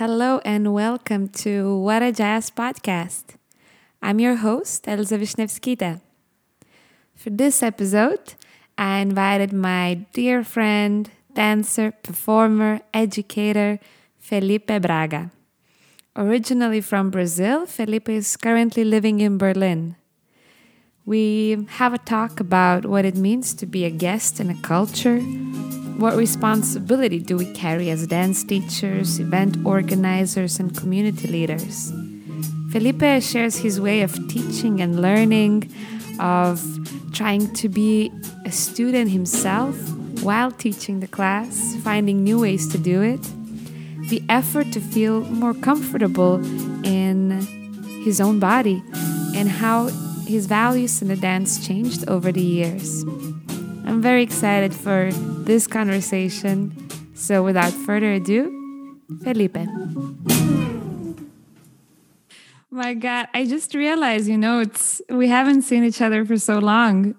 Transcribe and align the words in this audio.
Hello 0.00 0.40
and 0.46 0.72
welcome 0.72 1.28
to 1.44 1.76
What 1.76 2.02
a 2.02 2.10
Jazz 2.10 2.50
podcast. 2.50 3.36
I'm 4.00 4.18
your 4.18 4.36
host, 4.36 4.84
Elza 4.84 5.20
Vishnevskita. 5.20 6.00
For 7.14 7.28
this 7.28 7.62
episode, 7.62 8.32
I 8.78 9.00
invited 9.00 9.52
my 9.52 10.06
dear 10.14 10.42
friend, 10.42 11.10
dancer, 11.34 11.90
performer, 11.90 12.80
educator, 12.94 13.78
Felipe 14.18 14.72
Braga. 14.80 15.32
Originally 16.16 16.80
from 16.80 17.10
Brazil, 17.10 17.66
Felipe 17.66 18.08
is 18.08 18.38
currently 18.38 18.84
living 18.84 19.20
in 19.20 19.36
Berlin. 19.36 19.96
We 21.10 21.66
have 21.80 21.92
a 21.92 21.98
talk 21.98 22.38
about 22.38 22.86
what 22.86 23.04
it 23.04 23.16
means 23.16 23.52
to 23.54 23.66
be 23.66 23.84
a 23.84 23.90
guest 23.90 24.38
in 24.38 24.48
a 24.48 24.54
culture 24.62 25.18
what 25.98 26.16
responsibility 26.16 27.18
do 27.18 27.36
we 27.36 27.52
carry 27.52 27.90
as 27.90 28.06
dance 28.06 28.44
teachers, 28.44 29.18
event 29.18 29.58
organizers, 29.66 30.60
and 30.60 30.74
community 30.74 31.26
leaders? 31.26 31.92
Felipe 32.70 33.22
shares 33.22 33.58
his 33.58 33.80
way 33.80 34.02
of 34.02 34.14
teaching 34.28 34.80
and 34.80 35.02
learning, 35.02 35.68
of 36.20 36.62
trying 37.12 37.52
to 37.54 37.68
be 37.68 38.10
a 38.46 38.52
student 38.52 39.10
himself 39.10 39.76
while 40.22 40.52
teaching 40.52 41.00
the 41.00 41.08
class, 41.08 41.76
finding 41.82 42.22
new 42.22 42.38
ways 42.38 42.66
to 42.68 42.78
do 42.78 43.02
it, 43.02 43.20
the 44.08 44.22
effort 44.28 44.72
to 44.72 44.80
feel 44.80 45.20
more 45.22 45.54
comfortable 45.54 46.36
in 46.86 47.42
his 48.04 48.22
own 48.22 48.38
body, 48.38 48.80
and 49.34 49.50
how 49.50 49.90
his 50.30 50.46
values 50.46 51.02
in 51.02 51.08
the 51.08 51.16
dance 51.16 51.66
changed 51.66 52.08
over 52.08 52.32
the 52.32 52.40
years. 52.40 53.02
I'm 53.84 54.00
very 54.00 54.22
excited 54.22 54.72
for 54.72 55.10
this 55.44 55.66
conversation. 55.66 56.72
So, 57.14 57.42
without 57.42 57.72
further 57.72 58.12
ado, 58.12 59.00
Felipe. 59.22 59.58
My 62.70 62.94
God, 62.94 63.28
I 63.34 63.44
just 63.44 63.74
realized, 63.74 64.28
you 64.28 64.38
know, 64.38 64.60
it's 64.60 65.02
we 65.10 65.28
haven't 65.28 65.62
seen 65.62 65.84
each 65.84 66.00
other 66.00 66.24
for 66.24 66.38
so 66.38 66.58
long, 66.58 67.16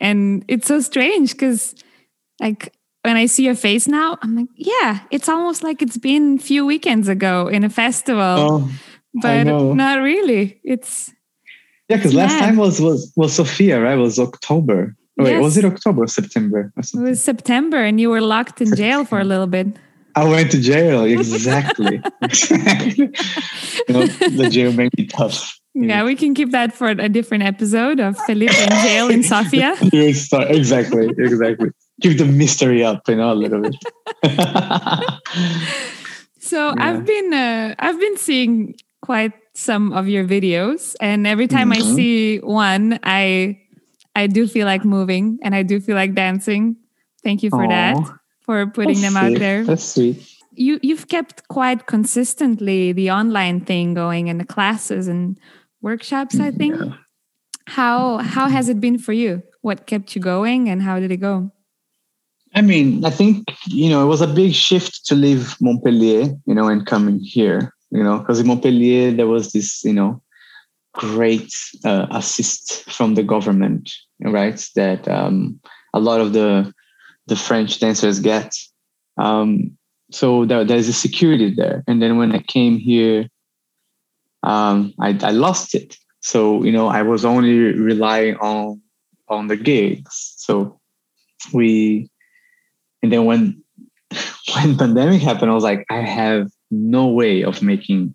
and 0.00 0.44
it's 0.48 0.68
so 0.68 0.80
strange 0.80 1.32
because, 1.32 1.74
like, 2.40 2.72
when 3.02 3.16
I 3.16 3.26
see 3.26 3.44
your 3.44 3.56
face 3.56 3.88
now, 3.88 4.16
I'm 4.22 4.36
like, 4.36 4.48
yeah, 4.54 5.00
it's 5.10 5.28
almost 5.28 5.64
like 5.64 5.82
it's 5.82 5.98
been 5.98 6.36
a 6.36 6.42
few 6.42 6.64
weekends 6.64 7.08
ago 7.08 7.48
in 7.48 7.64
a 7.64 7.68
festival, 7.68 8.22
oh, 8.22 8.70
but 9.20 9.44
not 9.44 9.98
really. 10.00 10.60
It's 10.62 11.12
yeah, 11.92 11.98
because 11.98 12.14
last 12.14 12.38
time 12.38 12.56
was 12.56 12.80
was 12.80 13.12
was 13.16 13.34
Sofia, 13.34 13.80
right? 13.80 13.94
It 13.94 14.00
was 14.00 14.18
October. 14.18 14.96
Oh, 15.18 15.24
wait, 15.24 15.38
was 15.40 15.56
it 15.58 15.64
October 15.64 16.04
or 16.04 16.06
September? 16.06 16.72
Or 16.76 16.82
it 16.82 17.10
was 17.10 17.22
September, 17.22 17.82
and 17.84 18.00
you 18.00 18.08
were 18.08 18.22
locked 18.22 18.60
in 18.60 18.74
jail 18.74 19.04
for 19.04 19.20
a 19.20 19.24
little 19.24 19.46
bit. 19.46 19.66
I 20.14 20.24
went 20.24 20.50
to 20.52 20.60
jail, 20.60 21.04
exactly. 21.18 21.96
you 21.96 22.02
know, 23.94 24.06
the 24.06 24.48
jail 24.50 24.72
made 24.72 24.96
me 24.96 25.06
tough. 25.06 25.58
Yeah, 25.74 26.04
we 26.04 26.16
can 26.16 26.34
keep 26.34 26.50
that 26.50 26.74
for 26.74 26.88
a 26.88 27.08
different 27.08 27.44
episode 27.44 27.98
of 27.98 28.18
Felipe 28.26 28.52
in 28.52 28.68
jail 28.82 29.08
in 29.08 29.22
Sofia. 29.32 29.74
exactly, 29.92 31.08
exactly. 31.16 31.70
Keep 32.02 32.18
the 32.18 32.26
mystery 32.26 32.84
up, 32.84 33.08
you 33.08 33.16
know, 33.16 33.32
a 33.32 33.34
little 33.34 33.60
bit. 33.60 33.76
so 36.40 36.68
yeah. 36.68 36.74
I've 36.78 37.06
been, 37.06 37.32
uh, 37.32 37.74
I've 37.78 37.98
been 37.98 38.18
seeing 38.18 38.74
quite 39.00 39.32
some 39.54 39.92
of 39.92 40.08
your 40.08 40.24
videos, 40.24 40.94
and 41.00 41.26
every 41.26 41.46
time 41.46 41.70
mm-hmm. 41.70 41.92
I 41.92 41.94
see 41.96 42.38
one, 42.38 42.98
I 43.02 43.60
I 44.14 44.26
do 44.26 44.46
feel 44.46 44.66
like 44.66 44.84
moving 44.84 45.38
and 45.42 45.54
I 45.54 45.62
do 45.62 45.80
feel 45.80 45.96
like 45.96 46.14
dancing. 46.14 46.76
Thank 47.22 47.42
you 47.42 47.50
for 47.50 47.64
Aww. 47.64 47.68
that, 47.68 47.96
for 48.40 48.66
putting 48.66 49.00
That's 49.00 49.14
them 49.14 49.22
sweet. 49.22 49.34
out 49.34 49.38
there. 49.38 49.64
That's 49.64 49.84
sweet. 49.84 50.28
You 50.54 50.78
you've 50.82 51.08
kept 51.08 51.48
quite 51.48 51.86
consistently 51.86 52.92
the 52.92 53.10
online 53.10 53.60
thing 53.60 53.94
going 53.94 54.28
and 54.28 54.38
the 54.40 54.44
classes 54.44 55.08
and 55.08 55.38
workshops, 55.80 56.38
I 56.38 56.50
think. 56.50 56.76
Yeah. 56.76 56.94
How 57.66 58.18
how 58.18 58.48
has 58.48 58.68
it 58.68 58.80
been 58.80 58.98
for 58.98 59.12
you? 59.12 59.42
What 59.62 59.86
kept 59.86 60.14
you 60.14 60.20
going 60.20 60.68
and 60.68 60.82
how 60.82 60.98
did 60.98 61.10
it 61.10 61.18
go? 61.18 61.52
I 62.54 62.60
mean, 62.60 63.04
I 63.04 63.10
think, 63.10 63.48
you 63.66 63.88
know, 63.88 64.04
it 64.04 64.08
was 64.08 64.20
a 64.20 64.26
big 64.26 64.52
shift 64.52 65.06
to 65.06 65.14
leave 65.14 65.56
Montpellier, 65.60 66.34
you 66.44 66.54
know, 66.54 66.68
and 66.68 66.86
coming 66.86 67.18
here, 67.18 67.72
you 67.92 68.02
know, 68.02 68.18
because 68.18 68.40
in 68.40 68.46
Montpellier 68.46 69.12
there 69.12 69.26
was 69.26 69.52
this, 69.52 69.84
you 69.84 69.92
know, 69.92 70.22
great 70.94 71.52
uh, 71.84 72.06
assist 72.10 72.90
from 72.90 73.14
the 73.14 73.22
government, 73.22 73.92
right? 74.22 74.64
That 74.74 75.06
um, 75.08 75.60
a 75.92 76.00
lot 76.00 76.20
of 76.20 76.32
the 76.32 76.72
the 77.26 77.36
French 77.36 77.78
dancers 77.78 78.18
get. 78.18 78.54
Um, 79.18 79.76
so 80.10 80.44
there, 80.44 80.64
there's 80.64 80.88
a 80.88 80.92
security 80.92 81.54
there. 81.54 81.84
And 81.86 82.02
then 82.02 82.18
when 82.18 82.32
I 82.32 82.40
came 82.40 82.76
here, 82.78 83.28
um, 84.42 84.92
I, 84.98 85.18
I 85.22 85.30
lost 85.30 85.74
it. 85.74 85.96
So 86.20 86.64
you 86.64 86.72
know, 86.72 86.88
I 86.88 87.02
was 87.02 87.24
only 87.24 87.58
relying 87.58 88.36
on 88.36 88.80
on 89.28 89.48
the 89.48 89.56
gigs. 89.56 90.34
So 90.38 90.80
we, 91.52 92.10
and 93.02 93.12
then 93.12 93.26
when 93.26 93.62
when 94.54 94.78
pandemic 94.78 95.20
happened, 95.20 95.50
I 95.50 95.54
was 95.54 95.64
like, 95.64 95.84
I 95.90 96.00
have 96.00 96.48
no 96.72 97.06
way 97.06 97.44
of 97.44 97.62
making 97.62 98.14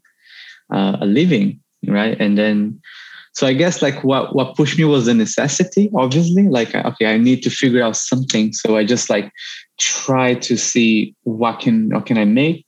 uh, 0.74 0.98
a 1.00 1.06
living 1.06 1.62
right? 1.86 2.20
And 2.20 2.38
then 2.38 2.82
so 3.34 3.46
i 3.46 3.54
guess 3.54 3.84
like 3.84 4.04
what 4.04 4.36
what 4.36 4.56
pushed 4.56 4.80
me 4.80 4.84
was 4.84 5.06
the 5.06 5.14
necessity 5.14 5.92
obviously. 5.96 6.48
Like 6.48 6.74
okay 6.74 7.14
i 7.14 7.18
need 7.18 7.44
to 7.44 7.50
figure 7.50 7.84
out 7.84 7.96
something. 7.96 8.54
So 8.54 8.78
i 8.78 8.84
just 8.84 9.10
like 9.10 9.32
try 9.80 10.34
to 10.36 10.58
see 10.58 11.16
what 11.24 11.60
can 11.60 11.90
what 11.90 12.06
can 12.06 12.18
i 12.18 12.26
make. 12.26 12.66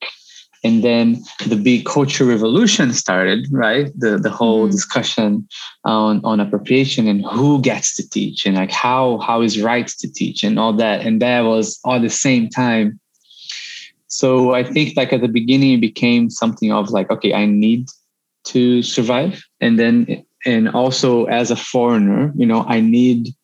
And 0.61 0.83
then 0.83 1.23
the 1.47 1.55
big 1.55 1.85
cultural 1.85 2.29
revolution 2.29 2.91
started 2.93 3.47
right? 3.51 3.91
The 3.97 4.17
the 4.17 4.29
whole 4.29 4.67
mm. 4.67 4.71
discussion 4.71 5.47
on 5.85 6.21
on 6.23 6.39
appropriation 6.39 7.07
and 7.07 7.25
who 7.25 7.61
gets 7.61 7.95
to 7.95 8.07
teach 8.07 8.45
and 8.45 8.55
like 8.55 8.71
how 8.71 9.19
how 9.19 9.41
is 9.41 9.61
right 9.61 9.87
to 9.87 10.11
teach 10.11 10.43
and 10.43 10.59
all 10.59 10.73
that. 10.73 11.01
And 11.01 11.21
that 11.21 11.41
was 11.41 11.79
all 11.83 11.99
the 11.99 12.09
same 12.09 12.49
time 12.49 12.98
so 14.09 14.53
i 14.53 14.63
think 14.63 14.97
like 14.97 15.13
at 15.13 15.21
the 15.21 15.27
beginning 15.27 15.73
it 15.73 15.81
became 15.81 16.29
something 16.29 16.71
of 16.71 16.89
like 16.89 17.09
okay 17.09 17.33
i 17.33 17.45
need 17.45 17.87
to 18.45 18.81
survive. 18.81 19.43
And 19.61 19.77
then 19.77 20.25
and 20.45 20.69
also 20.69 21.25
as 21.25 21.51
a 21.51 21.55
foreigner 21.55 22.31
you 22.35 22.45
know 22.45 22.63
i 22.67 22.79
need 22.79 23.35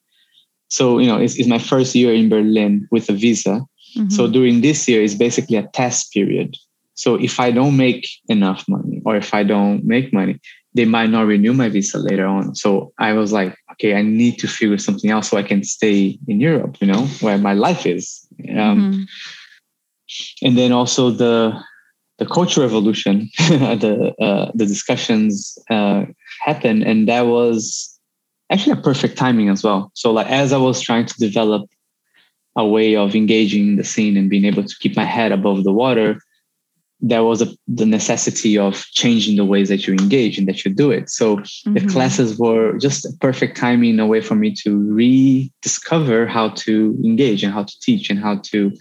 so 0.69 0.97
you 0.97 1.07
know 1.07 1.17
it's, 1.17 1.35
it's 1.37 1.49
my 1.49 1.59
first 1.59 1.93
year 1.93 2.13
in 2.13 2.29
berlin 2.29 2.87
with 2.89 3.09
a 3.09 3.13
visa. 3.13 3.61
Mm-hmm. 3.97 4.09
so 4.09 4.27
during 4.27 4.61
this 4.61 4.87
year 4.87 5.01
is 5.01 5.15
basically 5.15 5.55
a 5.55 5.67
test 5.73 6.11
period. 6.13 6.55
So 6.93 7.15
if 7.15 7.39
i 7.39 7.51
don't 7.51 7.75
make 7.75 8.07
enough 8.29 8.63
money 8.69 9.01
or 9.05 9.17
if 9.17 9.33
i 9.33 9.43
don't 9.43 9.83
make 9.83 10.13
money 10.13 10.39
they 10.73 10.85
might 10.85 11.09
not 11.09 11.27
renew 11.27 11.53
my 11.53 11.69
visa 11.69 11.99
later 11.99 12.25
on. 12.25 12.55
So 12.55 12.93
i 12.97 13.11
was 13.11 13.33
like 13.33 13.57
okay 13.73 13.93
i 13.95 14.01
need 14.01 14.39
to 14.39 14.47
figure 14.47 14.77
something 14.77 15.11
out 15.11 15.25
so 15.25 15.37
i 15.37 15.43
can 15.43 15.63
stay 15.63 16.17
in 16.29 16.39
europe 16.39 16.77
you 16.79 16.87
know 16.87 17.03
where 17.19 17.37
my 17.37 17.53
life 17.53 17.85
is. 17.85 18.25
Um, 18.49 18.79
mm-hmm. 18.79 19.03
And 20.41 20.57
then 20.57 20.71
also 20.71 21.09
the 21.09 21.57
the 22.17 22.25
cultural 22.25 22.65
revolution, 22.65 23.29
the 23.37 24.13
uh, 24.21 24.51
the 24.53 24.65
discussions 24.65 25.57
uh, 25.69 26.05
happened, 26.41 26.83
and 26.83 27.07
that 27.07 27.27
was 27.27 27.99
actually 28.51 28.73
a 28.73 28.81
perfect 28.81 29.17
timing 29.17 29.49
as 29.49 29.63
well. 29.63 29.91
So, 29.95 30.11
like 30.11 30.27
as 30.27 30.53
I 30.53 30.57
was 30.57 30.81
trying 30.81 31.05
to 31.05 31.15
develop 31.17 31.69
a 32.55 32.65
way 32.65 32.95
of 32.95 33.15
engaging 33.15 33.67
in 33.69 33.75
the 33.75 33.83
scene 33.83 34.15
and 34.15 34.29
being 34.29 34.45
able 34.45 34.63
to 34.63 34.75
keep 34.79 34.95
my 34.95 35.03
head 35.03 35.31
above 35.31 35.63
the 35.65 35.73
water, 35.73 36.19
there 37.01 37.23
was 37.23 37.41
a, 37.41 37.47
the 37.67 37.85
necessity 37.85 38.57
of 38.57 38.85
changing 38.91 39.35
the 39.35 39.45
ways 39.45 39.69
that 39.69 39.85
you 39.85 39.93
engage 39.93 40.37
and 40.37 40.47
that 40.47 40.63
you 40.63 40.73
do 40.73 40.91
it. 40.91 41.09
So 41.09 41.37
mm-hmm. 41.37 41.73
the 41.73 41.85
classes 41.87 42.39
were 42.39 42.77
just 42.77 43.05
a 43.05 43.11
perfect 43.19 43.57
timing 43.57 43.99
a 43.99 44.07
way 44.07 44.21
for 44.21 44.35
me 44.35 44.55
to 44.63 44.77
rediscover 44.91 46.25
how 46.25 46.49
to 46.49 46.97
engage 47.03 47.43
and 47.43 47.53
how 47.53 47.63
to 47.63 47.79
teach 47.81 48.09
and 48.09 48.19
how 48.19 48.37
to 48.37 48.71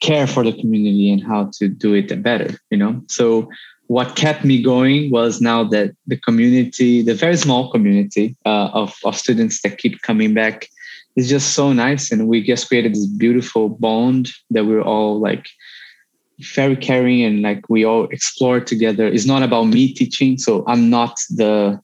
care 0.00 0.26
for 0.26 0.44
the 0.44 0.52
community 0.52 1.10
and 1.10 1.22
how 1.22 1.50
to 1.54 1.68
do 1.68 1.94
it 1.94 2.22
better 2.22 2.58
you 2.70 2.76
know 2.76 3.00
so 3.08 3.48
what 3.86 4.16
kept 4.16 4.44
me 4.44 4.62
going 4.62 5.10
was 5.10 5.40
now 5.40 5.62
that 5.62 5.94
the 6.06 6.16
community 6.16 7.02
the 7.02 7.14
very 7.14 7.36
small 7.36 7.70
community 7.70 8.36
uh, 8.44 8.68
of, 8.72 8.94
of 9.04 9.16
students 9.16 9.62
that 9.62 9.78
keep 9.78 10.00
coming 10.02 10.34
back 10.34 10.68
is 11.16 11.28
just 11.28 11.52
so 11.52 11.72
nice 11.72 12.10
and 12.10 12.28
we 12.28 12.42
just 12.42 12.68
created 12.68 12.94
this 12.94 13.06
beautiful 13.06 13.68
bond 13.68 14.30
that 14.50 14.66
we're 14.66 14.82
all 14.82 15.20
like 15.20 15.46
very 16.40 16.76
caring 16.76 17.22
and 17.22 17.42
like 17.42 17.68
we 17.68 17.84
all 17.84 18.04
explore 18.10 18.60
together. 18.60 19.06
It's 19.06 19.26
not 19.26 19.42
about 19.42 19.64
me 19.64 19.92
teaching 19.92 20.38
so 20.38 20.64
i'm 20.66 20.90
not 20.90 21.18
the 21.30 21.80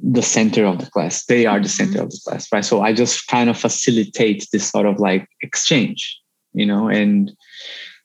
the 0.00 0.22
center 0.22 0.64
of 0.64 0.78
the 0.78 0.86
class. 0.86 1.24
They 1.24 1.44
are 1.44 1.60
the 1.60 1.68
center 1.68 2.00
of 2.00 2.10
the 2.10 2.20
class 2.24 2.50
right? 2.52 2.64
So 2.64 2.82
i 2.82 2.92
just 2.92 3.26
kind 3.26 3.50
of 3.50 3.58
facilitate 3.58 4.46
this 4.52 4.68
sort 4.70 4.86
of 4.86 5.00
like 5.00 5.28
exchange 5.42 6.20
you 6.58 6.66
know, 6.66 6.88
and 6.88 7.32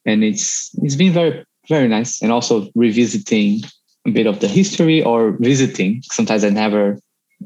and 0.05 0.23
it's 0.23 0.71
it's 0.83 0.95
been 0.95 1.13
very 1.13 1.45
very 1.69 1.87
nice, 1.87 2.21
and 2.21 2.31
also 2.31 2.69
revisiting 2.75 3.61
a 4.05 4.11
bit 4.11 4.27
of 4.27 4.39
the 4.39 4.47
history 4.47 5.03
or 5.03 5.31
visiting. 5.39 6.01
Sometimes 6.03 6.43
I 6.43 6.49
never 6.49 6.99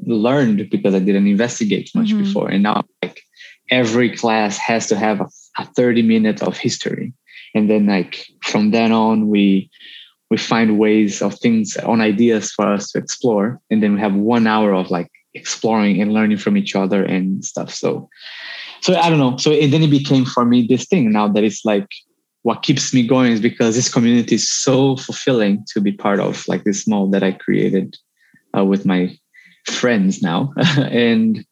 learned 0.04 0.70
because 0.70 0.94
I 0.94 1.00
didn't 1.00 1.26
investigate 1.26 1.90
much 1.94 2.08
mm-hmm. 2.08 2.24
before, 2.24 2.48
and 2.48 2.62
now 2.62 2.82
like 3.02 3.22
every 3.70 4.14
class 4.16 4.58
has 4.58 4.86
to 4.88 4.96
have 4.96 5.20
a, 5.20 5.28
a 5.58 5.64
30 5.64 6.02
minute 6.02 6.42
of 6.42 6.56
history 6.56 7.12
and 7.54 7.68
then 7.68 7.86
like 7.86 8.26
from 8.42 8.70
then 8.70 8.92
on 8.92 9.28
we 9.28 9.70
we 10.30 10.36
find 10.36 10.78
ways 10.78 11.22
of 11.22 11.38
things 11.38 11.76
on 11.78 12.00
ideas 12.00 12.52
for 12.52 12.66
us 12.66 12.90
to 12.92 12.98
explore. 12.98 13.58
And 13.70 13.82
then 13.82 13.94
we 13.94 14.00
have 14.00 14.14
one 14.14 14.46
hour 14.46 14.74
of 14.74 14.90
like 14.90 15.10
exploring 15.32 16.02
and 16.02 16.12
learning 16.12 16.36
from 16.36 16.56
each 16.56 16.76
other 16.76 17.02
and 17.02 17.42
stuff. 17.44 17.72
So 17.72 18.08
so 18.80 18.94
i 18.96 19.10
don't 19.10 19.18
know. 19.18 19.36
So 19.36 19.52
and 19.52 19.72
then 19.72 19.82
it 19.82 19.90
became 19.90 20.24
for 20.24 20.44
me 20.44 20.66
this 20.66 20.86
thing 20.86 21.12
now 21.12 21.28
that 21.28 21.44
it's 21.44 21.64
like 21.64 21.88
what 22.42 22.62
keeps 22.62 22.94
me 22.94 23.06
going 23.06 23.32
is 23.32 23.40
because 23.40 23.74
this 23.74 23.92
community 23.92 24.36
is 24.36 24.48
so 24.48 24.96
fulfilling 24.96 25.64
to 25.72 25.80
be 25.80 25.92
part 25.92 26.20
of 26.20 26.46
like 26.46 26.64
this 26.64 26.86
mall 26.86 27.10
that 27.10 27.22
i 27.22 27.32
created 27.32 27.96
uh, 28.56 28.64
with 28.64 28.86
my 28.86 29.18
friends 29.66 30.22
now. 30.22 30.52
And 30.76 31.44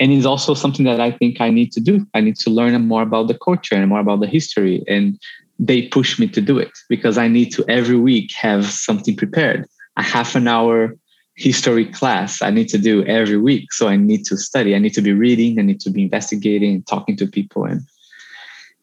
and 0.00 0.12
it's 0.12 0.26
also 0.26 0.54
something 0.54 0.84
that 0.84 1.00
i 1.00 1.10
think 1.10 1.40
i 1.40 1.50
need 1.50 1.70
to 1.70 1.80
do 1.80 2.04
i 2.14 2.20
need 2.20 2.36
to 2.36 2.50
learn 2.50 2.74
more 2.86 3.02
about 3.02 3.28
the 3.28 3.38
culture 3.38 3.74
and 3.74 3.88
more 3.88 4.00
about 4.00 4.20
the 4.20 4.26
history 4.26 4.82
and 4.88 5.18
they 5.60 5.82
push 5.88 6.18
me 6.18 6.26
to 6.26 6.40
do 6.40 6.58
it 6.58 6.72
because 6.88 7.18
I 7.18 7.28
need 7.28 7.52
to 7.52 7.64
every 7.68 7.98
week 7.98 8.32
have 8.32 8.64
something 8.64 9.14
prepared. 9.14 9.68
A 9.96 10.02
half 10.02 10.34
an 10.34 10.48
hour 10.48 10.96
history 11.36 11.86
class 11.86 12.42
I 12.42 12.50
need 12.50 12.68
to 12.70 12.78
do 12.78 13.04
every 13.04 13.36
week. 13.36 13.72
So 13.72 13.86
I 13.86 13.96
need 13.96 14.24
to 14.26 14.36
study. 14.36 14.74
I 14.74 14.78
need 14.78 14.94
to 14.94 15.02
be 15.02 15.12
reading. 15.12 15.58
I 15.58 15.62
need 15.62 15.80
to 15.80 15.90
be 15.90 16.02
investigating, 16.02 16.74
and 16.76 16.86
talking 16.86 17.16
to 17.16 17.26
people. 17.26 17.64
And 17.64 17.82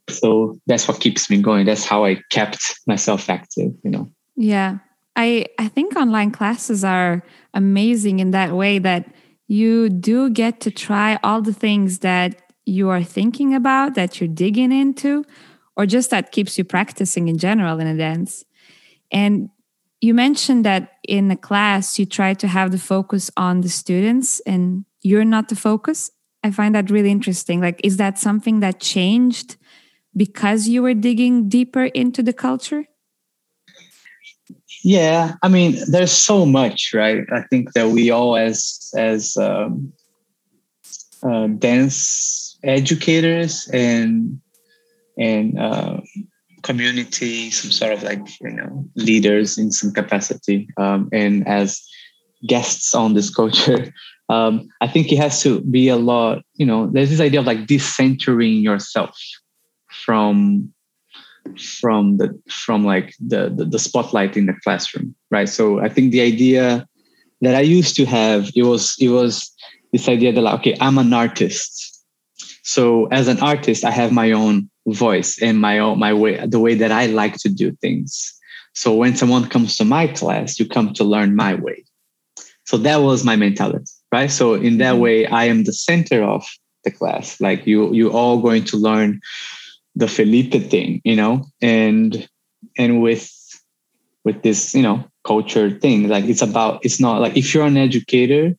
so 0.09 0.59
that's 0.67 0.87
what 0.87 1.01
keeps 1.01 1.29
me 1.29 1.41
going. 1.41 1.65
That's 1.65 1.85
how 1.85 2.05
I 2.05 2.21
kept 2.29 2.79
myself 2.85 3.29
active, 3.29 3.73
you 3.83 3.89
know. 3.89 4.09
Yeah. 4.35 4.77
I 5.15 5.47
I 5.57 5.67
think 5.67 5.95
online 5.95 6.29
classes 6.29 6.83
are 6.83 7.23
amazing 7.55 8.19
in 8.19 8.31
that 8.31 8.53
way 8.53 8.77
that 8.79 9.11
you 9.47 9.89
do 9.89 10.29
get 10.29 10.59
to 10.61 10.71
try 10.71 11.17
all 11.23 11.41
the 11.41 11.53
things 11.53 11.99
that 11.99 12.41
you 12.65 12.89
are 12.89 13.03
thinking 13.03 13.55
about 13.55 13.95
that 13.95 14.19
you're 14.19 14.27
digging 14.27 14.71
into 14.71 15.23
or 15.77 15.85
just 15.85 16.09
that 16.09 16.31
keeps 16.31 16.57
you 16.57 16.63
practicing 16.63 17.27
in 17.27 17.37
general 17.37 17.79
in 17.79 17.87
a 17.87 17.95
dance. 17.95 18.43
And 19.11 19.49
you 20.01 20.13
mentioned 20.13 20.65
that 20.65 20.93
in 21.07 21.31
a 21.31 21.37
class 21.37 21.97
you 21.97 22.05
try 22.05 22.33
to 22.35 22.47
have 22.47 22.71
the 22.71 22.77
focus 22.77 23.31
on 23.37 23.61
the 23.61 23.69
students 23.69 24.41
and 24.41 24.85
you're 25.01 25.25
not 25.25 25.47
the 25.47 25.55
focus. 25.55 26.11
I 26.43 26.51
find 26.51 26.75
that 26.75 26.91
really 26.91 27.11
interesting. 27.11 27.61
Like, 27.61 27.79
is 27.83 27.97
that 27.97 28.17
something 28.17 28.59
that 28.59 28.79
changed 28.79 29.55
because 30.15 30.67
you 30.67 30.83
were 30.83 30.93
digging 30.93 31.47
deeper 31.47 31.85
into 31.85 32.21
the 32.21 32.33
culture? 32.33 32.85
Yeah, 34.83 35.35
I 35.41 35.47
mean, 35.47 35.77
there's 35.87 36.11
so 36.11 36.45
much, 36.45 36.91
right? 36.93 37.25
I 37.31 37.41
think 37.49 37.73
that 37.73 37.89
we 37.89 38.11
all, 38.11 38.37
as 38.37 38.91
as 38.95 39.35
um, 39.37 39.91
uh, 41.23 41.47
dance 41.47 42.57
educators 42.63 43.67
and 43.73 44.39
and 45.17 45.59
uh, 45.59 46.01
community, 46.61 47.49
some 47.49 47.71
sort 47.71 47.93
of 47.93 48.03
like 48.03 48.21
you 48.41 48.51
know 48.51 48.85
leaders 48.95 49.57
in 49.57 49.71
some 49.71 49.91
capacity, 49.91 50.69
um, 50.77 51.09
and 51.11 51.47
as 51.47 51.81
guests 52.47 52.93
on 52.93 53.13
this 53.13 53.33
culture. 53.33 53.93
Um, 54.29 54.67
I 54.81 54.89
think 54.89 55.09
it 55.09 55.19
has 55.19 55.41
to 55.43 55.61
be 55.61 55.87
a 55.87 55.95
lot. 55.95 56.43
You 56.55 56.65
know, 56.65 56.87
there's 56.87 57.09
this 57.09 57.21
idea 57.21 57.39
of 57.39 57.45
like 57.45 57.59
decentering 57.59 58.61
yourself 58.61 59.17
from 59.89 60.73
from 61.55 62.17
the 62.17 62.39
from 62.49 62.85
like 62.85 63.13
the, 63.19 63.49
the 63.49 63.65
the 63.65 63.79
spotlight 63.79 64.37
in 64.37 64.45
the 64.45 64.55
classroom, 64.63 65.15
right? 65.31 65.49
So 65.49 65.79
I 65.79 65.89
think 65.89 66.11
the 66.11 66.21
idea 66.21 66.87
that 67.41 67.55
I 67.55 67.61
used 67.61 67.95
to 67.97 68.05
have 68.05 68.51
it 68.55 68.63
was 68.63 68.95
it 68.99 69.09
was 69.09 69.51
this 69.91 70.07
idea 70.07 70.33
that 70.33 70.41
like 70.41 70.59
okay, 70.59 70.77
I'm 70.79 70.97
an 70.97 71.13
artist. 71.13 72.03
So 72.63 73.07
as 73.07 73.27
an 73.27 73.39
artist, 73.39 73.85
I 73.85 73.91
have 73.91 74.11
my 74.11 74.31
own 74.31 74.69
voice 74.87 75.41
and 75.41 75.59
my 75.59 75.79
own 75.79 75.99
my 75.99 76.13
way 76.13 76.45
the 76.45 76.59
way 76.59 76.75
that 76.75 76.91
I 76.91 77.07
like 77.07 77.37
to 77.37 77.49
do 77.49 77.71
things. 77.81 78.33
So 78.73 78.93
when 78.93 79.15
someone 79.15 79.49
comes 79.49 79.75
to 79.77 79.85
my 79.85 80.05
class, 80.07 80.59
you 80.59 80.67
come 80.67 80.93
to 80.93 81.03
learn 81.03 81.35
my 81.35 81.55
way. 81.55 81.83
So 82.65 82.77
that 82.77 82.97
was 82.97 83.23
my 83.23 83.35
mentality, 83.35 83.85
right? 84.11 84.29
So 84.29 84.53
in 84.53 84.77
that 84.77 84.93
mm-hmm. 84.93 85.01
way, 85.01 85.25
I 85.25 85.45
am 85.45 85.63
the 85.63 85.73
center 85.73 86.21
of 86.21 86.45
the 86.83 86.91
class. 86.91 87.39
Like 87.39 87.65
you, 87.65 87.93
you 87.93 88.11
all 88.11 88.41
going 88.41 88.65
to 88.65 88.77
learn 88.77 89.21
the 89.97 90.07
Felipe 90.07 90.53
thing, 90.69 91.01
you 91.03 91.15
know, 91.15 91.45
and 91.61 92.27
and 92.77 93.01
with 93.01 93.33
with 94.23 94.43
this, 94.43 94.75
you 94.75 94.83
know, 94.83 95.03
culture 95.25 95.71
thing, 95.71 96.07
like 96.07 96.25
it's 96.25 96.41
about 96.41 96.79
it's 96.85 96.99
not 96.99 97.19
like 97.19 97.35
if 97.35 97.53
you're 97.53 97.65
an 97.65 97.77
educator, 97.77 98.55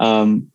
um, 0.00 0.50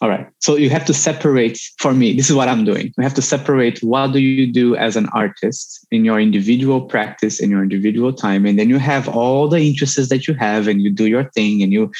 all 0.00 0.10
right. 0.10 0.26
So 0.40 0.56
you 0.56 0.68
have 0.70 0.84
to 0.86 0.94
separate 0.94 1.58
for 1.78 1.94
me. 1.94 2.12
This 2.12 2.28
is 2.28 2.36
what 2.36 2.48
I'm 2.48 2.64
doing. 2.64 2.92
We 2.98 3.04
have 3.04 3.14
to 3.14 3.22
separate 3.22 3.82
what 3.82 4.12
do 4.12 4.18
you 4.18 4.50
do 4.52 4.76
as 4.76 4.94
an 4.94 5.08
artist 5.14 5.86
in 5.90 6.04
your 6.04 6.20
individual 6.20 6.82
practice 6.82 7.40
in 7.40 7.50
your 7.50 7.62
individual 7.62 8.12
time. 8.12 8.44
And 8.44 8.58
then 8.58 8.68
you 8.68 8.78
have 8.78 9.08
all 9.08 9.48
the 9.48 9.60
interests 9.60 10.08
that 10.08 10.28
you 10.28 10.34
have 10.34 10.68
and 10.68 10.82
you 10.82 10.90
do 10.90 11.06
your 11.06 11.30
thing 11.30 11.62
and 11.62 11.72
you 11.72 11.90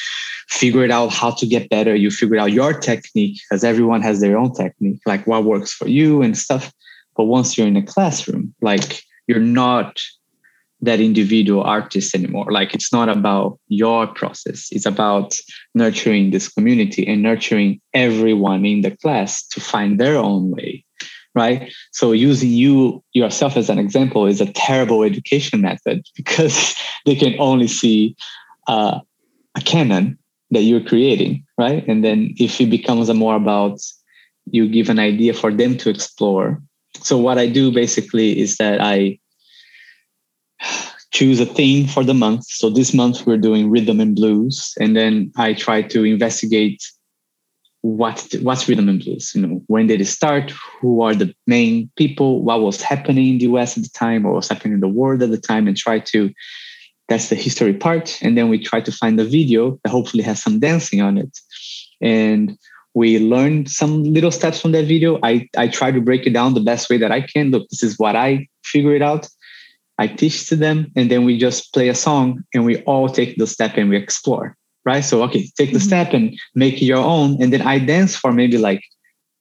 figure 0.47 0.83
it 0.83 0.91
out 0.91 1.07
how 1.07 1.31
to 1.31 1.45
get 1.47 1.69
better. 1.69 1.95
You 1.95 2.11
figure 2.11 2.37
out 2.37 2.51
your 2.51 2.73
technique 2.73 3.39
because 3.49 3.63
everyone 3.63 4.03
has 4.03 4.19
their 4.19 4.37
own 4.37 4.53
technique, 4.53 5.01
like 5.05 5.25
what 5.25 5.43
works 5.43 5.73
for 5.73 5.87
you 5.87 6.21
and 6.21 6.37
stuff. 6.37 6.71
But 7.17 7.25
once 7.25 7.57
you're 7.57 7.67
in 7.67 7.75
a 7.75 7.83
classroom, 7.83 8.53
like 8.61 9.01
you're 9.27 9.39
not 9.39 9.99
that 10.81 10.99
individual 10.99 11.63
artist 11.63 12.13
anymore. 12.13 12.51
Like 12.51 12.73
it's 12.73 12.93
not 12.93 13.09
about 13.09 13.59
your 13.67 14.05
process. 14.07 14.67
It's 14.71 14.85
about 14.85 15.35
nurturing 15.73 16.31
this 16.31 16.47
community 16.47 17.05
and 17.07 17.23
nurturing 17.23 17.81
everyone 17.93 18.65
in 18.65 18.81
the 18.81 18.91
class 18.91 19.45
to 19.47 19.59
find 19.59 19.99
their 19.99 20.17
own 20.17 20.51
way. 20.51 20.85
Right. 21.33 21.71
So 21.91 22.13
using 22.13 22.49
you 22.49 23.03
yourself 23.13 23.57
as 23.57 23.69
an 23.69 23.77
example 23.77 24.25
is 24.25 24.41
a 24.41 24.51
terrible 24.53 25.03
education 25.03 25.61
method 25.61 26.03
because 26.15 26.75
they 27.05 27.15
can 27.15 27.35
only 27.39 27.67
see 27.67 28.15
uh, 28.67 28.99
a 29.55 29.61
canon 29.61 30.17
that 30.51 30.61
you're 30.61 30.83
creating. 30.83 31.43
Right. 31.57 31.87
And 31.87 32.03
then 32.03 32.33
if 32.37 32.61
it 32.61 32.69
becomes 32.69 33.11
more 33.13 33.35
about 33.35 33.79
you 34.51 34.67
give 34.67 34.89
an 34.89 34.99
idea 34.99 35.33
for 35.33 35.51
them 35.51 35.77
to 35.77 35.89
explore. 35.89 36.61
So 37.03 37.17
what 37.17 37.37
I 37.37 37.47
do 37.47 37.71
basically 37.71 38.39
is 38.39 38.57
that 38.57 38.81
I 38.81 39.19
choose 41.11 41.39
a 41.39 41.45
theme 41.45 41.87
for 41.87 42.03
the 42.03 42.13
month. 42.13 42.45
So 42.45 42.69
this 42.69 42.93
month 42.93 43.25
we're 43.25 43.37
doing 43.37 43.69
rhythm 43.69 43.99
and 43.99 44.15
blues, 44.15 44.73
and 44.79 44.95
then 44.95 45.31
I 45.37 45.53
try 45.53 45.81
to 45.83 46.03
investigate 46.03 46.83
what 47.81 48.27
what's 48.41 48.67
rhythm 48.67 48.89
and 48.89 49.03
blues. 49.03 49.31
You 49.33 49.41
know, 49.41 49.63
when 49.67 49.87
did 49.87 50.01
it 50.01 50.05
start? 50.05 50.51
Who 50.81 51.01
are 51.01 51.15
the 51.15 51.33
main 51.45 51.89
people? 51.95 52.43
What 52.43 52.61
was 52.61 52.81
happening 52.81 53.29
in 53.29 53.37
the 53.37 53.45
US 53.45 53.77
at 53.77 53.83
the 53.83 53.89
time? 53.89 54.23
What 54.23 54.33
was 54.33 54.49
happening 54.49 54.73
in 54.73 54.79
the 54.79 54.87
world 54.87 55.23
at 55.23 55.31
the 55.31 55.37
time? 55.37 55.67
And 55.67 55.77
try 55.77 55.99
to 55.99 56.31
that's 57.07 57.29
the 57.29 57.35
history 57.35 57.73
part. 57.73 58.19
And 58.21 58.37
then 58.37 58.49
we 58.49 58.59
try 58.59 58.81
to 58.81 58.91
find 58.91 59.19
a 59.19 59.23
video 59.23 59.79
that 59.83 59.89
hopefully 59.89 60.23
has 60.23 60.41
some 60.41 60.59
dancing 60.59 61.01
on 61.01 61.17
it. 61.17 61.37
And 62.01 62.57
we 62.97 63.19
learn 63.19 63.67
some 63.67 64.03
little 64.05 64.31
steps 64.31 64.59
from 64.59 64.71
that 64.71 64.85
video. 64.85 65.19
I, 65.21 65.47
I 65.55 65.67
try 65.67 65.91
to 65.91 66.01
break 66.01 66.25
it 66.25 66.33
down 66.33 66.55
the 66.55 66.59
best 66.59 66.89
way 66.89 66.97
that 66.97 67.11
I 67.11 67.21
can. 67.21 67.51
Look, 67.51 67.69
this 67.69 67.83
is 67.83 67.99
what 67.99 68.15
I 68.15 68.47
figured 68.63 69.03
out. 69.03 69.29
I 69.99 70.07
teach 70.07 70.49
to 70.49 70.55
them, 70.55 70.91
and 70.95 71.11
then 71.11 71.23
we 71.23 71.37
just 71.37 71.71
play 71.73 71.89
a 71.89 71.95
song 71.95 72.43
and 72.55 72.65
we 72.65 72.81
all 72.85 73.07
take 73.07 73.37
the 73.37 73.45
step 73.45 73.77
and 73.77 73.87
we 73.89 73.97
explore, 73.97 74.57
right? 74.83 75.01
So, 75.01 75.21
okay, 75.25 75.47
take 75.55 75.73
the 75.73 75.77
mm-hmm. 75.77 75.87
step 75.87 76.11
and 76.11 76.35
make 76.55 76.81
your 76.81 76.97
own. 76.97 77.39
And 77.39 77.53
then 77.53 77.61
I 77.61 77.77
dance 77.77 78.15
for 78.15 78.31
maybe 78.31 78.57
like 78.57 78.81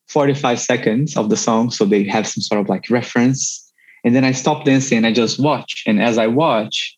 45 0.08 0.60
seconds 0.60 1.16
of 1.16 1.30
the 1.30 1.36
song. 1.38 1.70
So 1.70 1.86
they 1.86 2.04
have 2.04 2.26
some 2.26 2.42
sort 2.42 2.60
of 2.60 2.68
like 2.68 2.90
reference. 2.90 3.72
And 4.04 4.14
then 4.14 4.24
I 4.24 4.32
stop 4.32 4.66
dancing 4.66 4.98
and 4.98 5.06
I 5.06 5.12
just 5.12 5.38
watch. 5.38 5.82
And 5.86 6.02
as 6.02 6.18
I 6.18 6.26
watch, 6.26 6.94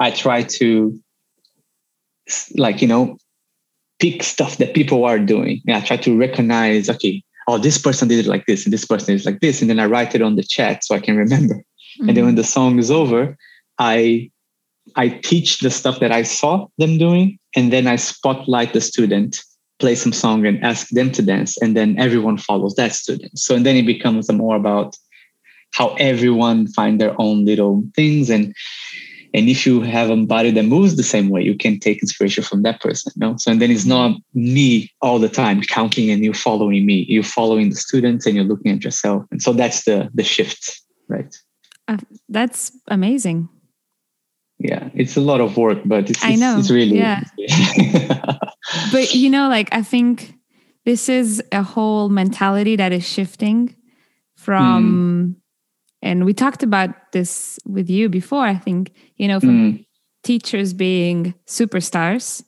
I 0.00 0.10
try 0.10 0.42
to 0.58 0.98
like, 2.56 2.82
you 2.82 2.88
know, 2.88 3.18
pick 4.02 4.24
stuff 4.24 4.56
that 4.56 4.74
people 4.74 5.04
are 5.04 5.18
doing. 5.20 5.62
And 5.66 5.76
I 5.76 5.80
try 5.80 5.96
to 5.96 6.18
recognize, 6.18 6.90
okay, 6.90 7.22
oh, 7.46 7.56
this 7.56 7.78
person 7.78 8.08
did 8.08 8.18
it 8.18 8.28
like 8.28 8.46
this, 8.46 8.64
and 8.64 8.72
this 8.72 8.84
person 8.84 9.14
did 9.14 9.22
it 9.22 9.26
like 9.26 9.40
this. 9.40 9.60
And 9.60 9.70
then 9.70 9.78
I 9.78 9.86
write 9.86 10.14
it 10.16 10.22
on 10.22 10.34
the 10.34 10.42
chat 10.42 10.82
so 10.84 10.96
I 10.96 11.00
can 11.00 11.16
remember. 11.16 11.54
Mm-hmm. 11.54 12.08
And 12.08 12.16
then 12.16 12.24
when 12.26 12.34
the 12.34 12.44
song 12.44 12.80
is 12.80 12.90
over, 12.90 13.38
I 13.78 14.30
I 14.96 15.08
teach 15.08 15.60
the 15.60 15.70
stuff 15.70 16.00
that 16.00 16.10
I 16.10 16.24
saw 16.24 16.66
them 16.78 16.98
doing, 16.98 17.38
and 17.54 17.72
then 17.72 17.86
I 17.86 17.94
spotlight 17.94 18.72
the 18.72 18.80
student, 18.80 19.40
play 19.78 19.94
some 19.94 20.12
song, 20.12 20.44
and 20.44 20.62
ask 20.64 20.88
them 20.88 21.12
to 21.12 21.22
dance, 21.22 21.56
and 21.62 21.76
then 21.76 21.96
everyone 21.98 22.38
follows 22.38 22.74
that 22.74 22.92
student. 22.92 23.38
So 23.38 23.54
and 23.54 23.64
then 23.64 23.76
it 23.76 23.86
becomes 23.86 24.30
more 24.32 24.56
about 24.56 24.96
how 25.70 25.94
everyone 26.00 26.66
find 26.66 27.00
their 27.00 27.14
own 27.18 27.44
little 27.44 27.84
things 27.94 28.28
and 28.28 28.52
and 29.34 29.48
if 29.48 29.66
you 29.66 29.80
have 29.80 30.10
a 30.10 30.16
body 30.16 30.50
that 30.50 30.64
moves 30.64 30.96
the 30.96 31.02
same 31.02 31.28
way 31.28 31.42
you 31.42 31.56
can 31.56 31.78
take 31.78 32.02
inspiration 32.02 32.42
from 32.42 32.62
that 32.62 32.80
person 32.80 33.12
no 33.16 33.36
so 33.36 33.50
and 33.50 33.60
then 33.60 33.70
it's 33.70 33.84
not 33.84 34.16
me 34.34 34.90
all 35.00 35.18
the 35.18 35.28
time 35.28 35.60
counting 35.62 36.10
and 36.10 36.24
you 36.24 36.32
following 36.32 36.84
me 36.86 37.06
you're 37.08 37.22
following 37.22 37.70
the 37.70 37.76
students 37.76 38.26
and 38.26 38.34
you're 38.34 38.44
looking 38.44 38.72
at 38.72 38.84
yourself 38.84 39.24
and 39.30 39.42
so 39.42 39.52
that's 39.52 39.84
the 39.84 40.10
the 40.14 40.24
shift 40.24 40.80
right 41.08 41.34
uh, 41.88 41.98
that's 42.28 42.72
amazing. 42.88 43.48
Yeah, 44.58 44.90
it's 44.94 45.16
a 45.16 45.20
lot 45.20 45.40
of 45.40 45.56
work, 45.56 45.78
but 45.84 46.08
it's, 46.08 46.24
I 46.24 46.36
know. 46.36 46.58
It's, 46.58 46.70
really 46.70 46.98
yeah. 46.98 47.22
but 48.92 49.12
you 49.12 49.28
know, 49.28 49.48
like 49.48 49.68
I 49.72 49.82
think 49.82 50.34
this 50.84 51.08
is 51.08 51.42
a 51.50 51.62
whole 51.62 52.08
mentality 52.08 52.76
that 52.76 52.92
is 52.92 53.06
shifting 53.06 53.74
from, 54.36 55.34
mm. 55.34 55.40
and 56.00 56.24
we 56.24 56.32
talked 56.32 56.62
about 56.62 56.90
this 57.12 57.58
with 57.66 57.88
you 57.90 58.08
before. 58.08 58.44
I 58.44 58.56
think 58.56 58.92
you 59.16 59.28
know, 59.28 59.40
from 59.40 59.72
Mm, 59.72 59.86
teachers 60.24 60.72
being 60.72 61.34
superstars, 61.46 62.42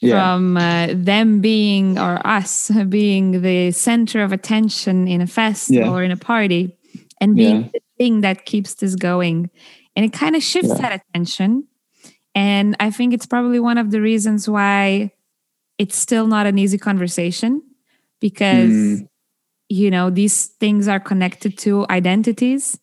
yeah. 0.00 0.12
from 0.14 0.56
uh, 0.56 0.88
them 0.94 1.40
being 1.40 1.98
or 1.98 2.20
us 2.26 2.70
being 2.88 3.42
the 3.42 3.70
center 3.72 4.22
of 4.22 4.32
attention 4.32 5.06
in 5.08 5.20
a 5.20 5.26
fest 5.26 5.70
Yeah. 5.70 5.88
or 5.90 6.02
in 6.02 6.10
a 6.10 6.16
party, 6.16 6.76
and 7.20 7.34
being 7.36 7.62
Yeah. 7.62 7.68
the 7.74 7.80
thing 7.98 8.20
that 8.22 8.44
keeps 8.46 8.74
this 8.74 8.94
going, 8.94 9.50
and 9.94 10.04
it 10.04 10.12
kind 10.12 10.36
of 10.36 10.42
shifts 10.42 10.74
that 10.78 10.92
attention. 11.00 11.64
And 12.34 12.76
I 12.80 12.90
think 12.90 13.14
it's 13.14 13.26
probably 13.26 13.60
one 13.60 13.78
of 13.78 13.90
the 13.90 14.00
reasons 14.00 14.48
why 14.48 15.12
it's 15.78 15.96
still 15.96 16.26
not 16.26 16.46
an 16.46 16.58
easy 16.58 16.78
conversation 16.78 17.62
because 18.20 18.72
Mm. 18.72 19.08
you 19.68 19.90
know 19.90 20.10
these 20.10 20.46
things 20.60 20.88
are 20.88 21.00
connected 21.00 21.58
to 21.58 21.84
identities 21.90 22.78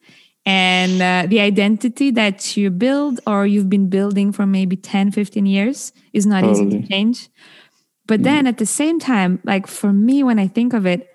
and 0.46 1.02
uh, 1.02 1.26
the 1.28 1.40
identity 1.40 2.12
that 2.12 2.58
you 2.58 2.70
build 2.70 3.20
or 3.26 3.46
you've 3.46 3.70
been 3.70 3.90
building 3.90 4.32
for 4.32 4.46
maybe 4.46 4.76
10 4.76 5.12
15 5.12 5.46
years 5.46 5.94
is 6.12 6.26
not 6.26 6.44
easy 6.44 6.70
to 6.70 6.88
change 6.88 7.30
but 8.06 8.24
then 8.24 8.46
at 8.46 8.58
the 8.58 8.66
same 8.66 9.00
time 9.00 9.40
like 9.46 9.68
for 9.68 9.94
me 9.94 10.24
when 10.24 10.40
i 10.40 10.48
think 10.48 10.74
of 10.74 10.86
it 10.86 11.08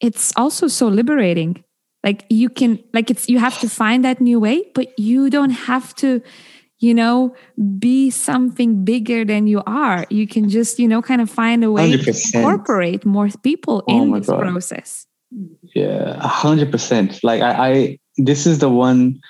it's 0.00 0.32
also 0.36 0.68
so 0.68 0.88
liberating 0.88 1.64
like 2.04 2.24
you 2.28 2.48
can 2.48 2.78
like 2.92 3.10
it's 3.10 3.28
you 3.28 3.38
have 3.38 3.58
to 3.60 3.68
find 3.68 4.04
that 4.04 4.20
new 4.20 4.38
way 4.38 4.70
but 4.74 4.98
you 4.98 5.30
don't 5.30 5.50
have 5.50 5.94
to 5.94 6.20
you 6.78 6.92
know 6.92 7.34
be 7.78 8.10
something 8.10 8.84
bigger 8.84 9.24
than 9.24 9.46
you 9.46 9.62
are 9.66 10.04
you 10.10 10.26
can 10.26 10.48
just 10.48 10.78
you 10.78 10.88
know 10.88 11.00
kind 11.00 11.20
of 11.20 11.30
find 11.30 11.64
a 11.64 11.70
way 11.70 11.96
to 11.96 12.10
100%. 12.10 12.34
incorporate 12.34 13.06
more 13.06 13.28
people 13.42 13.82
Oh 13.88 14.02
in 14.02 14.12
this 14.12 14.26
God. 14.26 14.40
process 14.40 15.06
Yeah, 15.74 16.16
a 16.20 16.28
hundred 16.28 16.70
percent. 16.70 17.22
Like 17.22 17.40
I, 17.40 17.70
I, 17.70 17.98
this 18.16 18.46
is 18.46 18.58
the 18.58 18.68
one, 18.68 19.20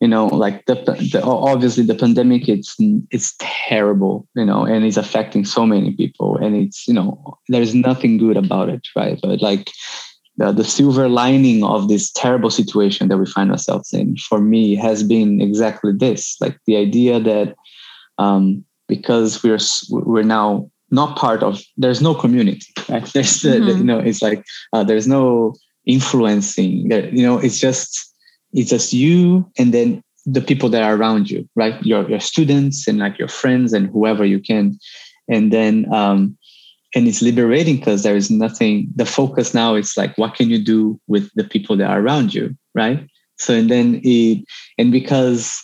you 0.00 0.08
know, 0.08 0.26
like 0.26 0.66
the, 0.66 0.74
the 1.12 1.22
obviously 1.24 1.84
the 1.84 1.94
pandemic, 1.94 2.48
it's 2.48 2.76
it's 3.10 3.34
terrible, 3.38 4.26
you 4.34 4.44
know, 4.44 4.64
and 4.64 4.84
it's 4.84 4.96
affecting 4.96 5.44
so 5.44 5.66
many 5.66 5.92
people, 5.94 6.36
and 6.38 6.56
it's 6.56 6.86
you 6.88 6.94
know, 6.94 7.38
there's 7.48 7.74
nothing 7.74 8.18
good 8.18 8.36
about 8.36 8.68
it, 8.68 8.86
right? 8.96 9.18
But 9.22 9.40
like 9.40 9.70
the 10.36 10.52
the 10.52 10.64
silver 10.64 11.08
lining 11.08 11.62
of 11.64 11.88
this 11.88 12.10
terrible 12.10 12.50
situation 12.50 13.08
that 13.08 13.18
we 13.18 13.26
find 13.26 13.50
ourselves 13.50 13.92
in, 13.92 14.16
for 14.16 14.40
me, 14.40 14.74
has 14.74 15.02
been 15.02 15.40
exactly 15.40 15.92
this, 15.92 16.36
like 16.40 16.58
the 16.66 16.76
idea 16.76 17.20
that 17.20 17.54
um, 18.18 18.64
because 18.88 19.42
we're 19.42 19.58
we're 19.90 20.22
now 20.24 20.68
not 20.90 21.16
part 21.16 21.42
of 21.42 21.60
there's 21.76 22.00
no 22.02 22.14
community 22.14 22.66
right 22.88 23.06
there's 23.14 23.40
the, 23.42 23.58
the- 23.58 23.72
Mhm. 23.72 23.78
you 23.78 23.84
know 23.84 23.98
it's 23.98 24.22
like 24.22 24.44
uh, 24.72 24.84
there's 24.84 25.08
no 25.08 25.54
influencing 25.86 26.88
there 26.88 27.08
you 27.08 27.22
know 27.22 27.38
it's 27.38 27.58
just 27.58 28.13
it's 28.54 28.70
just 28.70 28.92
you 28.92 29.50
and 29.58 29.74
then 29.74 30.02
the 30.26 30.40
people 30.40 30.70
that 30.70 30.82
are 30.82 30.94
around 30.94 31.30
you 31.30 31.46
right? 31.54 31.74
Your 31.84 32.08
your 32.08 32.20
students 32.20 32.88
and 32.88 32.98
like 32.98 33.18
your 33.18 33.28
friends 33.28 33.72
and 33.72 33.88
whoever 33.88 34.24
you 34.24 34.40
can. 34.40 34.78
And 35.28 35.52
then 35.52 35.92
um 35.92 36.38
and 36.94 37.08
it's 37.08 37.22
liberating 37.22 37.76
because 37.76 38.02
there 38.02 38.16
is 38.16 38.30
nothing 38.30 38.88
the 38.94 39.04
focus 39.04 39.52
now 39.52 39.74
is 39.74 39.96
like 39.96 40.16
what 40.16 40.34
can 40.34 40.48
you 40.48 40.62
do 40.62 40.98
with 41.08 41.28
the 41.34 41.44
people 41.44 41.76
that 41.76 41.90
are 41.90 42.00
around 42.00 42.32
you 42.32 42.56
right? 42.74 43.06
So 43.36 43.54
and 43.54 43.70
then 43.70 44.00
it 44.02 44.44
and 44.78 44.92
because 44.92 45.60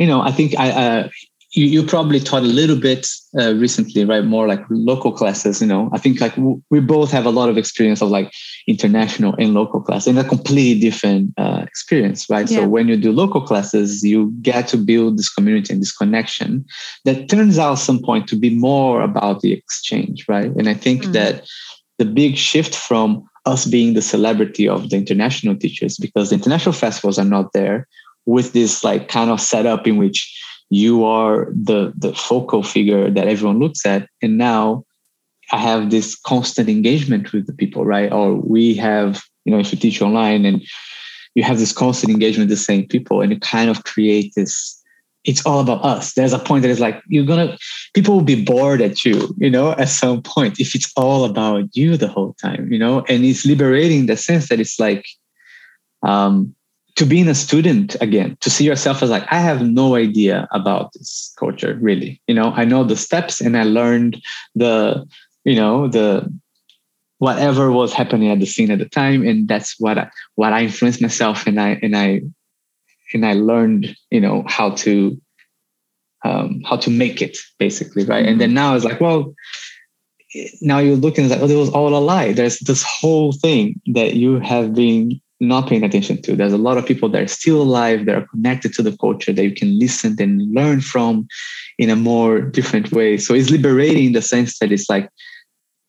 you 0.00 0.06
know 0.06 0.22
i 0.22 0.32
think 0.32 0.58
i 0.58 0.70
uh, 0.70 1.08
you, 1.52 1.66
you 1.66 1.82
probably 1.84 2.20
taught 2.20 2.42
a 2.42 2.46
little 2.46 2.76
bit 2.78 3.06
uh, 3.38 3.54
recently 3.54 4.04
right 4.04 4.24
more 4.24 4.46
like 4.46 4.60
local 4.70 5.12
classes 5.12 5.60
you 5.60 5.66
know 5.66 5.88
i 5.92 5.98
think 5.98 6.20
like 6.20 6.34
w- 6.36 6.60
we 6.70 6.80
both 6.80 7.10
have 7.10 7.26
a 7.26 7.30
lot 7.30 7.48
of 7.48 7.58
experience 7.58 8.00
of 8.02 8.08
like 8.08 8.32
international 8.68 9.34
and 9.38 9.52
local 9.54 9.80
class 9.80 10.06
in 10.06 10.16
a 10.18 10.24
completely 10.24 10.78
different 10.80 11.32
uh, 11.38 11.62
experience 11.66 12.28
right 12.30 12.48
Yeah. 12.50 12.58
so 12.58 12.68
when 12.68 12.88
you 12.88 12.96
do 12.96 13.12
local 13.12 13.40
classes 13.40 14.02
you 14.04 14.32
get 14.42 14.68
to 14.68 14.76
build 14.76 15.18
this 15.18 15.28
community 15.32 15.72
and 15.72 15.82
this 15.82 15.96
connection 15.96 16.64
that 17.04 17.28
turns 17.28 17.58
out 17.58 17.76
some 17.76 18.00
point 18.00 18.28
to 18.28 18.36
be 18.36 18.50
more 18.50 19.02
about 19.02 19.40
the 19.40 19.52
exchange 19.52 20.26
right 20.28 20.50
and 20.56 20.68
i 20.68 20.74
think 20.74 21.04
Mm. 21.04 21.12
that 21.12 21.44
the 21.98 22.04
big 22.04 22.36
shift 22.36 22.74
from 22.74 23.22
us 23.46 23.64
being 23.66 23.94
the 23.94 24.02
celebrity 24.02 24.68
of 24.68 24.90
the 24.90 24.96
international 24.96 25.56
teachers 25.56 25.96
because 25.98 26.28
the 26.28 26.36
international 26.36 26.72
festivals 26.72 27.18
are 27.18 27.24
not 27.36 27.52
there 27.52 27.86
with 28.26 28.52
this 28.52 28.84
like 28.84 29.08
kind 29.08 29.30
of 29.30 29.40
setup 29.40 29.86
in 29.86 29.96
which 29.96 30.18
you 30.70 31.04
are 31.04 31.48
the 31.50 31.92
the 31.96 32.14
focal 32.14 32.62
figure 32.62 33.10
that 33.10 33.28
everyone 33.28 33.58
looks 33.58 33.84
at. 33.84 34.08
And 34.22 34.38
now 34.38 34.84
i 35.52 35.56
have 35.56 35.90
this 35.90 36.14
constant 36.14 36.68
engagement 36.68 37.32
with 37.32 37.46
the 37.46 37.52
people 37.52 37.84
right? 37.84 38.10
Or 38.12 38.34
we 38.34 38.74
have 38.76 39.22
you 39.44 39.52
know 39.52 39.58
if 39.58 39.72
you 39.72 39.78
teach 39.78 40.00
online 40.00 40.46
and 40.46 40.62
you 41.34 41.42
have 41.42 41.58
this 41.58 41.72
constant 41.72 42.12
engagement 42.12 42.48
with 42.48 42.58
the 42.58 42.64
same 42.64 42.86
people 42.86 43.20
and 43.20 43.32
you 43.32 43.38
kind 43.38 43.68
of 43.68 43.84
create 43.84 44.32
this 44.34 44.76
it's 45.24 45.44
all 45.44 45.60
about 45.60 45.84
us. 45.84 46.14
There's 46.14 46.32
a 46.32 46.38
point 46.38 46.62
that 46.62 46.70
is 46.70 46.80
like 46.80 47.02
you're 47.06 47.26
gonna 47.26 47.58
people 47.94 48.14
will 48.14 48.22
be 48.22 48.42
bored 48.42 48.80
at 48.80 49.04
you 49.04 49.34
you 49.38 49.50
know 49.50 49.72
at 49.72 49.88
some 49.88 50.22
point 50.22 50.60
if 50.60 50.74
it's 50.74 50.90
all 50.96 51.24
about 51.24 51.64
you 51.74 51.96
the 51.96 52.08
whole 52.08 52.34
time 52.34 52.72
you 52.72 52.78
know? 52.78 53.04
And 53.08 53.24
it's 53.24 53.44
liberating 53.44 54.00
in 54.00 54.06
the 54.06 54.16
sense 54.16 54.48
that 54.48 54.60
it's 54.60 54.78
like 54.78 55.04
um 56.02 56.54
to 56.96 57.06
being 57.06 57.28
a 57.28 57.34
student 57.34 57.96
again 58.00 58.36
to 58.40 58.50
see 58.50 58.64
yourself 58.64 59.02
as 59.02 59.10
like 59.10 59.26
i 59.30 59.38
have 59.38 59.62
no 59.62 59.94
idea 59.94 60.48
about 60.52 60.92
this 60.92 61.32
culture 61.38 61.78
really. 61.80 62.20
You 62.26 62.34
know 62.34 62.52
i 62.56 62.64
know 62.64 62.84
the 62.84 62.96
steps 62.96 63.40
and 63.40 63.56
i 63.56 63.64
learned 63.64 64.20
the 64.54 65.06
you 65.44 65.56
know 65.56 65.88
the 65.88 66.30
whatever 67.18 67.70
was 67.70 67.92
happening 67.92 68.30
at 68.30 68.40
the 68.40 68.46
scene 68.46 68.70
at 68.70 68.78
the 68.78 68.88
time 68.88 69.26
and 69.26 69.46
that's 69.46 69.78
what 69.78 69.98
i 69.98 70.10
what 70.36 70.52
i 70.52 70.62
influenced 70.62 71.02
myself 71.02 71.46
and 71.46 71.60
i 71.60 71.78
and 71.82 71.96
i 71.96 72.20
and 73.12 73.26
i 73.26 73.34
learned 73.34 73.94
you 74.10 74.20
know 74.20 74.44
how 74.46 74.70
to 74.70 75.20
um 76.24 76.62
how 76.64 76.76
to 76.76 76.90
make 76.90 77.22
it 77.22 77.36
basically 77.58 78.04
right? 78.04 78.26
And 78.26 78.40
then 78.40 78.54
now 78.54 78.74
it's 78.74 78.84
like 78.84 79.00
well 79.00 79.34
now 80.60 80.78
you're 80.78 80.96
looking 80.96 81.24
at 81.24 81.30
like, 81.30 81.40
oh, 81.40 81.48
it 81.48 81.56
was 81.56 81.70
all 81.70 81.96
a 81.96 81.98
lie. 81.98 82.32
There's 82.32 82.58
this 82.60 82.84
whole 82.84 83.32
thing 83.32 83.80
that 83.94 84.14
you 84.14 84.38
have 84.40 84.74
been 84.74 85.20
not 85.40 85.68
paying 85.68 85.82
attention 85.82 86.20
to. 86.22 86.36
There's 86.36 86.52
a 86.52 86.58
lot 86.58 86.76
of 86.76 86.86
people 86.86 87.08
that 87.08 87.22
are 87.22 87.26
still 87.28 87.62
alive, 87.62 88.06
that 88.06 88.14
are 88.14 88.26
connected 88.26 88.74
to 88.74 88.82
the 88.82 88.96
culture 88.98 89.32
that 89.32 89.42
you 89.42 89.54
can 89.54 89.78
listen 89.78 90.16
and 90.20 90.52
learn 90.54 90.80
from 90.80 91.26
in 91.78 91.88
a 91.88 91.96
more 91.96 92.40
different 92.40 92.92
way. 92.92 93.16
So 93.16 93.34
it's 93.34 93.50
liberating 93.50 94.06
in 94.06 94.12
the 94.12 94.22
sense 94.22 94.58
that 94.58 94.70
it's 94.70 94.88
like 94.90 95.08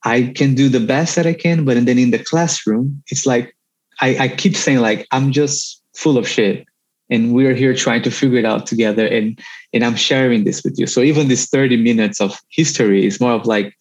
I 0.03 0.31
can 0.35 0.55
do 0.55 0.69
the 0.69 0.79
best 0.79 1.15
that 1.15 1.27
I 1.27 1.33
can, 1.33 1.65
but 1.65 1.73
then 1.85 1.99
in 1.99 2.11
the 2.11 2.23
classroom, 2.23 3.03
it's 3.11 3.25
like 3.25 3.55
I, 3.99 4.17
I 4.17 4.27
keep 4.29 4.55
saying 4.55 4.79
like 4.79 5.05
I'm 5.11 5.31
just 5.31 5.83
full 5.95 6.17
of 6.17 6.27
shit. 6.27 6.65
And 7.11 7.33
we're 7.33 7.53
here 7.53 7.75
trying 7.75 8.01
to 8.03 8.11
figure 8.11 8.39
it 8.39 8.45
out 8.45 8.65
together. 8.65 9.05
And 9.05 9.39
and 9.73 9.83
I'm 9.83 9.95
sharing 9.95 10.43
this 10.43 10.63
with 10.63 10.79
you. 10.79 10.87
So 10.87 11.01
even 11.01 11.27
this 11.27 11.45
30 11.47 11.77
minutes 11.77 12.19
of 12.19 12.39
history 12.49 13.05
is 13.05 13.21
more 13.21 13.31
of 13.33 13.45
like, 13.45 13.73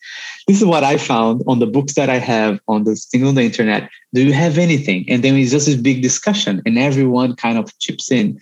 this 0.47 0.59
is 0.59 0.65
what 0.65 0.85
I 0.85 0.97
found 0.99 1.43
on 1.47 1.59
the 1.59 1.67
books 1.67 1.95
that 1.95 2.11
I 2.11 2.19
have 2.19 2.61
on 2.69 2.85
the 2.85 2.95
thing 2.95 3.25
on 3.25 3.35
the 3.35 3.43
internet. 3.43 3.89
Do 4.15 4.23
you 4.23 4.33
have 4.33 4.59
anything? 4.59 5.05
And 5.09 5.23
then 5.25 5.37
it's 5.37 5.51
just 5.53 5.67
this 5.67 5.77
big 5.77 6.03
discussion, 6.03 6.61
and 6.67 6.79
everyone 6.79 7.37
kind 7.37 7.57
of 7.59 7.77
chips 7.79 8.11
in. 8.11 8.39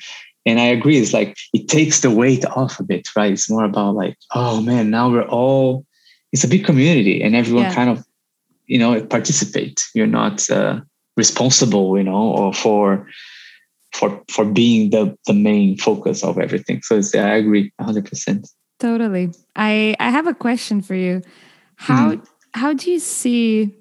And 0.47 0.59
I 0.61 0.65
agree, 0.65 0.97
it's 0.99 1.13
like 1.13 1.37
it 1.53 1.69
takes 1.69 2.01
the 2.01 2.11
weight 2.11 2.45
off 2.47 2.81
a 2.81 2.83
bit, 2.83 3.07
right? 3.15 3.33
It's 3.33 3.51
more 3.51 3.65
about 3.65 3.95
like, 3.95 4.17
oh 4.35 4.61
man, 4.63 4.91
now 4.91 5.11
we're 5.11 5.29
all 5.29 5.85
it's 6.33 6.45
a 6.45 6.49
big 6.49 6.65
community 6.65 7.23
and 7.23 7.35
everyone 7.35 7.65
Yeah. 7.65 7.75
kind 7.75 7.91
of, 7.91 8.05
you 8.67 8.79
know, 8.79 9.03
participate. 9.05 9.81
You're 9.95 10.07
not 10.07 10.49
uh, 10.51 10.81
responsible, 11.17 11.97
you 11.99 12.05
know, 12.05 12.33
or 12.39 12.53
for 12.53 13.07
for 13.93 14.23
for 14.31 14.45
being 14.45 14.91
the 14.91 15.17
the 15.27 15.35
main 15.35 15.77
focus 15.79 16.23
of 16.23 16.39
everything. 16.39 16.83
So 16.83 16.99
it's, 16.99 17.15
I 17.15 17.37
agree, 17.37 17.73
hundred 17.81 18.07
percent. 18.07 18.49
Totally. 18.79 19.31
I 19.57 19.97
I 19.99 20.11
have 20.11 20.27
a 20.27 20.35
question 20.35 20.81
for 20.81 20.95
you. 20.95 21.23
How 21.77 22.21
how 22.55 22.73
do 22.73 22.91
you 22.91 22.99
see 22.99 23.75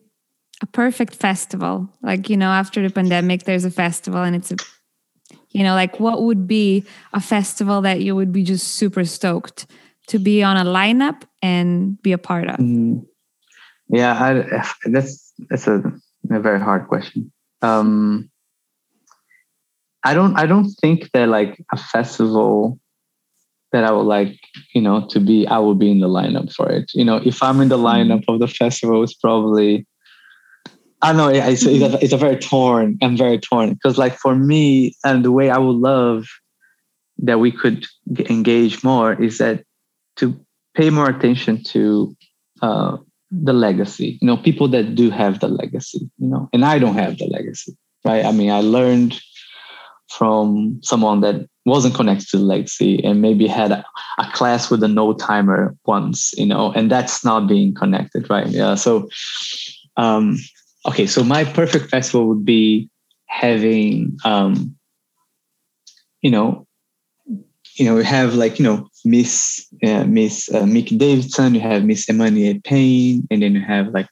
a 0.61 0.65
perfect 0.65 1.15
festival? 1.15 1.89
Like, 2.01 2.29
you 2.29 2.37
know, 2.37 2.49
after 2.49 2.81
the 2.81 2.93
pandemic 2.93 3.43
there's 3.43 3.65
a 3.65 3.71
festival 3.71 4.23
and 4.23 4.35
it's 4.35 4.51
a 4.51 4.55
you 5.51 5.63
know, 5.63 5.75
like 5.75 5.99
what 5.99 6.23
would 6.23 6.47
be 6.47 6.83
a 7.13 7.19
festival 7.19 7.81
that 7.81 8.01
you 8.01 8.15
would 8.15 8.31
be 8.31 8.43
just 8.43 8.67
super 8.67 9.03
stoked 9.05 9.65
to 10.07 10.19
be 10.19 10.43
on 10.43 10.57
a 10.57 10.63
lineup 10.63 11.23
and 11.41 12.01
be 12.01 12.11
a 12.11 12.17
part 12.17 12.47
of? 12.47 12.57
Mm, 12.57 13.05
yeah, 13.89 14.13
I, 14.13 14.63
that's 14.89 15.33
that's 15.49 15.67
a, 15.67 15.81
a 16.29 16.39
very 16.39 16.59
hard 16.59 16.87
question. 16.87 17.31
Um, 17.61 18.29
I 20.03 20.13
don't 20.13 20.37
I 20.37 20.45
don't 20.45 20.69
think 20.81 21.11
that 21.11 21.29
like 21.29 21.63
a 21.71 21.77
festival 21.77 22.79
that 23.71 23.83
I 23.83 23.91
would 23.91 24.03
like 24.03 24.39
you 24.73 24.81
know 24.81 25.07
to 25.09 25.19
be 25.19 25.47
I 25.47 25.59
would 25.59 25.79
be 25.79 25.91
in 25.91 25.99
the 25.99 26.07
lineup 26.07 26.53
for 26.53 26.69
it. 26.71 26.91
You 26.93 27.05
know, 27.05 27.17
if 27.17 27.43
I'm 27.43 27.61
in 27.61 27.69
the 27.69 27.77
lineup 27.77 28.23
of 28.27 28.39
the 28.39 28.47
festival, 28.47 29.03
it's 29.03 29.13
probably 29.13 29.85
I 31.01 31.13
don't 31.13 31.17
know. 31.17 31.29
It's, 31.29 31.63
it's, 31.63 31.83
a, 31.83 32.03
it's 32.03 32.13
a 32.13 32.17
very 32.17 32.37
torn. 32.37 32.97
I'm 33.03 33.15
very 33.15 33.37
torn 33.37 33.73
because 33.73 33.97
like 33.97 34.17
for 34.17 34.35
me 34.35 34.95
and 35.03 35.23
the 35.23 35.31
way 35.31 35.49
I 35.49 35.57
would 35.57 35.75
love 35.77 36.25
that 37.19 37.39
we 37.39 37.51
could 37.51 37.85
engage 38.29 38.83
more 38.83 39.13
is 39.21 39.37
that 39.37 39.63
to 40.17 40.39
pay 40.75 40.89
more 40.89 41.09
attention 41.09 41.63
to 41.63 42.15
uh, 42.61 42.97
the 43.31 43.53
legacy. 43.53 44.17
You 44.21 44.27
know, 44.27 44.37
people 44.37 44.67
that 44.69 44.95
do 44.95 45.09
have 45.09 45.39
the 45.39 45.47
legacy. 45.47 46.09
You 46.17 46.27
know, 46.29 46.49
and 46.53 46.65
I 46.65 46.79
don't 46.79 46.95
have 46.95 47.17
the 47.17 47.25
legacy, 47.25 47.77
right? 48.03 48.25
I 48.25 48.31
mean, 48.31 48.49
I 48.49 48.61
learned 48.61 49.19
from 50.09 50.79
someone 50.83 51.21
that 51.21 51.47
wasn't 51.65 51.95
connected 51.95 52.29
to 52.29 52.37
legacy 52.37 53.03
and 53.03 53.21
maybe 53.21 53.47
had 53.47 53.71
a, 53.71 53.85
a, 54.19 54.31
class 54.31 54.69
with 54.69 54.81
a 54.83 54.87
no 54.87 55.13
timer 55.13 55.75
once, 55.85 56.33
you 56.37 56.45
know, 56.45 56.71
and 56.71 56.89
that's 56.89 57.25
not 57.25 57.47
being 57.47 57.73
connected, 57.73 58.29
right? 58.29 58.47
Yeah. 58.47 58.75
So, 58.75 59.09
um, 59.97 60.37
okay, 60.87 61.07
so 61.07 61.23
my 61.23 61.43
perfect 61.43 61.89
festival 61.89 62.27
would 62.29 62.45
be 62.45 62.89
having, 63.25 64.17
um, 64.23 64.75
you 66.21 66.31
know, 66.31 66.65
you 67.75 67.85
know, 67.85 67.95
we 67.95 68.03
have 68.03 68.33
like, 68.33 68.57
you 68.57 68.63
know, 68.63 68.89
Miss 69.05 69.67
uh, 69.83 70.03
Miss 70.05 70.49
uh, 70.49 70.63
Mick 70.63 70.97
Davidson, 70.97 71.53
you 71.53 71.61
have 71.61 71.85
Miss 71.85 72.09
Emmanuel 72.09 72.59
Payne, 72.63 73.27
and 73.29 73.41
then 73.41 73.53
you 73.53 73.61
have 73.61 73.89
like 73.89 74.07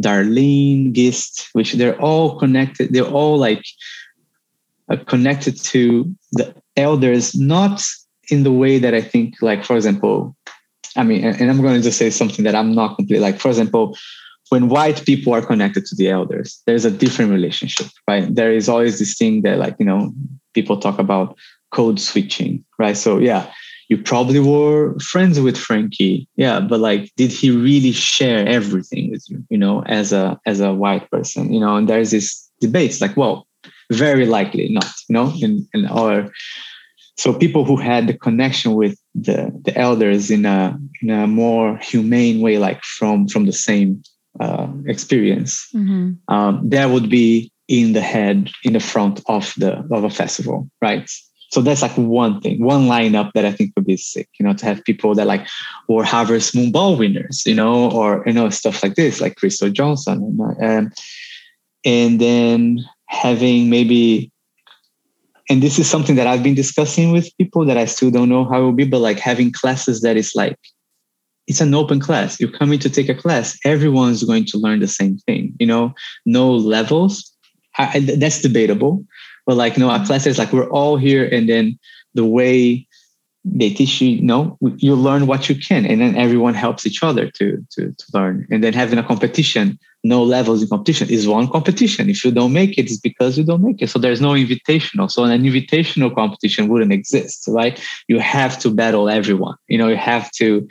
Darlene 0.00 0.92
Gist, 0.92 1.48
which 1.52 1.72
they're 1.72 2.00
all 2.00 2.38
connected. 2.38 2.92
They're 2.92 3.02
all 3.02 3.36
like 3.36 3.64
Uh, 4.90 4.96
connected 5.04 5.60
to 5.62 6.10
the 6.32 6.54
elders, 6.76 7.34
not 7.34 7.82
in 8.30 8.42
the 8.42 8.52
way 8.52 8.78
that 8.78 8.94
I 8.94 9.02
think, 9.02 9.34
like, 9.42 9.64
for 9.64 9.76
example, 9.76 10.34
I 10.96 11.02
mean, 11.02 11.24
and 11.24 11.50
I'm 11.50 11.60
going 11.60 11.76
to 11.76 11.82
just 11.82 11.98
say 11.98 12.10
something 12.10 12.44
that 12.44 12.54
I'm 12.54 12.74
not 12.74 12.96
completely 12.96 13.22
like, 13.22 13.38
for 13.38 13.48
example, 13.48 13.96
when 14.48 14.68
white 14.68 15.04
people 15.04 15.34
are 15.34 15.44
connected 15.44 15.84
to 15.86 15.96
the 15.96 16.08
elders, 16.08 16.62
there's 16.66 16.84
a 16.84 16.90
different 16.90 17.30
relationship, 17.32 17.88
right? 18.08 18.34
There 18.34 18.52
is 18.52 18.68
always 18.68 18.98
this 18.98 19.16
thing 19.18 19.42
that, 19.42 19.58
like, 19.58 19.76
you 19.78 19.84
know, 19.84 20.12
people 20.54 20.78
talk 20.78 20.98
about 20.98 21.36
code 21.70 22.00
switching, 22.00 22.64
right? 22.78 22.96
So, 22.96 23.18
yeah, 23.18 23.52
you 23.88 23.98
probably 23.98 24.40
were 24.40 24.98
friends 25.00 25.40
with 25.40 25.56
Frankie, 25.56 26.28
yeah, 26.36 26.60
but 26.60 26.80
like, 26.80 27.10
did 27.16 27.32
he 27.32 27.50
really 27.50 27.92
share 27.92 28.46
everything 28.46 29.10
with 29.10 29.24
you, 29.28 29.44
you 29.50 29.58
know, 29.58 29.82
as 29.84 30.12
a 30.12 30.38
as 30.46 30.60
a 30.60 30.72
white 30.72 31.10
person, 31.10 31.52
you 31.52 31.60
know? 31.60 31.76
And 31.76 31.88
there's 31.88 32.10
this 32.10 32.50
debate, 32.60 33.00
like, 33.00 33.16
well, 33.16 33.47
very 33.90 34.26
likely 34.26 34.68
not, 34.68 34.86
you 35.08 35.12
know, 35.14 35.32
in, 35.40 35.68
in 35.74 35.86
our 35.86 36.30
so 37.18 37.34
people 37.34 37.64
who 37.64 37.76
had 37.76 38.06
the 38.06 38.16
connection 38.16 38.74
with 38.74 38.96
the, 39.14 39.50
the 39.64 39.76
elders 39.76 40.30
in 40.30 40.46
a 40.46 40.78
in 41.02 41.10
a 41.10 41.26
more 41.26 41.76
humane 41.78 42.40
way, 42.40 42.58
like 42.58 42.82
from 42.84 43.26
from 43.26 43.44
the 43.44 43.52
same 43.52 44.02
uh, 44.38 44.68
experience, 44.86 45.68
mm-hmm. 45.74 46.12
um, 46.32 46.68
that 46.70 46.90
would 46.90 47.10
be 47.10 47.50
in 47.66 47.92
the 47.92 48.00
head 48.00 48.50
in 48.62 48.72
the 48.72 48.80
front 48.80 49.20
of 49.26 49.52
the 49.56 49.84
of 49.90 50.04
a 50.04 50.10
festival, 50.10 50.70
right? 50.80 51.10
So 51.50 51.60
that's 51.60 51.82
like 51.82 51.96
one 51.96 52.40
thing, 52.40 52.62
one 52.62 52.82
lineup 52.82 53.32
that 53.32 53.44
I 53.44 53.52
think 53.52 53.72
would 53.74 53.86
be 53.86 53.96
sick, 53.96 54.28
you 54.38 54.46
know, 54.46 54.52
to 54.52 54.66
have 54.66 54.84
people 54.84 55.14
that 55.16 55.26
like 55.26 55.44
or 55.88 56.04
Harvest 56.04 56.54
Moon 56.54 56.70
Ball 56.70 56.96
winners, 56.96 57.42
you 57.44 57.54
know, 57.54 57.90
or 57.90 58.22
you 58.26 58.32
know 58.32 58.48
stuff 58.50 58.80
like 58.80 58.94
this, 58.94 59.20
like 59.20 59.34
Crystal 59.36 59.70
Johnson, 59.70 60.38
and, 60.60 60.86
um, 60.86 60.92
and 61.84 62.20
then 62.20 62.84
having 63.08 63.68
maybe 63.68 64.30
and 65.50 65.62
this 65.62 65.78
is 65.78 65.88
something 65.88 66.16
that 66.16 66.26
I've 66.26 66.42
been 66.42 66.54
discussing 66.54 67.10
with 67.10 67.34
people 67.38 67.64
that 67.64 67.78
I 67.78 67.86
still 67.86 68.10
don't 68.10 68.28
know 68.28 68.44
how 68.44 68.60
it 68.60 68.64
will 68.64 68.72
be, 68.72 68.84
but 68.84 69.00
like 69.00 69.18
having 69.18 69.50
classes 69.50 70.02
that 70.02 70.16
is 70.16 70.32
like 70.34 70.58
it's 71.46 71.62
an 71.62 71.74
open 71.74 71.98
class. 71.98 72.38
You're 72.38 72.52
coming 72.52 72.78
to 72.80 72.90
take 72.90 73.08
a 73.08 73.14
class. 73.14 73.58
Everyone's 73.64 74.22
going 74.22 74.44
to 74.46 74.58
learn 74.58 74.80
the 74.80 74.88
same 74.88 75.16
thing. 75.16 75.54
You 75.58 75.66
know, 75.66 75.94
no 76.26 76.50
levels. 76.52 77.32
I, 77.78 78.00
that's 78.00 78.42
debatable, 78.42 79.04
but 79.46 79.56
like 79.56 79.78
no, 79.78 79.88
a 79.88 80.04
class 80.04 80.26
is 80.26 80.36
like 80.36 80.52
we're 80.52 80.68
all 80.70 80.96
here, 80.96 81.26
and 81.26 81.48
then 81.48 81.78
the 82.14 82.24
way 82.24 82.87
they 83.52 83.70
teach 83.70 84.00
you, 84.00 84.08
you 84.08 84.22
know, 84.22 84.56
you 84.76 84.94
learn 84.94 85.26
what 85.26 85.48
you 85.48 85.54
can, 85.54 85.86
and 85.86 86.00
then 86.00 86.16
everyone 86.16 86.54
helps 86.54 86.86
each 86.86 87.02
other 87.02 87.30
to 87.32 87.64
to 87.72 87.92
to 87.92 88.04
learn. 88.12 88.46
And 88.50 88.62
then 88.62 88.72
having 88.72 88.98
a 88.98 89.04
competition 89.04 89.78
no 90.04 90.22
levels 90.22 90.62
in 90.62 90.68
competition 90.68 91.10
is 91.10 91.26
one 91.26 91.48
competition. 91.48 92.08
If 92.08 92.24
you 92.24 92.30
don't 92.30 92.52
make 92.52 92.78
it, 92.78 92.82
it's 92.82 92.98
because 92.98 93.36
you 93.36 93.44
don't 93.44 93.62
make 93.62 93.82
it. 93.82 93.90
So 93.90 93.98
there's 93.98 94.20
no 94.20 94.30
invitational. 94.30 95.10
So 95.10 95.24
an 95.24 95.42
invitational 95.42 96.14
competition 96.14 96.68
wouldn't 96.68 96.92
exist, 96.92 97.46
right? 97.48 97.82
You 98.06 98.18
have 98.20 98.58
to 98.60 98.70
battle 98.70 99.08
everyone. 99.08 99.56
You 99.66 99.78
know, 99.78 99.88
you 99.88 99.96
have 99.96 100.30
to, 100.32 100.66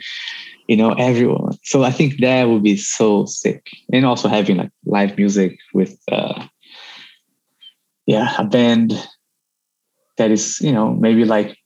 you 0.66 0.76
know, 0.76 0.92
everyone. 0.92 1.58
So 1.62 1.84
I 1.84 1.90
think 1.90 2.20
that 2.20 2.44
would 2.44 2.62
be 2.62 2.76
so 2.76 3.26
sick. 3.26 3.68
And 3.92 4.06
also 4.06 4.28
having 4.28 4.56
like 4.56 4.70
live 4.86 5.16
music 5.18 5.58
with, 5.74 5.98
uh, 6.10 6.46
yeah, 8.06 8.34
a 8.38 8.44
band 8.44 8.94
that 10.16 10.30
is, 10.30 10.58
you 10.60 10.72
know, 10.72 10.94
maybe 10.94 11.24
like 11.26 11.56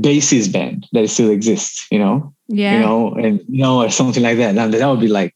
Basie's 0.00 0.48
band 0.48 0.86
that 0.92 1.08
still 1.08 1.30
exists, 1.30 1.86
you 1.90 1.98
know, 1.98 2.34
yeah, 2.48 2.74
you 2.74 2.80
know, 2.80 3.14
and 3.14 3.40
you 3.48 3.62
know, 3.62 3.82
or 3.82 3.90
something 3.90 4.22
like 4.22 4.38
that. 4.38 4.54
Now 4.54 4.68
that 4.68 4.86
would 4.86 5.00
be 5.00 5.08
like 5.08 5.34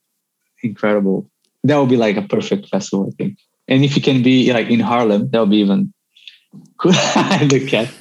incredible 0.62 1.30
that 1.64 1.76
would 1.76 1.88
be 1.88 1.96
like 1.96 2.16
a 2.16 2.22
perfect 2.22 2.68
festival, 2.68 3.08
I 3.08 3.10
think. 3.16 3.38
And 3.68 3.84
if 3.84 3.96
you 3.96 4.02
can 4.02 4.22
be 4.22 4.52
like 4.52 4.68
in 4.68 4.80
Harlem, 4.80 5.30
that 5.30 5.40
would 5.40 5.50
be 5.50 5.58
even 5.58 5.92
cool. 6.78 6.92
the 6.92 7.66
cat, 7.68 7.92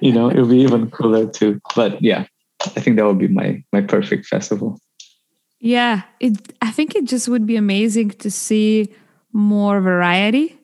you 0.00 0.12
know, 0.12 0.28
it 0.28 0.38
would 0.38 0.50
be 0.50 0.60
even 0.60 0.90
cooler 0.90 1.26
too. 1.26 1.60
But 1.74 2.00
yeah, 2.02 2.26
I 2.60 2.80
think 2.80 2.96
that 2.96 3.06
would 3.06 3.18
be 3.18 3.28
my 3.28 3.62
my 3.72 3.82
perfect 3.82 4.26
festival. 4.26 4.80
Yeah, 5.60 6.02
it. 6.20 6.54
I 6.62 6.70
think 6.70 6.94
it 6.94 7.04
just 7.04 7.28
would 7.28 7.46
be 7.46 7.56
amazing 7.56 8.10
to 8.10 8.30
see 8.30 8.94
more 9.32 9.80
variety 9.80 10.58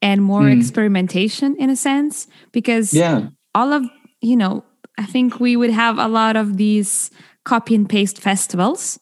and 0.00 0.22
more 0.22 0.42
mm. 0.42 0.58
experimentation 0.58 1.56
in 1.56 1.70
a 1.70 1.76
sense 1.76 2.28
because 2.52 2.92
yeah, 2.92 3.28
all 3.54 3.72
of 3.72 3.84
you 4.22 4.36
know, 4.36 4.64
I 4.98 5.04
think 5.04 5.40
we 5.40 5.56
would 5.56 5.70
have 5.70 5.98
a 5.98 6.08
lot 6.08 6.36
of 6.36 6.56
these 6.56 7.10
copy 7.44 7.74
and 7.74 7.88
paste 7.88 8.18
festivals 8.18 8.98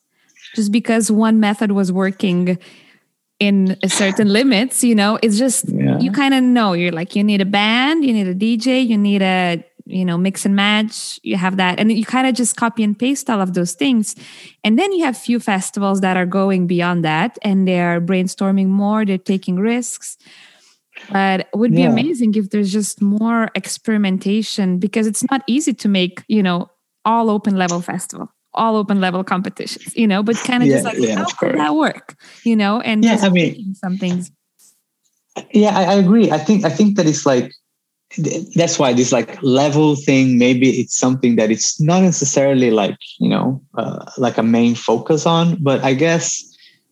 just 0.56 0.72
because 0.72 1.12
one 1.12 1.38
method 1.38 1.72
was 1.72 1.92
working 1.92 2.58
in 3.38 3.76
a 3.82 3.88
certain 3.88 4.28
limits 4.32 4.82
you 4.82 4.94
know? 4.94 5.18
It's 5.22 5.38
just 5.38 5.68
yeah. 5.68 5.98
you 5.98 6.10
kind 6.10 6.34
of 6.34 6.42
know. 6.42 6.72
You're 6.72 6.92
like 6.92 7.14
you 7.14 7.22
need 7.22 7.40
a 7.40 7.46
band 7.46 8.04
you 8.04 8.12
need 8.12 8.26
a 8.26 8.34
dj 8.34 8.86
you 8.86 8.98
need 8.98 9.22
a 9.22 9.64
you 9.86 10.04
know 10.04 10.16
mix 10.16 10.46
and 10.46 10.56
match 10.56 11.20
you 11.22 11.36
have 11.36 11.56
that. 11.58 11.78
And 11.78 11.92
you 11.92 12.04
kind 12.04 12.26
of 12.26 12.34
just 12.34 12.56
copy 12.56 12.82
and 12.82 12.98
paste 12.98 13.28
all 13.28 13.40
of 13.40 13.54
those 13.54 13.74
things. 13.74 14.14
And 14.64 14.78
then 14.78 14.92
you 14.92 15.04
have 15.04 15.16
few 15.16 15.38
festivals 15.38 16.00
that 16.00 16.16
are 16.16 16.26
going 16.26 16.66
beyond 16.66 17.04
that 17.04 17.38
and 17.42 17.68
they're 17.68 18.00
brainstorming 18.00 18.68
more 18.68 19.04
they're 19.04 19.18
taking 19.18 19.56
risks 19.56 20.16
but 21.10 21.40
it 21.40 21.48
would 21.54 21.72
be 21.72 21.82
yeah. 21.82 21.90
amazing 21.90 22.34
if 22.34 22.50
there's 22.50 22.72
just 22.72 23.00
more 23.00 23.50
experimentation 23.54 24.78
because 24.78 25.06
it's 25.06 25.24
not 25.30 25.42
easy 25.46 25.72
to 25.74 25.88
make 25.88 26.22
you 26.28 26.42
know 26.42 26.70
all 27.04 27.30
open 27.30 27.56
level 27.56 27.80
festival 27.80 28.32
all 28.54 28.76
open 28.76 29.00
level 29.00 29.22
competitions, 29.22 29.94
you 29.96 30.06
know, 30.06 30.22
but 30.22 30.36
kind 30.36 30.62
of 30.62 30.68
yeah, 30.68 30.76
just 30.76 30.84
like 30.84 30.98
yeah, 30.98 31.16
how 31.16 31.24
could 31.26 31.56
that 31.56 31.74
work, 31.74 32.16
you 32.44 32.56
know? 32.56 32.80
And 32.80 33.04
yeah, 33.04 33.18
I 33.22 33.28
mean, 33.28 33.74
some 33.74 33.96
things. 33.96 34.30
Yeah, 35.52 35.76
I, 35.76 35.84
I, 35.84 35.94
agree. 35.94 36.30
I 36.30 36.38
think 36.38 36.64
I 36.64 36.70
think 36.70 36.96
that 36.96 37.06
it's 37.06 37.24
like 37.24 37.52
that's 38.54 38.78
why 38.78 38.92
this 38.92 39.12
like 39.12 39.40
level 39.42 39.94
thing. 39.96 40.38
Maybe 40.38 40.70
it's 40.70 40.96
something 40.96 41.36
that 41.36 41.50
it's 41.50 41.80
not 41.80 42.02
necessarily 42.02 42.70
like 42.70 42.96
you 43.18 43.28
know 43.28 43.62
uh, 43.74 44.10
like 44.18 44.38
a 44.38 44.42
main 44.42 44.74
focus 44.74 45.26
on, 45.26 45.62
but 45.62 45.82
I 45.84 45.94
guess 45.94 46.42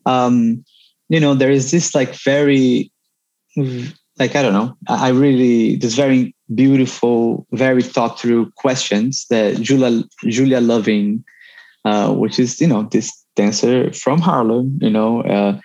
um, 0.05 0.63
you 1.09 1.19
know 1.19 1.33
there 1.33 1.51
is 1.51 1.71
this 1.71 1.93
like 1.93 2.15
very 2.23 2.91
like 4.19 4.35
I 4.35 4.41
don't 4.41 4.53
know. 4.53 4.75
I 4.87 5.09
really 5.09 5.77
this 5.77 5.95
very 5.95 6.35
beautiful, 6.53 7.47
very 7.51 7.81
thought 7.81 8.19
through 8.19 8.51
questions 8.51 9.25
that 9.29 9.61
Julia 9.61 10.03
Julia 10.27 10.59
Loving 10.59 11.23
uh, 11.85 12.13
which 12.13 12.39
is 12.39 12.59
you 12.59 12.67
know 12.67 12.83
this 12.83 13.11
dancer 13.35 13.91
from 13.93 14.19
Harlem, 14.19 14.77
you 14.81 14.89
know, 14.89 15.21
uh, 15.23 15.59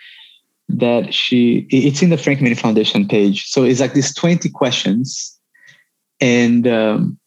that 0.69 1.13
she 1.13 1.67
it's 1.71 2.03
in 2.03 2.11
the 2.11 2.17
Frankie 2.17 2.43
Manning 2.43 2.59
Foundation 2.59 3.07
page. 3.07 3.47
So 3.47 3.65
it's 3.65 3.81
like 3.81 3.95
these 3.95 4.15
twenty 4.15 4.49
questions, 4.49 5.39
and 6.21 6.67
um, 6.67 7.19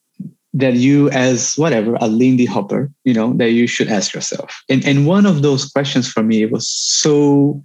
that 0.54 0.74
you 0.74 1.10
as 1.10 1.54
whatever 1.56 1.96
a 2.00 2.08
Lindy 2.08 2.46
Hopper, 2.46 2.90
you 3.04 3.14
know, 3.14 3.34
that 3.34 3.50
you 3.50 3.66
should 3.66 3.88
ask 3.88 4.14
yourself. 4.14 4.62
And 4.68 4.84
and 4.86 5.06
one 5.06 5.26
of 5.26 5.42
those 5.42 5.66
questions 5.66 6.10
for 6.10 6.22
me 6.22 6.46
was 6.46 6.68
so 6.68 7.62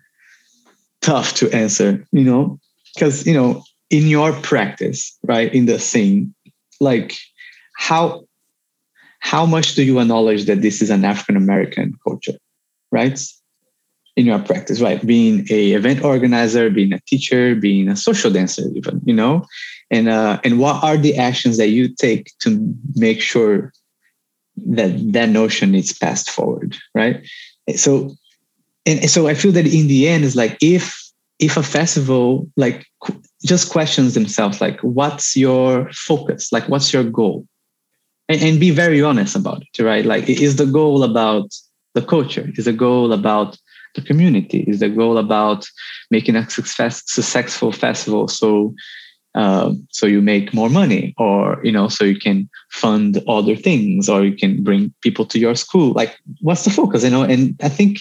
tough 1.01 1.33
to 1.35 1.49
answer, 1.51 2.05
you 2.11 2.23
know, 2.23 2.59
because 2.93 3.25
you 3.25 3.33
know 3.33 3.63
in 3.89 4.07
your 4.07 4.33
practice, 4.41 5.17
right, 5.23 5.53
in 5.53 5.65
the 5.65 5.79
scene, 5.79 6.33
like 6.79 7.15
how 7.77 8.25
how 9.19 9.45
much 9.45 9.75
do 9.75 9.83
you 9.83 9.99
acknowledge 9.99 10.45
that 10.45 10.61
this 10.61 10.81
is 10.81 10.89
an 10.89 11.05
African 11.05 11.37
American 11.37 11.93
culture, 12.03 12.37
right? 12.91 13.19
In 14.15 14.25
your 14.25 14.39
practice, 14.39 14.81
right? 14.81 15.03
Being 15.05 15.47
a 15.49 15.71
event 15.71 16.03
organizer, 16.03 16.69
being 16.69 16.91
a 16.93 16.99
teacher, 17.07 17.55
being 17.55 17.87
a 17.87 17.95
social 17.95 18.29
dancer, 18.29 18.63
even, 18.75 19.01
you 19.05 19.13
know, 19.13 19.45
and 19.89 20.09
uh, 20.09 20.39
and 20.43 20.59
what 20.59 20.83
are 20.83 20.97
the 20.97 21.15
actions 21.17 21.57
that 21.57 21.69
you 21.69 21.87
take 21.87 22.31
to 22.39 22.75
make 22.95 23.21
sure 23.21 23.71
that 24.57 25.13
that 25.13 25.29
notion 25.29 25.73
is 25.73 25.93
passed 25.93 26.29
forward, 26.29 26.75
right? 26.93 27.25
So, 27.75 28.15
and 28.85 29.09
so 29.09 29.27
I 29.27 29.35
feel 29.35 29.51
that 29.53 29.65
in 29.65 29.87
the 29.87 30.07
end 30.07 30.25
is 30.25 30.35
like 30.35 30.57
if 30.61 31.02
if 31.43 31.57
a 31.57 31.63
festival 31.63 32.47
like 32.55 32.85
just 33.43 33.69
questions 33.69 34.13
themselves 34.13 34.61
like 34.61 34.79
what's 34.81 35.35
your 35.35 35.91
focus 35.91 36.51
like 36.51 36.67
what's 36.69 36.93
your 36.93 37.03
goal 37.03 37.45
and, 38.29 38.41
and 38.41 38.59
be 38.59 38.71
very 38.71 39.01
honest 39.01 39.35
about 39.35 39.63
it, 39.63 39.81
right? 39.81 40.05
Like, 40.05 40.29
is 40.29 40.55
the 40.55 40.65
goal 40.65 41.03
about 41.03 41.53
the 41.93 42.01
culture? 42.01 42.49
Is 42.55 42.65
the 42.65 42.73
goal 42.73 43.13
about 43.13 43.57
the 43.95 44.01
community? 44.01 44.61
Is 44.67 44.79
the 44.79 44.89
goal 44.89 45.17
about 45.17 45.67
making 46.09 46.35
a 46.35 46.49
success, 46.49 47.03
successful 47.05 47.71
festival 47.71 48.27
so 48.27 48.73
um, 49.35 49.87
so 49.89 50.05
you 50.05 50.21
make 50.21 50.53
more 50.53 50.69
money 50.69 51.15
or 51.17 51.59
you 51.63 51.71
know 51.71 51.87
so 51.87 52.03
you 52.03 52.19
can 52.19 52.47
fund 52.69 53.19
other 53.27 53.55
things 53.55 54.07
or 54.07 54.23
you 54.23 54.35
can 54.35 54.61
bring 54.61 54.93
people 55.01 55.25
to 55.25 55.39
your 55.39 55.55
school 55.55 55.91
like 55.93 56.19
what's 56.41 56.65
the 56.65 56.69
focus 56.69 57.03
you 57.03 57.09
know 57.09 57.23
and 57.23 57.59
i 57.63 57.67
think 57.67 57.97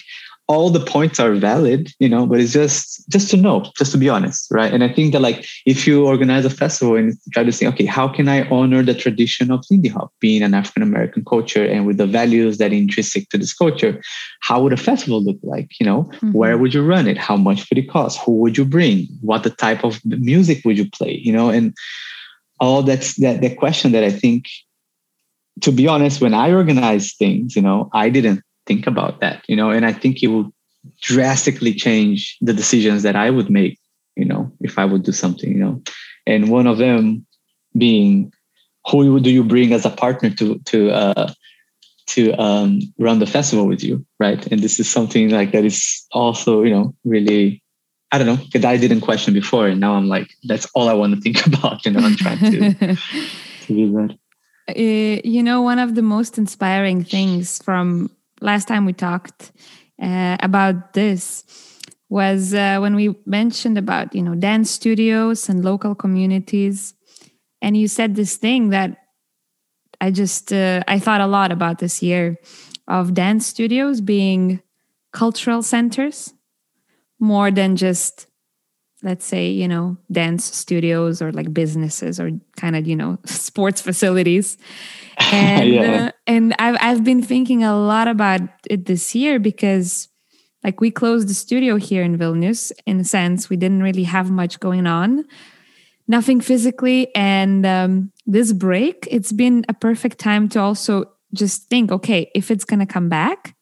all 0.47 0.69
the 0.69 0.79
points 0.79 1.19
are 1.19 1.33
valid, 1.35 1.91
you 1.99 2.09
know, 2.09 2.25
but 2.25 2.39
it's 2.39 2.51
just 2.51 3.09
just 3.09 3.29
to 3.31 3.37
know, 3.37 3.71
just 3.77 3.93
to 3.93 3.97
be 3.97 4.09
honest, 4.09 4.47
right? 4.51 4.73
And 4.73 4.83
I 4.83 4.91
think 4.91 5.13
that 5.13 5.21
like 5.21 5.45
if 5.65 5.87
you 5.87 6.05
organize 6.05 6.43
a 6.43 6.49
festival 6.49 6.97
and 6.97 7.13
try 7.31 7.43
to 7.43 7.51
say, 7.51 7.65
okay, 7.67 7.85
how 7.85 8.09
can 8.09 8.27
I 8.27 8.47
honor 8.49 8.83
the 8.83 8.93
tradition 8.93 9.51
of 9.51 9.63
Lindy 9.71 9.89
Hop 9.89 10.11
being 10.19 10.43
an 10.43 10.53
African 10.53 10.83
American 10.83 11.23
culture 11.23 11.65
and 11.65 11.87
with 11.87 11.97
the 11.97 12.05
values 12.05 12.57
that 12.57 12.71
are 12.71 12.75
intrinsic 12.75 13.29
to 13.29 13.37
this 13.37 13.53
culture, 13.53 14.01
how 14.41 14.61
would 14.61 14.73
a 14.73 14.77
festival 14.77 15.23
look 15.23 15.39
like? 15.43 15.79
You 15.79 15.85
know, 15.85 16.03
mm-hmm. 16.03 16.33
where 16.33 16.57
would 16.57 16.73
you 16.73 16.83
run 16.83 17.07
it? 17.07 17.17
How 17.17 17.37
much 17.37 17.69
would 17.69 17.77
it 17.77 17.89
cost? 17.89 18.19
Who 18.19 18.33
would 18.41 18.57
you 18.57 18.65
bring? 18.65 19.07
What 19.21 19.43
the 19.43 19.49
type 19.49 19.85
of 19.85 20.03
music 20.03 20.65
would 20.65 20.77
you 20.77 20.89
play? 20.89 21.21
You 21.23 21.31
know, 21.31 21.49
and 21.49 21.73
all 22.59 22.83
that's 22.83 23.15
that 23.21 23.39
that 23.41 23.57
question 23.57 23.93
that 23.93 24.03
I 24.03 24.11
think 24.11 24.45
to 25.61 25.71
be 25.71 25.87
honest, 25.87 26.19
when 26.19 26.33
I 26.33 26.51
organize 26.51 27.13
things, 27.13 27.55
you 27.55 27.61
know, 27.61 27.89
I 27.93 28.09
didn't 28.09 28.41
think 28.65 28.87
about 28.87 29.19
that, 29.21 29.43
you 29.47 29.55
know, 29.55 29.69
and 29.69 29.85
I 29.85 29.93
think 29.93 30.23
it 30.23 30.27
will 30.27 30.53
drastically 31.01 31.73
change 31.73 32.37
the 32.41 32.53
decisions 32.53 33.03
that 33.03 33.15
I 33.15 33.29
would 33.29 33.49
make, 33.49 33.79
you 34.15 34.25
know, 34.25 34.51
if 34.61 34.77
I 34.77 34.85
would 34.85 35.03
do 35.03 35.11
something, 35.11 35.51
you 35.51 35.59
know. 35.63 35.81
And 36.25 36.49
one 36.49 36.67
of 36.67 36.77
them 36.77 37.25
being 37.77 38.33
who 38.89 39.19
do 39.19 39.29
you 39.29 39.43
bring 39.43 39.73
as 39.73 39.85
a 39.85 39.89
partner 39.89 40.29
to 40.31 40.59
to 40.65 40.91
uh, 40.91 41.31
to 42.07 42.33
um, 42.33 42.79
run 42.99 43.19
the 43.19 43.25
festival 43.25 43.67
with 43.67 43.83
you, 43.83 44.05
right? 44.19 44.45
And 44.51 44.61
this 44.61 44.79
is 44.79 44.89
something 44.89 45.29
like 45.29 45.51
that 45.51 45.65
is 45.65 46.05
also, 46.11 46.63
you 46.63 46.73
know, 46.73 46.95
really 47.05 47.63
I 48.11 48.19
don't 48.19 48.27
know, 48.27 48.37
because 48.37 48.63
I 48.63 48.77
didn't 48.77 49.01
question 49.01 49.33
before, 49.33 49.67
and 49.67 49.79
now 49.79 49.95
I'm 49.95 50.07
like, 50.07 50.29
that's 50.43 50.67
all 50.75 50.87
I 50.87 50.93
want 50.93 51.15
to 51.15 51.21
think 51.21 51.45
about. 51.47 51.83
You 51.83 51.91
know, 51.91 52.01
I'm 52.01 52.15
trying 52.15 52.39
to 52.39 52.95
to 53.65 53.67
do 53.67 53.91
that. 53.93 54.17
Uh, 54.69 55.21
you 55.25 55.43
know, 55.43 55.61
one 55.61 55.79
of 55.79 55.95
the 55.95 56.01
most 56.01 56.37
inspiring 56.37 57.03
things 57.03 57.61
from 57.61 58.11
last 58.43 58.67
time 58.67 58.85
we 58.85 58.93
talked 58.93 59.51
uh, 60.01 60.37
about 60.41 60.93
this 60.93 61.43
was 62.09 62.53
uh, 62.53 62.77
when 62.79 62.95
we 62.95 63.15
mentioned 63.25 63.77
about 63.77 64.13
you 64.13 64.21
know 64.21 64.35
dance 64.35 64.69
studios 64.69 65.49
and 65.49 65.65
local 65.65 65.95
communities. 65.95 66.93
And 67.61 67.75
you 67.75 67.87
said 67.87 68.15
this 68.15 68.37
thing 68.37 68.69
that 68.69 68.97
i 70.01 70.11
just 70.11 70.51
uh, 70.51 70.83
i 70.87 70.99
thought 70.99 71.21
a 71.21 71.27
lot 71.27 71.51
about 71.51 71.79
this 71.79 72.03
year 72.03 72.35
of 72.87 73.13
dance 73.13 73.47
studios 73.47 74.01
being 74.01 74.61
cultural 75.13 75.61
centers 75.61 76.33
more 77.19 77.49
than 77.51 77.75
just 77.75 78.27
let's 79.03 79.25
say 79.25 79.49
you 79.49 79.67
know 79.67 79.97
dance 80.11 80.45
studios 80.45 81.21
or 81.21 81.31
like 81.31 81.53
businesses 81.53 82.19
or 82.19 82.31
kind 82.55 82.75
of 82.75 82.87
you 82.87 82.95
know 82.95 83.19
sports 83.25 83.81
facilities. 83.81 84.57
And 85.31 85.69
yeah. 85.69 86.05
uh, 86.07 86.11
and 86.25 86.55
I've 86.57 86.75
I've 86.81 87.03
been 87.03 87.21
thinking 87.21 87.63
a 87.63 87.77
lot 87.77 88.07
about 88.07 88.41
it 88.67 88.87
this 88.87 89.13
year 89.13 89.37
because 89.37 90.09
like 90.63 90.81
we 90.81 90.89
closed 90.89 91.27
the 91.27 91.35
studio 91.35 91.75
here 91.75 92.01
in 92.01 92.17
Vilnius 92.17 92.71
in 92.87 92.99
a 92.99 93.03
sense. 93.03 93.47
We 93.47 93.55
didn't 93.55 93.83
really 93.83 94.05
have 94.05 94.31
much 94.31 94.59
going 94.59 94.87
on. 94.87 95.25
Nothing 96.07 96.41
physically. 96.41 97.13
And 97.15 97.63
um, 97.63 98.11
this 98.25 98.53
break 98.53 99.07
it's 99.11 99.31
been 99.31 99.65
a 99.69 99.73
perfect 99.73 100.17
time 100.17 100.49
to 100.49 100.59
also 100.59 101.05
just 101.33 101.69
think 101.69 101.91
okay 101.91 102.31
if 102.33 102.49
it's 102.49 102.65
going 102.65 102.79
to 102.79 102.85
come 102.85 103.09
back 103.09 103.52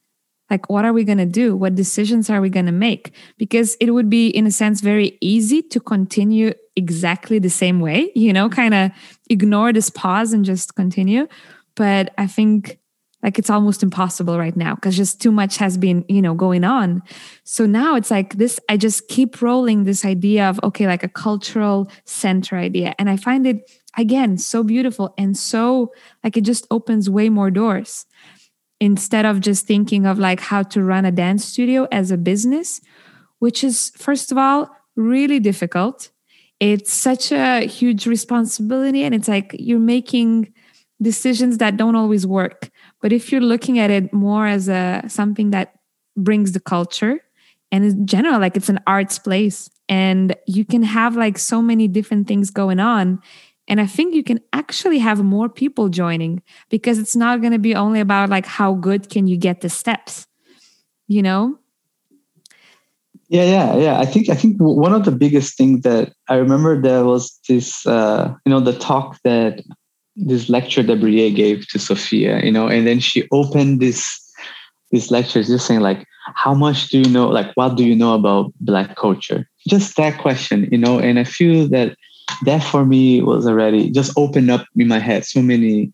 like 0.51 0.69
what 0.69 0.85
are 0.85 0.93
we 0.93 1.05
going 1.05 1.17
to 1.17 1.25
do? 1.25 1.55
What 1.55 1.73
decisions 1.73 2.29
are 2.29 2.41
we 2.41 2.49
going 2.49 2.67
to 2.67 2.71
make? 2.73 3.13
Because 3.37 3.77
it 3.79 3.91
would 3.91 4.09
be 4.09 4.27
in 4.27 4.45
a 4.45 4.51
sense 4.51 4.81
very 4.81 5.17
easy 5.21 5.61
to 5.63 5.79
continue 5.79 6.53
exactly 6.75 7.37
the 7.37 7.49
same 7.49 7.81
way 7.81 8.09
you 8.15 8.31
know 8.31 8.47
mm-hmm. 8.47 8.55
kind 8.55 8.73
of 8.73 8.91
ignore 9.29 9.73
this 9.73 9.89
pause 9.89 10.33
and 10.33 10.45
just 10.45 10.75
continue. 10.75 11.27
But 11.75 12.13
i 12.17 12.27
think 12.27 12.77
like 13.23 13.37
it's 13.37 13.49
almost 13.49 13.83
impossible 13.83 14.37
right 14.39 14.57
now 14.57 14.75
because 14.75 14.97
just 14.97 15.21
too 15.21 15.31
much 15.31 15.57
has 15.57 15.77
been 15.77 16.03
you 16.07 16.21
know 16.21 16.33
going 16.33 16.63
on. 16.63 17.01
So 17.43 17.65
now 17.65 17.95
it's 17.95 18.11
like 18.11 18.37
this 18.37 18.59
i 18.69 18.77
just 18.77 19.07
keep 19.07 19.41
rolling 19.41 19.83
this 19.83 20.05
idea 20.05 20.49
of 20.49 20.59
okay 20.63 20.87
like 20.87 21.03
a 21.03 21.09
cultural 21.09 21.89
center 22.05 22.57
idea. 22.57 22.93
And 22.99 23.09
i 23.09 23.17
find 23.17 23.47
it 23.47 23.69
again 23.97 24.37
so 24.37 24.63
beautiful 24.63 25.13
and 25.17 25.37
so 25.37 25.91
like 26.23 26.37
it 26.37 26.45
just 26.45 26.65
opens 26.71 27.09
way 27.09 27.29
more 27.29 27.51
doors 27.51 28.05
instead 28.81 29.25
of 29.25 29.39
just 29.39 29.67
thinking 29.67 30.07
of 30.07 30.17
like 30.17 30.39
how 30.39 30.63
to 30.63 30.83
run 30.83 31.05
a 31.05 31.11
dance 31.11 31.45
studio 31.45 31.87
as 31.91 32.09
a 32.09 32.17
business, 32.17 32.81
which 33.37 33.63
is, 33.63 33.91
first 33.95 34.31
of 34.31 34.37
all, 34.37 34.69
really 34.95 35.39
difficult. 35.39 36.09
It's 36.59 36.91
such 36.91 37.31
a 37.31 37.61
huge 37.61 38.05
responsibility, 38.05 39.03
and 39.03 39.15
it's 39.15 39.27
like 39.27 39.55
you're 39.57 39.79
making 39.79 40.53
decisions 41.01 41.59
that 41.59 41.77
don't 41.77 41.95
always 41.95 42.27
work. 42.27 42.69
But 43.01 43.13
if 43.13 43.31
you're 43.31 43.41
looking 43.41 43.79
at 43.79 43.89
it 43.89 44.11
more 44.13 44.45
as 44.47 44.67
a 44.67 45.03
something 45.07 45.51
that 45.51 45.73
brings 46.17 46.51
the 46.51 46.59
culture 46.59 47.19
and 47.71 47.85
in 47.85 48.05
general, 48.05 48.39
like 48.39 48.57
it's 48.57 48.69
an 48.69 48.79
arts 48.85 49.17
place, 49.17 49.69
and 49.89 50.35
you 50.47 50.65
can 50.65 50.83
have 50.83 51.15
like 51.15 51.37
so 51.37 51.61
many 51.61 51.87
different 51.87 52.27
things 52.27 52.49
going 52.49 52.79
on 52.79 53.21
and 53.71 53.79
I 53.79 53.87
think 53.87 54.13
you 54.13 54.21
can 54.21 54.41
actually 54.51 54.99
have 54.99 55.23
more 55.23 55.47
people 55.47 55.87
joining 55.87 56.43
because 56.69 56.99
it's 56.99 57.15
not 57.15 57.39
going 57.39 57.53
to 57.53 57.57
be 57.57 57.73
only 57.73 58.01
about 58.01 58.29
like 58.29 58.45
how 58.45 58.73
good 58.73 59.09
can 59.09 59.27
you 59.27 59.37
get 59.37 59.61
the 59.61 59.69
steps, 59.69 60.27
you 61.07 61.21
know? 61.21 61.57
Yeah, 63.29 63.45
yeah, 63.45 63.77
yeah. 63.77 63.99
I 64.01 64.05
think 64.05 64.27
I 64.27 64.35
think 64.35 64.57
one 64.59 64.91
of 64.91 65.05
the 65.05 65.11
biggest 65.11 65.55
things 65.55 65.83
that 65.83 66.11
I 66.27 66.35
remember 66.35 66.81
there 66.81 67.05
was 67.05 67.39
this, 67.47 67.87
uh, 67.87 68.33
you 68.45 68.49
know, 68.49 68.59
the 68.59 68.77
talk 68.77 69.17
that 69.23 69.63
this 70.17 70.49
lecture 70.49 70.83
that 70.83 70.99
Brie 70.99 71.31
gave 71.31 71.65
to 71.69 71.79
Sofia, 71.79 72.43
you 72.43 72.51
know, 72.51 72.67
and 72.67 72.85
then 72.85 72.99
she 72.99 73.25
opened 73.31 73.79
this 73.79 74.19
this 74.91 75.11
lecture 75.11 75.41
just 75.43 75.65
saying 75.65 75.79
like, 75.79 76.05
how 76.35 76.53
much 76.53 76.89
do 76.89 76.99
you 76.99 77.09
know? 77.09 77.29
Like, 77.29 77.55
what 77.55 77.77
do 77.77 77.85
you 77.85 77.95
know 77.95 78.15
about 78.15 78.51
Black 78.59 78.97
culture? 78.97 79.47
Just 79.65 79.95
that 79.95 80.19
question, 80.19 80.67
you 80.73 80.77
know. 80.77 80.99
And 80.99 81.17
I 81.17 81.23
feel 81.23 81.69
that 81.69 81.95
that 82.43 82.63
for 82.63 82.85
me 82.85 83.21
was 83.21 83.47
already 83.47 83.89
just 83.89 84.13
opened 84.17 84.49
up 84.49 84.65
in 84.75 84.87
my 84.87 84.99
head 84.99 85.25
so 85.25 85.41
many 85.41 85.91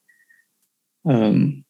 um, 1.08 1.64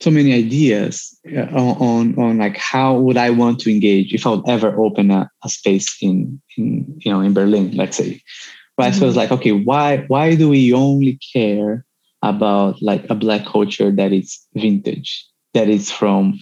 so 0.00 0.10
many 0.10 0.32
ideas 0.32 1.18
uh, 1.36 1.40
on, 1.40 1.76
on, 1.76 2.18
on 2.18 2.38
like 2.38 2.56
how 2.56 2.94
would 2.98 3.16
I 3.16 3.30
want 3.30 3.60
to 3.60 3.70
engage 3.70 4.14
if 4.14 4.26
I 4.26 4.30
would 4.30 4.48
ever 4.48 4.74
open 4.82 5.10
a, 5.10 5.30
a 5.44 5.48
space 5.48 5.96
in 6.00 6.40
in 6.56 6.86
you 6.98 7.12
know 7.12 7.20
in 7.20 7.34
Berlin, 7.34 7.76
let's 7.76 7.96
say. 7.96 8.22
Right. 8.78 8.92
Mm-hmm. 8.92 9.00
So 9.00 9.08
it's 9.08 9.16
like, 9.16 9.30
okay, 9.30 9.52
why 9.52 10.04
why 10.08 10.34
do 10.34 10.48
we 10.48 10.72
only 10.72 11.18
care 11.32 11.84
about 12.22 12.80
like 12.80 13.08
a 13.10 13.14
black 13.14 13.44
culture 13.44 13.90
that 13.90 14.12
is 14.12 14.40
vintage, 14.54 15.26
that 15.54 15.68
is 15.68 15.90
from 15.90 16.38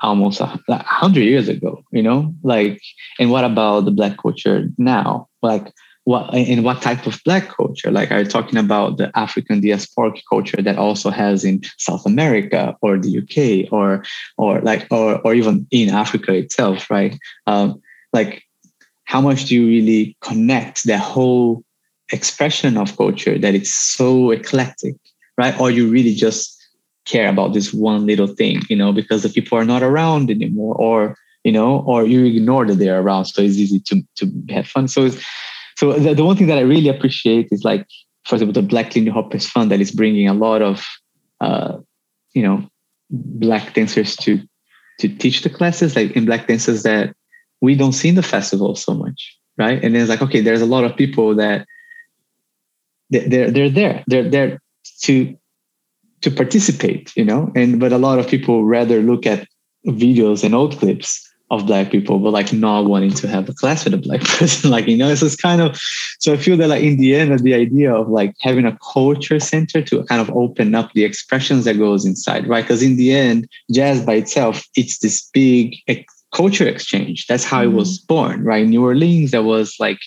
almost 0.00 0.40
a, 0.40 0.60
a 0.68 0.82
hundred 0.82 1.24
years 1.24 1.48
ago, 1.48 1.82
you 1.92 2.02
know? 2.02 2.34
Like, 2.42 2.80
and 3.18 3.30
what 3.30 3.44
about 3.44 3.84
the 3.84 3.90
black 3.90 4.16
culture 4.16 4.68
now? 4.78 5.28
Like 5.42 5.72
what 6.06 6.32
in 6.32 6.62
what 6.62 6.80
type 6.80 7.04
of 7.04 7.20
black 7.24 7.48
culture? 7.48 7.90
Like 7.90 8.12
are 8.12 8.20
you 8.20 8.26
talking 8.26 8.58
about 8.58 8.96
the 8.96 9.10
african 9.18 9.60
diasporic 9.60 10.22
culture 10.30 10.62
that 10.62 10.78
also 10.78 11.10
has 11.10 11.44
in 11.44 11.62
south 11.78 12.06
america 12.06 12.76
or 12.80 12.96
the 12.96 13.18
uk 13.18 13.72
or 13.72 14.04
or 14.38 14.60
like 14.60 14.86
or 14.92 15.20
or 15.24 15.34
even 15.34 15.66
in 15.72 15.90
africa 15.90 16.32
itself 16.32 16.88
right? 16.90 17.18
Um, 17.48 17.82
like 18.12 18.44
how 19.04 19.20
much 19.20 19.46
do 19.46 19.56
you 19.56 19.66
really 19.66 20.16
connect 20.20 20.84
the 20.84 20.96
whole 20.96 21.64
expression 22.12 22.76
of 22.76 22.96
culture 22.96 23.36
that 23.36 23.56
it's 23.56 23.74
so 23.74 24.30
eclectic 24.30 24.94
right? 25.36 25.58
Or 25.60 25.72
you 25.72 25.90
really 25.90 26.14
just 26.14 26.56
care 27.04 27.28
about 27.28 27.52
this 27.52 27.74
one 27.74 28.06
little 28.06 28.28
thing 28.28 28.62
you 28.70 28.76
know 28.76 28.92
because 28.92 29.24
the 29.24 29.28
people 29.28 29.58
are 29.58 29.64
not 29.64 29.82
around 29.82 30.30
anymore 30.30 30.76
or 30.76 31.16
you 31.42 31.50
know 31.50 31.80
or 31.80 32.06
you 32.06 32.24
ignore 32.26 32.64
that 32.64 32.78
they're 32.78 33.00
around 33.00 33.24
so 33.24 33.42
it's 33.42 33.56
easy 33.56 33.80
to 33.80 34.02
to 34.14 34.30
have 34.54 34.68
fun. 34.68 34.86
So 34.86 35.06
it's 35.06 35.20
so 35.76 35.92
the, 35.92 36.14
the 36.14 36.24
one 36.24 36.36
thing 36.36 36.46
that 36.46 36.58
I 36.58 36.62
really 36.62 36.88
appreciate 36.88 37.48
is 37.50 37.62
like, 37.62 37.86
for 38.24 38.36
example, 38.36 38.60
the 38.60 38.66
Black 38.66 38.94
Lindy 38.94 39.10
Hoppers 39.10 39.48
Fund 39.48 39.70
that 39.70 39.80
is 39.80 39.90
bringing 39.92 40.26
a 40.26 40.34
lot 40.34 40.62
of, 40.62 40.84
uh, 41.40 41.76
you 42.34 42.42
know, 42.42 42.66
Black 43.10 43.74
dancers 43.74 44.16
to 44.16 44.40
to 44.98 45.08
teach 45.08 45.42
the 45.42 45.50
classes, 45.50 45.94
like 45.94 46.12
in 46.12 46.24
Black 46.24 46.48
dances 46.48 46.82
that 46.82 47.14
we 47.60 47.74
don't 47.74 47.92
see 47.92 48.08
in 48.08 48.14
the 48.14 48.22
festival 48.22 48.74
so 48.74 48.94
much, 48.94 49.36
right? 49.58 49.82
And 49.84 49.94
then 49.94 50.00
it's 50.02 50.08
like, 50.08 50.22
okay, 50.22 50.40
there's 50.40 50.62
a 50.62 50.66
lot 50.66 50.84
of 50.84 50.96
people 50.96 51.34
that 51.36 51.66
they're 53.10 53.50
they're 53.50 53.70
there, 53.70 54.02
they're 54.06 54.28
there 54.28 54.58
to 55.02 55.36
to 56.22 56.30
participate, 56.30 57.12
you 57.16 57.24
know, 57.24 57.52
and 57.54 57.78
but 57.78 57.92
a 57.92 57.98
lot 57.98 58.18
of 58.18 58.26
people 58.26 58.64
rather 58.64 59.00
look 59.02 59.26
at 59.26 59.46
videos 59.86 60.42
and 60.42 60.54
old 60.54 60.78
clips 60.78 61.22
of 61.50 61.66
black 61.66 61.90
people 61.90 62.18
but 62.18 62.32
like 62.32 62.52
not 62.52 62.86
wanting 62.86 63.10
to 63.10 63.28
have 63.28 63.48
a 63.48 63.54
class 63.54 63.84
with 63.84 63.94
a 63.94 63.98
black 63.98 64.20
person 64.38 64.70
like 64.70 64.86
you 64.86 64.96
know 64.96 65.08
it's 65.08 65.20
just 65.20 65.40
kind 65.40 65.60
of 65.60 65.80
so 66.18 66.32
i 66.32 66.36
feel 66.36 66.56
that 66.56 66.68
like 66.68 66.82
in 66.82 66.96
the 66.96 67.14
end 67.14 67.38
the 67.40 67.54
idea 67.54 67.94
of 67.94 68.08
like 68.08 68.34
having 68.40 68.64
a 68.64 68.76
culture 68.92 69.38
center 69.38 69.80
to 69.80 70.02
kind 70.04 70.20
of 70.20 70.34
open 70.36 70.74
up 70.74 70.92
the 70.92 71.04
expressions 71.04 71.64
that 71.64 71.78
goes 71.78 72.04
inside 72.04 72.46
right 72.48 72.64
because 72.64 72.82
in 72.82 72.96
the 72.96 73.12
end 73.12 73.48
jazz 73.72 74.04
by 74.04 74.14
itself 74.14 74.64
it's 74.74 74.98
this 74.98 75.28
big 75.32 75.76
culture 76.34 76.66
exchange 76.66 77.26
that's 77.26 77.44
how 77.44 77.62
mm-hmm. 77.62 77.72
it 77.72 77.76
was 77.76 78.00
mm-hmm. 78.00 78.14
born 78.14 78.44
right 78.44 78.66
new 78.66 78.82
orleans 78.82 79.30
there 79.30 79.42
was 79.42 79.76
like 79.78 80.00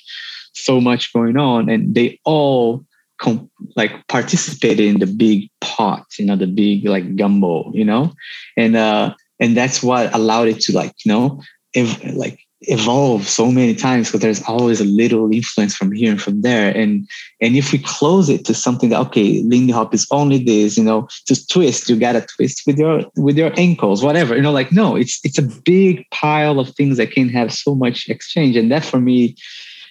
so 0.54 0.82
much 0.82 1.14
going 1.14 1.38
on 1.38 1.70
and 1.70 1.96
they 1.96 2.20
all 2.26 2.84
com- 3.18 3.50
like 3.78 4.08
participated 4.08 4.86
in 4.86 5.00
the 5.00 5.08
big 5.08 5.50
pot 5.62 6.06
you 6.18 6.26
know 6.26 6.36
the 6.36 6.48
big 6.48 6.86
like 6.86 7.16
gumbo 7.16 7.72
you 7.74 7.86
know 7.86 8.14
and 8.58 8.76
uh 8.76 9.14
and 9.40 9.56
that's 9.56 9.82
what 9.82 10.14
allowed 10.14 10.48
it 10.48 10.60
to 10.60 10.74
like 10.74 10.94
you 11.04 11.12
know 11.12 11.42
if 11.74 12.04
like 12.16 12.40
evolve 12.64 13.28
so 13.28 13.52
many 13.52 13.74
times 13.74 14.08
because 14.08 14.20
there's 14.20 14.44
always 14.44 14.82
a 14.82 14.86
little 14.86 15.32
influence 15.32 15.76
from 15.76 15.92
here 15.94 16.12
and 16.12 16.22
from 16.22 16.42
there. 16.42 16.76
And 16.76 17.08
and 17.40 17.56
if 17.56 17.72
we 17.72 17.80
close 17.80 18.28
it 18.30 18.44
to 18.46 18.54
something 18.54 18.90
that 18.90 19.00
okay 19.08 19.42
lindy 19.44 19.72
hop 19.72 19.94
is 19.94 20.06
only 20.12 20.44
this 20.44 20.78
you 20.78 20.84
know 20.84 21.08
just 21.26 21.50
twist 21.50 21.90
you 21.90 21.96
gotta 21.96 22.26
twist 22.36 22.64
with 22.68 22.78
your 22.78 23.04
with 23.16 23.38
your 23.38 23.58
ankles 23.58 24.04
whatever 24.04 24.36
you 24.36 24.42
know 24.42 24.52
like 24.52 24.72
no 24.72 24.98
it's 24.98 25.20
it's 25.24 25.38
a 25.38 25.42
big 25.64 26.04
pile 26.12 26.60
of 26.60 26.70
things 26.76 26.98
that 26.98 27.12
can 27.12 27.30
have 27.30 27.54
so 27.54 27.76
much 27.76 28.10
exchange. 28.10 28.56
And 28.56 28.72
that 28.72 28.84
for 28.84 29.00
me 29.00 29.36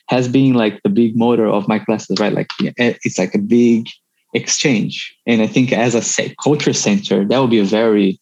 has 0.09 0.29
been 0.29 0.55
like 0.55 0.83
the 0.83 0.89
big 0.91 1.17
motor 1.17 1.47
of 1.47 1.69
my 1.69 1.79
classes 1.79 2.19
right? 2.21 2.33
Like 2.33 2.49
eh, 2.79 2.95
it's 3.03 3.19
like 3.19 3.35
a 3.35 3.39
big 3.39 3.89
exchange. 4.35 5.17
And 5.27 5.41
i 5.41 5.47
think 5.47 5.73
as 5.73 5.95
a 5.95 6.35
culture 6.43 6.75
center 6.75 7.25
that 7.25 7.39
would 7.39 7.51
be 7.51 7.61
a 7.61 7.65
very 7.65 8.21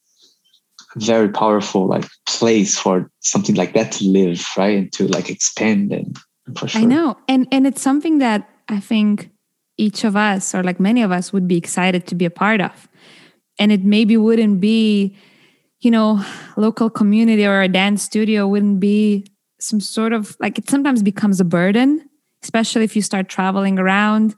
very 0.97 1.29
powerful 1.29 1.87
like 1.87 2.07
place 2.29 2.79
for 2.79 3.11
something 3.21 3.55
like 3.55 3.75
that 3.75 3.93
to 3.93 4.05
live 4.05 4.45
right 4.57 4.77
and 4.79 4.93
to 4.93 5.07
like 5.09 5.29
expand 5.31 5.93
and 5.93 6.19
for 6.57 6.69
sure. 6.69 6.81
i 6.81 6.85
know. 6.85 7.17
And 7.29 7.47
and 7.53 7.67
it's 7.67 7.83
something 7.83 8.19
that 8.19 8.49
i 8.69 8.81
think 8.81 9.31
each 9.79 10.05
of 10.05 10.17
us 10.17 10.55
or 10.55 10.63
like 10.63 10.81
many 10.81 11.03
of 11.03 11.13
us 11.13 11.33
would 11.33 11.47
be 11.47 11.57
excited 11.57 12.07
to 12.07 12.15
be 12.15 12.25
a 12.25 12.31
part 12.31 12.61
of. 12.61 12.89
And 13.59 13.73
it 13.73 13.85
maybe 13.85 14.17
wouldn't 14.17 14.61
be 14.61 15.17
you 15.81 15.91
know 15.91 16.25
local 16.57 16.91
community 16.91 17.47
or 17.47 17.61
a 17.61 17.69
dance 17.69 18.03
studio 18.03 18.49
wouldn't 18.49 18.81
be 18.81 19.27
some 19.61 19.81
sort 19.81 20.13
of 20.13 20.37
like 20.41 20.59
it 20.59 20.69
sometimes 20.69 21.03
becomes 21.03 21.39
a 21.39 21.45
burden 21.45 22.09
especially 22.43 22.85
if 22.85 22.97
you 22.97 23.03
start 23.03 23.29
traveling 23.29 23.79
around 23.79 24.35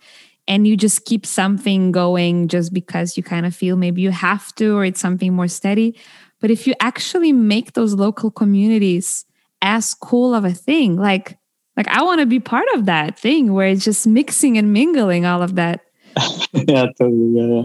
and 0.47 0.67
you 0.67 0.77
just 0.77 1.05
keep 1.05 1.25
something 1.25 1.93
going 1.93 2.49
just 2.49 2.73
because 2.73 3.17
you 3.17 3.23
kind 3.23 3.47
of 3.47 3.55
feel 3.55 3.77
maybe 3.77 4.01
you 4.01 4.11
have 4.11 4.53
to 4.57 4.77
or 4.77 4.85
it's 4.85 5.01
something 5.01 5.33
more 5.33 5.49
steady 5.49 5.97
but 6.41 6.51
if 6.51 6.67
you 6.67 6.75
actually 6.81 7.33
make 7.33 7.73
those 7.73 7.95
local 7.95 8.31
communities 8.31 9.25
as 9.63 9.95
cool 9.95 10.35
of 10.35 10.45
a 10.45 10.53
thing, 10.53 10.97
like 10.97 11.39
like 11.77 11.89
I 11.89 12.03
want 12.03 12.21
to 12.21 12.27
be 12.27 12.41
part 12.41 12.67
of 12.75 12.87
that 12.87 13.19
thing 13.19 13.53
where 13.53 13.69
it's 13.69 13.85
just 13.85 14.07
mixing 14.07 14.59
and 14.59 14.73
mingling 14.73 15.25
all 15.25 15.43
of 15.43 15.55
that. 15.55 15.81
yeah, 16.53 16.87
totally. 16.99 17.39
Yeah, 17.39 17.47
yeah. 17.47 17.63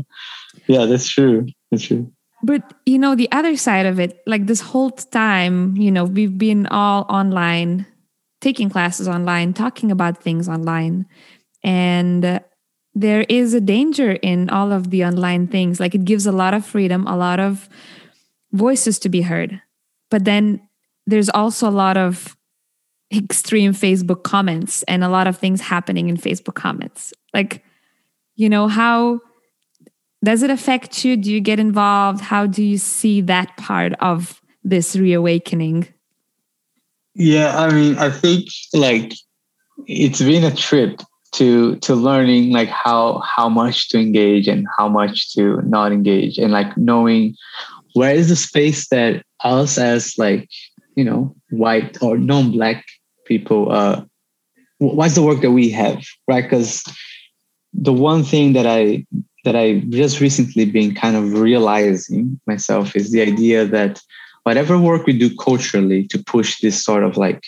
Yeah, 0.67 0.85
that's 0.85 1.07
true. 1.07 1.47
That's 1.71 1.83
true. 1.83 2.11
But 2.43 2.73
you 2.85 2.99
know, 2.99 3.15
the 3.15 3.31
other 3.31 3.55
side 3.57 3.85
of 3.85 3.99
it, 3.99 4.19
like 4.27 4.45
this 4.45 4.61
whole 4.61 4.91
time, 4.91 5.75
you 5.77 5.91
know, 5.91 6.05
we've 6.05 6.37
been 6.37 6.67
all 6.67 7.05
online, 7.09 7.87
taking 8.41 8.69
classes 8.69 9.07
online, 9.07 9.53
talking 9.53 9.91
about 9.91 10.21
things 10.21 10.47
online. 10.47 11.05
And 11.63 12.23
uh, 12.23 12.39
there 12.93 13.25
is 13.29 13.53
a 13.53 13.61
danger 13.61 14.11
in 14.11 14.49
all 14.49 14.71
of 14.71 14.89
the 14.89 15.05
online 15.05 15.47
things. 15.47 15.79
Like 15.79 15.95
it 15.95 16.05
gives 16.05 16.27
a 16.27 16.31
lot 16.31 16.53
of 16.53 16.65
freedom, 16.65 17.07
a 17.07 17.15
lot 17.15 17.39
of 17.39 17.69
voices 18.53 18.99
to 18.99 19.09
be 19.09 19.21
heard. 19.21 19.61
But 20.09 20.25
then 20.25 20.61
there's 21.05 21.29
also 21.29 21.67
a 21.67 21.71
lot 21.71 21.97
of 21.97 22.37
extreme 23.13 23.73
Facebook 23.73 24.23
comments 24.23 24.83
and 24.83 25.03
a 25.03 25.09
lot 25.09 25.27
of 25.27 25.37
things 25.37 25.61
happening 25.61 26.09
in 26.09 26.17
Facebook 26.17 26.55
comments. 26.55 27.13
Like, 27.33 27.63
you 28.35 28.49
know, 28.49 28.67
how 28.67 29.19
does 30.23 30.41
it 30.43 30.49
affect 30.49 31.03
you? 31.03 31.17
Do 31.17 31.31
you 31.31 31.41
get 31.41 31.59
involved? 31.59 32.21
How 32.21 32.47
do 32.47 32.63
you 32.63 32.77
see 32.77 33.21
that 33.21 33.57
part 33.57 33.93
of 33.99 34.41
this 34.63 34.95
reawakening? 34.95 35.87
Yeah, 37.15 37.57
I 37.57 37.71
mean, 37.71 37.97
I 37.97 38.09
think 38.09 38.47
like 38.73 39.13
it's 39.85 40.21
been 40.21 40.43
a 40.43 40.55
trip 40.55 41.01
to 41.33 41.75
to 41.77 41.95
learning 41.95 42.51
like 42.51 42.69
how 42.69 43.19
how 43.19 43.49
much 43.49 43.89
to 43.89 43.99
engage 43.99 44.47
and 44.47 44.67
how 44.77 44.87
much 44.87 45.33
to 45.33 45.61
not 45.63 45.91
engage 45.91 46.37
and 46.37 46.51
like 46.51 46.77
knowing 46.77 47.35
where 47.93 48.13
is 48.13 48.29
the 48.29 48.35
space 48.35 48.87
that 48.89 49.23
us 49.43 49.77
as 49.77 50.17
like 50.17 50.49
you 50.95 51.03
know 51.03 51.35
white 51.49 52.01
or 52.01 52.17
non-black 52.17 52.85
people 53.25 53.71
uh 53.71 54.03
what's 54.79 55.15
the 55.15 55.21
work 55.21 55.41
that 55.41 55.51
we 55.51 55.69
have 55.69 56.03
right? 56.27 56.43
Because 56.43 56.83
the 57.73 57.93
one 57.93 58.23
thing 58.23 58.53
that 58.53 58.67
i 58.67 59.03
that 59.45 59.55
i 59.55 59.79
just 59.89 60.19
recently 60.21 60.65
been 60.65 60.93
kind 60.93 61.15
of 61.15 61.39
realizing 61.39 62.39
myself 62.45 62.95
is 62.95 63.11
the 63.11 63.21
idea 63.21 63.65
that 63.65 63.99
whatever 64.43 64.77
work 64.77 65.05
we 65.05 65.17
do 65.17 65.35
culturally 65.37 66.07
to 66.07 66.23
push 66.23 66.59
this 66.61 66.83
sort 66.83 67.03
of 67.03 67.17
like 67.17 67.43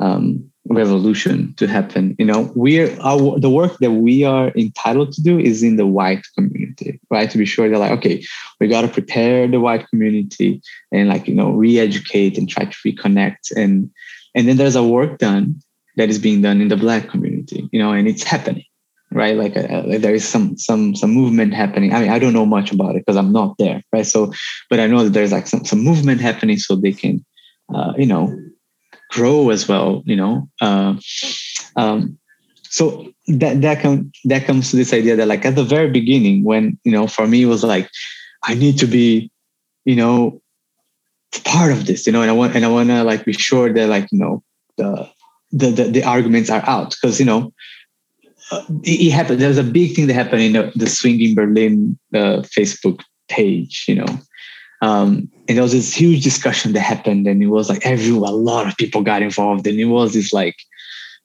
um, 0.00 0.50
revolution 0.68 1.54
to 1.56 1.66
happen. 1.66 2.16
You 2.18 2.26
know, 2.26 2.52
we're 2.54 2.96
our 3.00 3.38
the 3.38 3.50
work 3.50 3.78
that 3.78 3.92
we 3.92 4.24
are 4.24 4.52
entitled 4.56 5.12
to 5.12 5.22
do 5.22 5.38
is 5.38 5.62
in 5.62 5.76
the 5.76 5.86
white 5.86 6.26
community, 6.36 7.00
right? 7.10 7.30
To 7.30 7.38
be 7.38 7.46
sure 7.46 7.68
they're 7.68 7.78
like, 7.78 7.98
okay, 7.98 8.24
we 8.60 8.68
got 8.68 8.82
to 8.82 8.88
prepare 8.88 9.48
the 9.48 9.60
white 9.60 9.88
community 9.88 10.60
and 10.92 11.08
like 11.08 11.28
you 11.28 11.34
know 11.34 11.50
re-educate 11.50 12.38
and 12.38 12.48
try 12.48 12.64
to 12.64 12.76
reconnect 12.86 13.50
and 13.56 13.90
and 14.34 14.46
then 14.46 14.58
there's 14.58 14.76
a 14.76 14.84
work 14.84 15.18
done 15.18 15.60
that 15.96 16.10
is 16.10 16.18
being 16.18 16.42
done 16.42 16.60
in 16.60 16.68
the 16.68 16.76
black 16.76 17.08
community, 17.08 17.68
you 17.72 17.78
know, 17.78 17.92
and 17.92 18.06
it's 18.06 18.22
happening, 18.22 18.64
right? 19.10 19.36
Like, 19.36 19.56
uh, 19.56 19.82
like 19.86 20.02
there 20.02 20.14
is 20.14 20.28
some 20.28 20.56
some 20.58 20.94
some 20.94 21.10
movement 21.10 21.54
happening. 21.54 21.92
I 21.92 22.00
mean, 22.00 22.10
I 22.10 22.18
don't 22.18 22.34
know 22.34 22.46
much 22.46 22.70
about 22.70 22.96
it 22.96 23.04
because 23.04 23.16
I'm 23.16 23.32
not 23.32 23.56
there, 23.58 23.82
right? 23.92 24.06
So, 24.06 24.32
but 24.68 24.78
I 24.78 24.86
know 24.86 25.04
that 25.04 25.14
there's 25.14 25.32
like 25.32 25.46
some 25.46 25.64
some 25.64 25.80
movement 25.80 26.20
happening 26.20 26.58
so 26.58 26.76
they 26.76 26.92
can, 26.92 27.24
uh, 27.74 27.94
you 27.96 28.06
know, 28.06 28.36
grow 29.10 29.50
as 29.50 29.68
well 29.68 30.02
you 30.06 30.16
know? 30.16 30.48
Uh, 30.60 30.94
um, 31.76 32.18
so 32.62 33.12
that 33.28 33.60
that 33.62 33.80
comes 33.80 34.10
that 34.24 34.44
comes 34.44 34.70
to 34.70 34.76
this 34.76 34.92
idea 34.92 35.16
that 35.16 35.28
like 35.28 35.44
at 35.44 35.54
the 35.54 35.64
very 35.64 35.90
beginning 35.90 36.44
when 36.44 36.78
you 36.84 36.92
know 36.92 37.06
for 37.06 37.26
me 37.26 37.42
it 37.42 37.46
was 37.46 37.64
like 37.64 37.88
i 38.44 38.54
need 38.54 38.78
to 38.78 38.86
be 38.86 39.30
you 39.84 39.96
know 39.96 40.40
part 41.44 41.72
of 41.72 41.86
this 41.86 42.06
you 42.06 42.12
know 42.12 42.22
and 42.22 42.30
i 42.30 42.34
want 42.34 42.54
and 42.54 42.64
i 42.64 42.68
want 42.68 42.88
to 42.88 43.02
like 43.02 43.24
be 43.24 43.32
sure 43.32 43.72
that 43.72 43.88
like 43.88 44.06
you 44.12 44.18
know 44.18 44.42
the 44.76 45.08
the 45.52 45.70
the, 45.70 45.84
the 45.84 46.02
arguments 46.04 46.50
are 46.50 46.62
out. 46.66 46.90
Because 46.90 47.18
you 47.18 47.26
know 47.26 47.52
uh, 48.50 48.62
it, 48.82 49.08
it, 49.08 49.12
happened 49.12 49.40
there 49.40 49.48
was 49.48 49.58
a 49.58 49.64
big 49.64 49.94
thing 49.94 50.06
that 50.06 50.14
happened 50.14 50.42
in 50.42 50.52
the, 50.52 50.72
the 50.76 50.86
swinging 50.86 51.34
berlin 51.34 51.98
uh, 52.14 52.42
facebook 52.56 53.02
page 53.28 53.84
you 53.88 53.94
know 53.94 54.18
um, 54.82 55.30
and 55.48 55.56
there 55.56 55.62
was 55.62 55.72
this 55.72 55.94
huge 55.94 56.22
discussion 56.22 56.72
that 56.72 56.80
happened, 56.80 57.26
and 57.26 57.42
it 57.42 57.46
was 57.46 57.68
like 57.68 57.84
everyone, 57.86 58.28
a 58.28 58.36
lot 58.36 58.66
of 58.66 58.76
people 58.76 59.02
got 59.02 59.22
involved, 59.22 59.66
and 59.66 59.78
it 59.78 59.86
was 59.86 60.14
this 60.14 60.32
like 60.32 60.56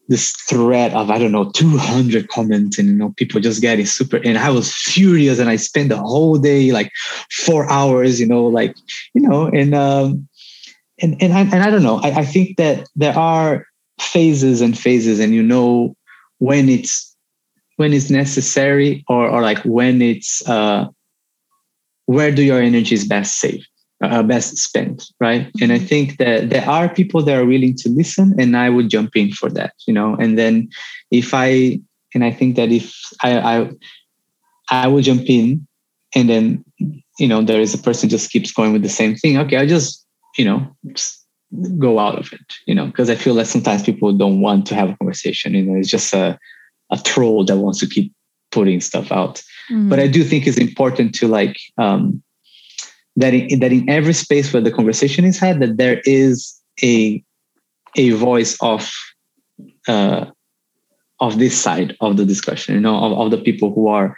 this 0.08 0.32
thread 0.50 0.94
of 0.94 1.10
I 1.10 1.18
don't 1.18 1.32
know 1.32 1.50
200 1.52 2.30
comments, 2.30 2.78
and 2.78 2.88
you 2.88 2.96
know 2.96 3.14
people 3.18 3.42
just 3.42 3.62
getting 3.62 3.86
super. 3.86 4.18
And 4.18 4.38
I 4.38 4.50
was 4.50 4.74
furious, 4.74 5.40
and 5.40 5.50
I 5.50 5.56
spent 5.58 5.90
the 5.90 5.98
whole 5.98 6.38
day 6.38 6.72
like 6.72 6.92
four 7.32 7.70
hours, 7.70 8.20
you 8.20 8.28
know, 8.28 8.46
like 8.46 8.76
you 9.14 9.22
know, 9.22 9.48
and 9.48 9.76
um, 9.76 10.28
and 11.02 11.22
and 11.22 11.34
I, 11.34 11.42
and 11.42 11.64
I 11.64 11.70
don't 11.70 11.84
know. 11.84 12.00
I, 12.04 12.20
I 12.20 12.26
think 12.26 12.58
that 12.58 12.88
there 12.96 13.18
are 13.18 13.66
phases 14.00 14.62
and 14.62 14.78
phases, 14.78 15.20
and 15.20 15.34
you 15.34 15.44
know 15.44 15.96
when 16.38 16.70
it's 16.70 17.16
when 17.76 17.94
it's 17.94 18.10
necessary 18.10 19.04
or 19.08 19.30
or 19.30 19.42
like 19.42 19.60
when 19.60 20.02
it's 20.02 20.48
uh 20.48 20.88
where 22.12 22.32
do 22.32 22.44
your 22.44 22.62
energy 22.62 22.96
is 22.96 23.06
best 23.08 23.40
saved 23.40 23.68
uh, 24.04 24.24
best 24.24 24.58
spent 24.58 25.06
right? 25.20 25.48
Mm-hmm. 25.48 25.64
and 25.64 25.72
i 25.72 25.80
think 25.80 26.18
that 26.18 26.50
there 26.50 26.68
are 26.68 26.90
people 26.90 27.22
that 27.24 27.38
are 27.38 27.46
willing 27.46 27.76
to 27.78 27.90
listen 27.90 28.36
and 28.40 28.58
i 28.58 28.70
would 28.70 28.90
jump 28.90 29.16
in 29.16 29.32
for 29.32 29.50
that 29.50 29.74
you 29.88 29.94
know? 29.94 30.16
And 30.20 30.38
then 30.38 30.70
if 31.12 31.34
i 31.34 31.80
and 32.14 32.24
i 32.24 32.32
think 32.32 32.56
that 32.56 32.72
if 32.72 32.94
i 33.22 33.32
i, 33.52 33.56
I 34.70 34.88
will 34.88 35.02
jump 35.02 35.24
in 35.28 35.68
and 36.16 36.30
then 36.30 36.66
you 37.20 37.28
know 37.28 37.42
there 37.42 37.62
is 37.62 37.74
a 37.74 37.78
person 37.88 38.10
just 38.10 38.32
keeps 38.32 38.52
going 38.52 38.74
with 38.74 38.84
the 38.84 38.90
same 38.90 39.16
thing 39.16 39.38
okay 39.38 39.58
i 39.58 39.66
just 39.66 40.06
you 40.38 40.46
know 40.46 40.60
just 40.94 41.20
go 41.78 42.00
out 42.00 42.18
of 42.18 42.32
it 42.34 42.48
you 42.66 42.74
know? 42.74 42.86
Because 42.88 43.10
i 43.10 43.16
feel 43.16 43.36
that 43.36 43.48
sometimes 43.48 43.84
people 43.84 44.12
don't 44.14 44.42
want 44.42 44.66
to 44.68 44.76
have 44.76 44.90
a 44.90 44.98
conversation 44.98 45.54
you 45.54 45.64
know? 45.64 45.78
It's 45.78 45.90
just 45.90 46.14
a 46.14 46.38
a 46.92 46.98
troll 46.98 47.46
that 47.46 47.58
wants 47.58 47.80
to 47.80 47.88
keep 47.88 48.14
putting 48.52 48.82
stuff 48.82 49.12
out 49.12 49.42
Mm-hmm. 49.72 49.90
But 49.90 50.00
I 50.00 50.08
do 50.08 50.24
think 50.24 50.48
it's 50.48 50.58
important 50.58 51.16
to 51.16 51.28
like 51.28 51.58
um, 51.78 52.22
that 53.16 53.34
in, 53.34 53.60
that 53.62 53.72
in 53.72 53.90
every 53.90 54.14
space 54.14 54.52
where 54.52 54.62
the 54.62 54.72
conversation 54.72 55.24
is 55.24 55.40
had, 55.40 55.60
that 55.62 55.78
there 55.78 56.02
is 56.06 56.54
a 56.84 57.24
a 57.96 58.10
voice 58.12 58.58
of 58.62 58.92
uh, 59.88 60.26
of 61.20 61.40
this 61.40 61.60
side 61.60 61.96
of 62.02 62.18
the 62.18 62.26
discussion, 62.26 62.76
you 62.76 62.82
know, 62.82 62.98
of, 62.98 63.14
of 63.14 63.32
the 63.32 63.38
people 63.38 63.74
who 63.74 63.88
are 63.88 64.16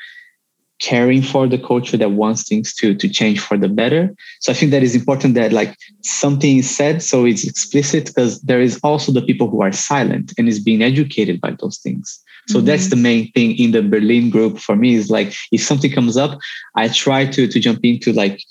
caring 0.80 1.22
for 1.22 1.48
the 1.48 1.58
culture 1.58 1.98
that 1.98 2.12
wants 2.12 2.48
things 2.48 2.74
to 2.74 2.96
to 2.96 3.08
change 3.08 3.40
for 3.40 3.58
the 3.58 3.70
better. 3.70 4.14
So 4.40 4.52
I 4.52 4.56
think 4.56 4.72
that 4.72 4.84
is 4.84 4.96
important 4.96 5.36
that 5.36 5.54
like 5.54 5.78
something 6.02 6.58
is 6.58 6.76
said 6.76 7.04
so 7.04 7.26
it's 7.26 7.46
explicit 7.46 8.06
because 8.08 8.42
there 8.42 8.62
is 8.62 8.80
also 8.84 9.12
the 9.12 9.22
people 9.22 9.50
who 9.50 9.62
are 9.62 9.72
silent 9.72 10.34
and 10.38 10.50
is 10.50 10.60
being 10.60 10.82
educated 10.82 11.40
by 11.40 11.52
those 11.60 11.78
things. 11.78 12.23
So 12.48 12.58
mm-hmm. 12.58 12.66
that's 12.66 12.90
the 12.90 12.96
main 12.96 13.32
thing 13.32 13.58
in 13.58 13.72
the 13.72 13.82
Berlin 13.82 14.30
group 14.30 14.60
for 14.60 14.76
me 14.76 14.96
is 14.96 15.10
like 15.10 15.34
if 15.52 15.62
something 15.62 15.92
comes 15.92 16.18
up, 16.18 16.38
I 16.76 16.88
try 16.90 17.26
to 17.26 17.48
to 17.48 17.60
jump 17.60 17.80
into 17.84 18.14
like 18.14 18.42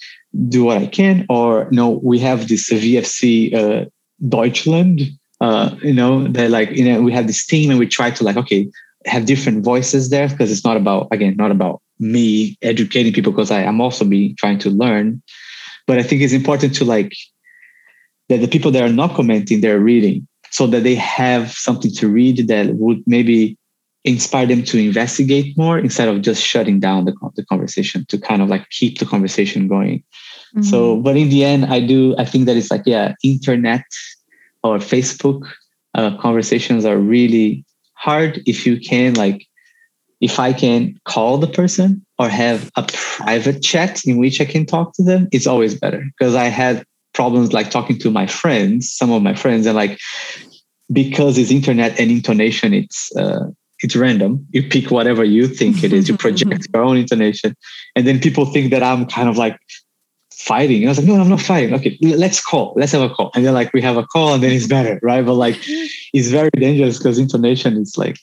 do 0.48 0.64
what 0.64 0.78
I 0.78 0.87
can. 0.87 1.26
Or 1.28 1.64
you 1.70 1.76
no, 1.76 1.90
know, 1.90 2.00
we 2.02 2.18
have 2.20 2.48
this 2.48 2.70
VFC 2.70 3.55
uh, 3.55 3.85
Deutschland 4.28 5.02
uh, 5.42 5.74
you 5.83 5.92
know, 5.92 6.28
that 6.28 6.50
like, 6.50 6.70
you 6.70 6.85
know, 6.85 7.02
we 7.02 7.11
have 7.11 7.26
this 7.26 7.44
team 7.44 7.68
and 7.68 7.78
we 7.78 7.87
try 7.87 8.12
to 8.12 8.22
like, 8.22 8.37
okay, 8.37 8.70
have 9.07 9.26
different 9.26 9.64
voices 9.64 10.09
there 10.09 10.28
because 10.28 10.52
it's 10.52 10.64
not 10.64 10.76
about, 10.76 11.09
again, 11.11 11.35
not 11.37 11.50
about 11.50 11.83
me 11.98 12.57
educating 12.62 13.12
people 13.12 13.33
because 13.33 13.50
I 13.50 13.62
am 13.62 13.81
also 13.81 14.05
be 14.05 14.35
trying 14.35 14.61
to 14.61 14.70
learn. 14.70 15.20
But 15.88 15.98
I 15.98 16.05
think 16.05 16.22
it's 16.22 16.33
important 16.33 16.76
to 16.76 16.85
like 16.85 17.12
that 18.28 18.40
the 18.40 18.46
people 18.46 18.70
that 18.70 18.85
are 18.85 18.92
not 18.92 19.16
commenting, 19.16 19.61
they're 19.61 19.81
reading 19.81 20.28
so 20.50 20.68
that 20.68 20.85
they 20.85 20.94
have 20.94 21.50
something 21.50 21.90
to 21.94 22.07
read 22.07 22.46
that 22.46 22.76
would 22.76 23.02
maybe 23.05 23.59
inspire 24.05 24.47
them 24.47 24.65
to 24.65 24.79
investigate 24.79 25.57
more 25.57 25.79
instead 25.79 26.09
of 26.09 26.23
just 26.23 26.43
shutting 26.43 26.81
down 26.81 27.05
the, 27.05 27.15
the 27.37 27.45
conversation 27.45 28.05
to 28.09 28.19
kind 28.19 28.43
of 28.43 28.49
like 28.49 28.69
keep 28.71 28.99
the 28.99 29.07
conversation 29.07 29.69
going. 29.69 30.03
Mm-hmm. 30.55 30.62
So, 30.62 30.97
but 30.97 31.17
in 31.17 31.29
the 31.29 31.45
end, 31.45 31.67
I 31.67 31.81
do, 31.81 32.17
I 32.19 32.25
think 32.25 32.47
that 32.47 32.57
it's 32.57 32.71
like, 32.71 32.83
yeah, 32.85 33.15
internet 33.23 33.85
or 34.65 34.79
Facebook 34.79 35.49
uh, 35.95 36.17
conversations 36.19 36.85
are 36.85 36.99
really 36.99 37.65
hard 37.95 38.43
if 38.47 38.67
you 38.67 38.81
can 38.81 39.15
like 39.15 39.47
if 40.23 40.38
I 40.38 40.53
can 40.53 40.99
call 41.05 41.37
the 41.37 41.49
person 41.49 42.07
or 42.17 42.29
have 42.29 42.71
a 42.77 42.87
private 42.93 43.61
chat 43.61 44.05
in 44.07 44.19
which 44.19 44.41
I 44.41 44.45
can 44.45 44.65
talk 44.65 44.95
to 44.95 45.03
them, 45.03 45.29
it's 45.33 45.49
always 45.49 45.75
better 45.79 46.05
because 46.17 46.37
I 46.37 46.45
had 46.45 46.85
problems 47.12 47.53
like 47.53 47.71
talking 47.71 47.99
to 47.99 48.11
my 48.11 48.29
friends, 48.29 48.91
some 48.93 49.11
of 49.11 49.23
my 49.23 49.35
friends, 49.35 49.67
and 49.67 49.77
like 49.77 49.99
because 50.93 51.38
it's 51.38 51.51
internet 51.51 51.99
and 51.99 52.11
intonation, 52.11 52.73
it's 52.73 53.15
uh, 53.17 53.47
it's 53.83 53.97
random. 53.97 54.47
You 54.51 54.68
pick 54.68 54.90
whatever 54.90 55.25
you 55.25 55.47
think 55.47 55.83
it 55.85 55.92
is. 55.92 56.09
You 56.09 56.16
project 56.16 56.68
your 56.73 56.83
own 56.83 56.97
intonation, 56.97 57.57
and 57.97 58.07
then 58.07 58.21
people 58.21 58.47
think 58.47 58.71
that 58.71 58.83
I'm 58.83 59.07
kind 59.07 59.29
of 59.29 59.37
like 59.37 59.59
fighting. 60.33 60.83
And 60.83 60.88
I 60.88 60.90
was 60.90 60.99
like, 60.99 61.07
no, 61.07 61.21
I'm 61.21 61.29
not 61.29 61.40
fighting. 61.40 61.75
Okay, 61.75 61.99
let's 62.01 62.45
call. 62.45 62.75
Let's 62.77 62.92
have 62.92 63.03
a 63.03 63.14
call. 63.14 63.31
And 63.35 63.45
then 63.45 63.55
like 63.55 63.73
we 63.73 63.83
have 63.83 63.97
a 63.97 64.07
call, 64.07 64.35
and 64.35 64.42
then 64.42 64.53
it's 64.53 64.66
better, 64.66 64.99
right? 65.03 65.25
But 65.25 65.35
like, 65.35 65.57
it's 66.12 66.29
very 66.29 66.51
dangerous 66.57 66.99
because 66.99 67.18
intonation 67.18 67.77
is 67.77 67.97
like, 67.97 68.18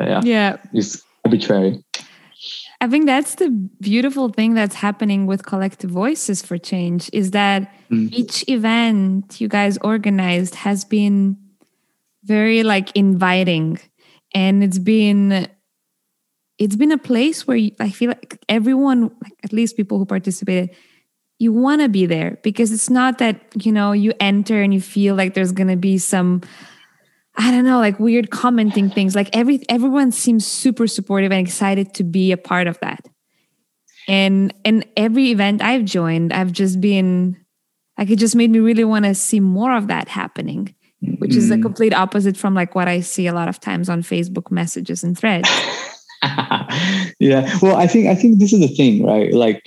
yeah, 0.00 0.20
yeah, 0.24 0.56
it's 0.72 1.02
arbitrary. 1.24 1.82
I 2.80 2.88
think 2.88 3.06
that's 3.06 3.36
the 3.36 3.48
beautiful 3.80 4.28
thing 4.28 4.52
that's 4.52 4.74
happening 4.74 5.26
with 5.26 5.46
collective 5.46 5.90
voices 5.90 6.42
for 6.42 6.58
change 6.58 7.08
is 7.12 7.30
that 7.30 7.72
mm. 7.90 8.12
each 8.12 8.44
event 8.48 9.40
you 9.40 9.48
guys 9.48 9.78
organized 9.78 10.54
has 10.56 10.84
been 10.84 11.38
very 12.24 12.62
like 12.62 12.94
inviting 12.94 13.78
and 14.36 14.62
it's 14.62 14.78
been 14.78 15.48
it's 16.58 16.76
been 16.76 16.92
a 16.92 16.98
place 16.98 17.46
where 17.46 17.58
I 17.80 17.90
feel 17.90 18.08
like 18.08 18.38
everyone 18.48 19.10
like 19.22 19.32
at 19.42 19.52
least 19.52 19.76
people 19.76 19.98
who 19.98 20.04
participated 20.04 20.76
you 21.38 21.52
want 21.52 21.80
to 21.80 21.88
be 21.88 22.06
there 22.06 22.38
because 22.42 22.70
it's 22.70 22.90
not 22.90 23.16
that 23.18 23.40
you 23.64 23.72
know 23.72 23.92
you 23.92 24.12
enter 24.20 24.62
and 24.62 24.74
you 24.74 24.80
feel 24.80 25.14
like 25.14 25.32
there's 25.32 25.52
to 25.52 25.76
be 25.76 25.96
some 25.98 26.42
I 27.38 27.50
don't 27.50 27.64
know, 27.64 27.78
like 27.80 28.00
weird 28.00 28.30
commenting 28.30 28.88
things. 28.88 29.14
Like 29.14 29.28
every 29.36 29.60
everyone 29.68 30.10
seems 30.10 30.46
super 30.46 30.86
supportive 30.86 31.32
and 31.32 31.46
excited 31.46 31.92
to 31.94 32.04
be 32.04 32.32
a 32.32 32.38
part 32.38 32.66
of 32.66 32.78
that. 32.80 33.06
And 34.08 34.54
and 34.64 34.86
every 34.96 35.30
event 35.32 35.60
I've 35.60 35.84
joined, 35.84 36.32
I've 36.32 36.52
just 36.52 36.80
been 36.80 37.36
like 37.98 38.10
it 38.10 38.16
just 38.16 38.36
made 38.36 38.50
me 38.50 38.58
really 38.58 38.84
want 38.84 39.04
to 39.04 39.14
see 39.14 39.40
more 39.40 39.76
of 39.76 39.88
that 39.88 40.08
happening, 40.08 40.74
which 41.18 41.32
mm. 41.32 41.36
is 41.36 41.48
the 41.48 41.56
mm. 41.56 41.62
complete 41.62 41.94
opposite 41.94 42.36
from 42.36 42.54
like 42.54 42.74
what 42.74 42.88
I 42.88 43.00
see 43.00 43.26
a 43.26 43.32
lot 43.32 43.48
of 43.48 43.60
times 43.60 43.88
on 43.88 44.02
Facebook 44.02 44.50
messages 44.50 45.02
and 45.04 45.18
threads. 45.18 45.48
yeah. 47.18 47.56
Well, 47.62 47.76
I 47.76 47.86
think 47.86 48.08
I 48.08 48.14
think 48.14 48.38
this 48.38 48.52
is 48.52 48.60
the 48.60 48.68
thing, 48.68 49.04
right? 49.04 49.32
Like 49.32 49.62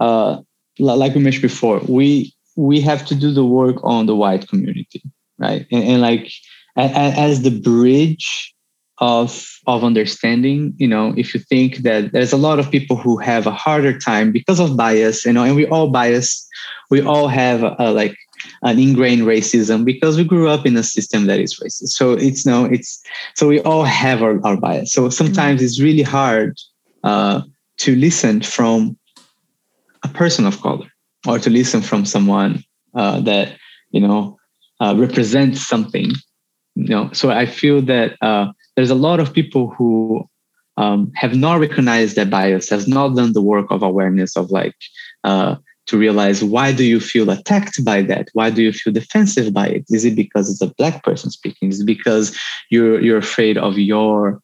uh 0.00 0.40
like 0.78 1.14
we 1.14 1.20
mentioned 1.20 1.42
before, 1.42 1.80
we 1.88 2.34
we 2.56 2.80
have 2.80 3.04
to 3.06 3.14
do 3.14 3.32
the 3.32 3.44
work 3.44 3.76
on 3.82 4.06
the 4.06 4.14
white 4.14 4.48
community, 4.48 5.02
right? 5.38 5.66
And, 5.70 5.84
and 5.84 6.00
like 6.00 6.30
as 6.76 7.42
the 7.42 7.50
bridge 7.50 8.54
of 8.98 9.58
of 9.66 9.82
understanding 9.82 10.72
you 10.76 10.86
know 10.86 11.12
if 11.16 11.34
you 11.34 11.40
think 11.40 11.78
that 11.78 12.12
there's 12.12 12.32
a 12.32 12.36
lot 12.36 12.60
of 12.60 12.70
people 12.70 12.96
who 12.96 13.16
have 13.16 13.44
a 13.44 13.50
harder 13.50 13.98
time 13.98 14.30
because 14.30 14.60
of 14.60 14.76
bias 14.76 15.26
you 15.26 15.32
know 15.32 15.42
and 15.42 15.56
we 15.56 15.66
all 15.66 15.90
bias 15.90 16.46
we 16.90 17.02
all 17.02 17.26
have 17.26 17.64
a, 17.64 17.74
a, 17.80 17.90
like 17.90 18.16
an 18.64 18.78
ingrained 18.78 19.22
racism 19.22 19.84
because 19.84 20.16
we 20.16 20.24
grew 20.24 20.48
up 20.48 20.66
in 20.66 20.76
a 20.76 20.82
system 20.82 21.26
that 21.26 21.38
is 21.38 21.60
racist. 21.60 21.90
So 21.90 22.12
it's 22.12 22.44
no 22.46 22.64
it's 22.64 23.02
so 23.34 23.46
we 23.46 23.60
all 23.60 23.84
have 23.84 24.22
our, 24.22 24.44
our 24.44 24.56
bias. 24.56 24.92
So 24.92 25.10
sometimes 25.10 25.60
mm-hmm. 25.60 25.66
it's 25.66 25.80
really 25.80 26.02
hard 26.02 26.58
uh, 27.04 27.42
to 27.78 27.94
listen 27.94 28.40
from 28.40 28.96
a 30.02 30.08
person 30.08 30.46
of 30.46 30.60
color 30.60 30.86
or 31.26 31.38
to 31.38 31.50
listen 31.50 31.82
from 31.82 32.06
someone 32.06 32.64
uh, 32.94 33.20
that 33.20 33.56
you 33.90 34.00
know 34.00 34.38
uh, 34.80 34.94
represents 34.96 35.66
something 35.66 36.12
you 36.74 36.88
know. 36.88 37.10
So 37.12 37.30
i 37.30 37.46
feel 37.46 37.82
that 37.82 38.16
uh, 38.22 38.46
there's 38.76 38.90
a 38.90 38.94
lot 38.94 39.20
of 39.20 39.32
people 39.32 39.74
who 39.76 40.26
um, 40.76 41.12
have 41.14 41.36
not 41.36 41.60
recognized 41.60 42.16
their 42.16 42.26
bias 42.26 42.70
has 42.70 42.88
not 42.88 43.14
done 43.14 43.32
the 43.32 43.42
work 43.42 43.66
of 43.70 43.82
awareness 43.82 44.36
of 44.36 44.50
like 44.50 44.74
uh, 45.22 45.56
to 45.86 45.98
realize 45.98 46.42
why 46.42 46.72
do 46.72 46.84
you 46.84 47.00
feel 47.00 47.30
attacked 47.30 47.84
by 47.84 48.02
that? 48.02 48.28
Why 48.32 48.50
do 48.50 48.62
you 48.62 48.72
feel 48.72 48.92
defensive 48.92 49.52
by 49.52 49.68
it? 49.68 49.84
Is 49.90 50.04
it 50.04 50.16
because 50.16 50.50
it's 50.50 50.62
a 50.62 50.74
black 50.74 51.02
person 51.04 51.30
speaking? 51.30 51.68
Is 51.70 51.80
it 51.80 51.86
because 51.86 52.36
you're 52.70 53.00
you're 53.00 53.18
afraid 53.18 53.58
of 53.58 53.78
your 53.78 54.40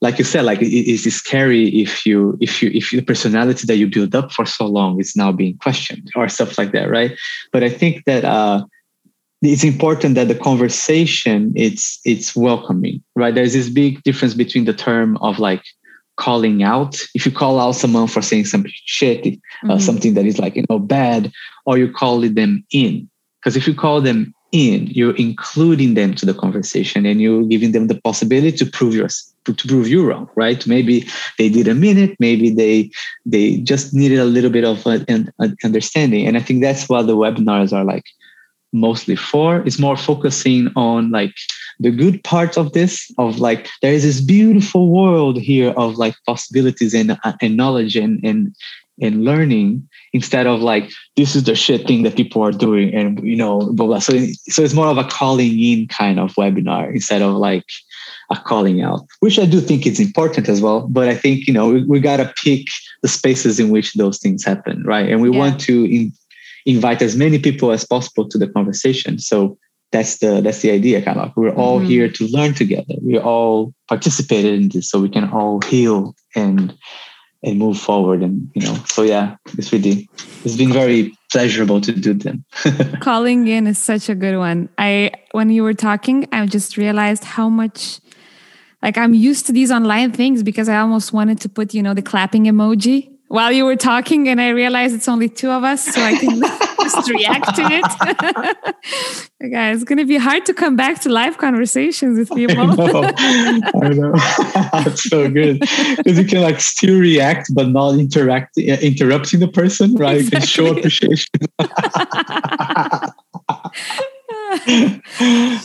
like 0.00 0.18
you 0.18 0.24
said 0.24 0.44
like 0.44 0.60
is 0.60 0.68
it, 0.68 1.06
it's 1.06 1.14
scary 1.14 1.68
if 1.68 2.04
you 2.04 2.36
if 2.40 2.62
you 2.62 2.70
if 2.72 2.90
the 2.90 3.00
personality 3.02 3.66
that 3.66 3.76
you 3.76 3.86
build 3.86 4.14
up 4.14 4.30
for 4.32 4.44
so 4.44 4.66
long 4.66 5.00
is 5.00 5.16
now 5.16 5.32
being 5.32 5.56
questioned 5.58 6.08
or 6.14 6.28
stuff 6.28 6.58
like 6.58 6.72
that 6.72 6.90
right? 6.90 7.12
But 7.52 7.64
i 7.64 7.70
think 7.70 8.04
that 8.04 8.24
uh 8.24 8.64
it's 9.42 9.64
important 9.64 10.14
that 10.16 10.28
the 10.28 10.34
conversation 10.34 11.52
it's 11.56 12.00
it's 12.04 12.36
welcoming 12.36 13.02
right? 13.16 13.34
There's 13.34 13.54
this 13.54 13.70
big 13.70 14.02
difference 14.02 14.34
between 14.34 14.66
the 14.66 14.74
term 14.74 15.16
of 15.18 15.38
like 15.38 15.62
calling 16.20 16.62
out. 16.62 17.00
If 17.14 17.24
you 17.26 17.32
call 17.32 17.58
out 17.58 17.72
someone 17.72 18.06
for 18.06 18.22
saying 18.22 18.44
some 18.44 18.64
shit 18.84 19.26
uh, 19.26 19.30
mm-hmm. 19.30 19.78
something 19.78 20.14
that 20.14 20.26
is 20.26 20.38
like 20.38 20.54
you 20.54 20.64
know 20.68 20.78
bad 20.78 21.32
or 21.66 21.78
you 21.78 21.90
call 21.90 22.20
them 22.20 22.64
in. 22.72 23.08
Because 23.40 23.56
if 23.56 23.66
you 23.66 23.74
call 23.74 24.00
them 24.02 24.34
in 24.52 24.88
you're 24.88 25.16
including 25.16 25.94
them 25.94 26.12
to 26.12 26.26
the 26.26 26.34
conversation 26.34 27.06
and 27.06 27.20
you're 27.22 27.44
giving 27.44 27.70
them 27.70 27.86
the 27.86 28.00
possibility 28.02 28.50
to 28.50 28.66
prove 28.66 28.94
your 28.94 29.08
to 29.44 29.68
prove 29.68 29.88
you 29.88 30.04
wrong 30.04 30.28
right? 30.34 30.66
Maybe 30.66 31.06
they 31.38 31.48
didn't 31.48 31.80
mean 31.80 31.98
it 31.98 32.18
maybe 32.20 32.50
they 32.50 32.90
they 33.24 33.56
just 33.72 33.94
needed 33.94 34.18
a 34.18 34.24
little 34.36 34.50
bit 34.50 34.64
of 34.64 34.86
an, 34.86 35.32
an 35.38 35.56
understanding. 35.64 36.26
And 36.26 36.36
i 36.36 36.40
think 36.40 36.60
that's 36.60 36.88
what 36.88 37.06
the 37.06 37.16
webinars 37.16 37.72
are 37.72 37.84
like 37.84 38.04
mostly 38.72 39.16
for. 39.16 39.56
It's 39.66 39.78
more 39.78 39.96
focusing 39.96 40.70
on 40.76 41.10
like 41.10 41.34
the 41.78 41.90
good 41.90 42.22
parts 42.24 42.56
of 42.56 42.72
this, 42.72 43.10
of 43.18 43.38
like 43.38 43.68
there 43.82 43.92
is 43.92 44.02
this 44.02 44.20
beautiful 44.20 44.90
world 44.90 45.38
here 45.38 45.70
of 45.76 45.96
like 45.96 46.14
possibilities 46.26 46.94
and, 46.94 47.12
uh, 47.12 47.32
and 47.40 47.56
knowledge 47.56 47.96
and, 47.96 48.24
and 48.24 48.54
and 49.00 49.24
learning 49.24 49.88
instead 50.12 50.46
of 50.46 50.60
like 50.60 50.90
this 51.16 51.34
is 51.34 51.44
the 51.44 51.54
shit 51.54 51.86
thing 51.86 52.02
that 52.02 52.16
people 52.16 52.42
are 52.42 52.52
doing 52.52 52.94
and 52.94 53.22
you 53.24 53.36
know 53.36 53.60
blah 53.72 53.86
blah. 53.86 53.98
So 53.98 54.12
so 54.48 54.62
it's 54.62 54.74
more 54.74 54.86
of 54.86 54.98
a 54.98 55.04
calling 55.04 55.58
in 55.58 55.88
kind 55.88 56.20
of 56.20 56.34
webinar 56.34 56.92
instead 56.92 57.22
of 57.22 57.34
like 57.34 57.64
a 58.30 58.36
calling 58.36 58.82
out, 58.82 59.06
which 59.20 59.38
I 59.38 59.46
do 59.46 59.60
think 59.60 59.86
is 59.86 60.00
important 60.00 60.48
as 60.48 60.60
well. 60.60 60.86
But 60.88 61.08
I 61.08 61.14
think 61.14 61.46
you 61.46 61.52
know 61.52 61.70
we, 61.70 61.84
we 61.84 62.00
gotta 62.00 62.32
pick 62.36 62.66
the 63.02 63.08
spaces 63.08 63.58
in 63.58 63.70
which 63.70 63.94
those 63.94 64.18
things 64.18 64.44
happen, 64.44 64.82
right? 64.84 65.08
And 65.08 65.22
we 65.22 65.30
yeah. 65.30 65.38
want 65.38 65.60
to 65.62 65.84
in, 65.84 66.12
invite 66.70 67.02
as 67.02 67.16
many 67.16 67.38
people 67.38 67.72
as 67.72 67.84
possible 67.84 68.28
to 68.28 68.38
the 68.38 68.48
conversation. 68.48 69.18
So 69.18 69.58
that's 69.92 70.18
the 70.18 70.40
that's 70.40 70.60
the 70.60 70.70
idea, 70.70 71.02
kind 71.02 71.18
of. 71.18 71.26
Like 71.26 71.36
we're 71.36 71.54
all 71.54 71.78
mm-hmm. 71.78 71.88
here 71.88 72.08
to 72.08 72.26
learn 72.28 72.54
together. 72.54 72.94
We 73.02 73.18
all 73.18 73.74
participated 73.88 74.54
in 74.54 74.68
this, 74.68 74.90
so 74.90 75.00
we 75.00 75.08
can 75.08 75.28
all 75.30 75.60
heal 75.62 76.14
and 76.36 76.74
and 77.42 77.58
move 77.58 77.78
forward. 77.78 78.22
And 78.22 78.48
you 78.54 78.62
know, 78.62 78.74
so 78.86 79.02
yeah, 79.02 79.36
it's 79.58 79.72
really 79.72 80.08
it's 80.44 80.56
been 80.56 80.72
very 80.72 81.12
pleasurable 81.32 81.80
to 81.80 81.92
do 81.92 82.14
them. 82.14 82.44
Calling 83.00 83.48
in 83.48 83.66
is 83.66 83.78
such 83.78 84.08
a 84.08 84.14
good 84.14 84.38
one. 84.38 84.68
I 84.78 85.10
when 85.32 85.50
you 85.50 85.62
were 85.62 85.74
talking, 85.74 86.28
I 86.32 86.46
just 86.46 86.76
realized 86.76 87.24
how 87.24 87.48
much 87.48 88.00
like 88.82 88.96
I'm 88.96 89.14
used 89.14 89.46
to 89.46 89.52
these 89.52 89.70
online 89.70 90.12
things 90.12 90.42
because 90.42 90.68
I 90.68 90.78
almost 90.78 91.12
wanted 91.12 91.40
to 91.40 91.48
put, 91.48 91.74
you 91.74 91.82
know, 91.82 91.94
the 91.94 92.02
clapping 92.02 92.44
emoji 92.44 93.09
while 93.30 93.52
you 93.52 93.64
were 93.64 93.76
talking 93.76 94.28
and 94.28 94.40
I 94.40 94.48
realized 94.48 94.92
it's 94.92 95.06
only 95.06 95.28
two 95.28 95.50
of 95.50 95.62
us, 95.62 95.84
so 95.84 96.02
I 96.02 96.16
can 96.16 96.40
just 96.82 97.08
react 97.08 97.54
to 97.54 97.62
it. 97.64 99.26
Guys, 99.52 99.76
it's 99.76 99.84
going 99.84 99.98
to 99.98 100.04
be 100.04 100.16
hard 100.16 100.44
to 100.46 100.52
come 100.52 100.74
back 100.74 101.00
to 101.02 101.08
live 101.08 101.38
conversations 101.38 102.18
with 102.18 102.28
people. 102.34 102.58
I 102.72 102.74
know. 102.74 103.72
I 103.82 103.88
know. 103.90 104.12
That's 104.72 105.04
so 105.04 105.30
good 105.30 105.60
because 105.60 106.18
you 106.18 106.24
can 106.24 106.42
like 106.42 106.60
still 106.60 106.98
react 106.98 107.54
but 107.54 107.68
not 107.68 108.00
interact, 108.00 108.58
uh, 108.58 108.62
interrupting 108.82 109.38
the 109.38 109.46
person, 109.46 109.94
right? 109.94 110.16
Exactly. 110.16 110.26
You 110.26 110.40
can 110.40 110.46
show 110.48 110.76
appreciation. 110.76 111.30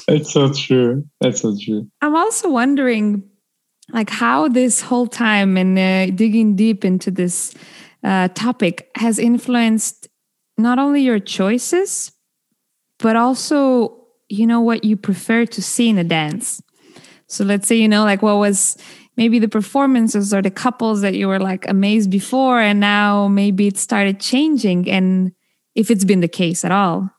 That's 0.07 0.31
so 0.31 0.53
true. 0.53 1.03
That's 1.19 1.41
so 1.41 1.57
true. 1.59 1.89
I'm 2.03 2.15
also 2.15 2.47
wondering 2.47 3.23
like 3.91 4.09
how 4.09 4.47
this 4.47 4.81
whole 4.81 5.07
time 5.07 5.57
and 5.57 5.77
uh, 5.77 6.13
digging 6.15 6.55
deep 6.55 6.83
into 6.83 7.11
this 7.11 7.53
uh, 8.03 8.27
topic 8.29 8.89
has 8.95 9.19
influenced 9.19 10.07
not 10.57 10.79
only 10.79 11.01
your 11.01 11.19
choices 11.19 12.11
but 12.99 13.15
also 13.15 14.01
you 14.29 14.47
know 14.47 14.61
what 14.61 14.83
you 14.83 14.97
prefer 14.97 15.45
to 15.45 15.61
see 15.61 15.89
in 15.89 15.97
a 15.97 16.03
dance. 16.03 16.61
So 17.27 17.43
let's 17.43 17.67
say 17.67 17.75
you 17.75 17.87
know 17.87 18.03
like 18.03 18.21
what 18.21 18.37
was 18.37 18.77
maybe 19.17 19.39
the 19.39 19.47
performances 19.47 20.33
or 20.33 20.41
the 20.41 20.51
couples 20.51 21.01
that 21.01 21.15
you 21.15 21.27
were 21.27 21.39
like 21.39 21.67
amazed 21.69 22.09
before 22.09 22.59
and 22.59 22.79
now 22.79 23.27
maybe 23.27 23.67
it 23.67 23.77
started 23.77 24.19
changing 24.19 24.89
and 24.89 25.31
if 25.73 25.89
it's 25.91 26.05
been 26.05 26.21
the 26.21 26.27
case 26.27 26.65
at 26.65 26.71
all. 26.71 27.09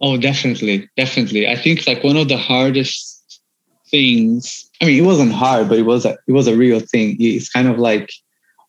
Oh, 0.00 0.16
definitely, 0.16 0.88
definitely. 0.96 1.48
I 1.48 1.56
think 1.56 1.86
like 1.86 2.04
one 2.04 2.16
of 2.16 2.28
the 2.28 2.36
hardest 2.36 3.13
things. 3.94 4.68
I 4.80 4.86
mean, 4.86 4.98
it 4.98 5.06
wasn't 5.06 5.32
hard, 5.32 5.68
but 5.68 5.78
it 5.78 5.86
was 5.86 6.04
a 6.04 6.18
it 6.26 6.32
was 6.32 6.48
a 6.48 6.56
real 6.56 6.80
thing. 6.80 7.16
It's 7.20 7.48
kind 7.48 7.68
of 7.68 7.78
like 7.78 8.10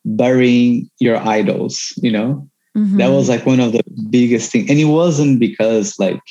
burying 0.06 0.90
your 1.00 1.18
idols. 1.18 1.94
You 1.98 2.12
know, 2.12 2.50
mm-hmm. 2.78 2.98
that 2.98 3.10
was 3.10 3.28
like 3.28 3.46
one 3.46 3.60
of 3.60 3.72
the 3.72 3.84
biggest 4.10 4.52
things, 4.52 4.70
and 4.70 4.80
it 4.80 4.86
wasn't 4.86 5.40
because 5.40 5.98
like 5.98 6.22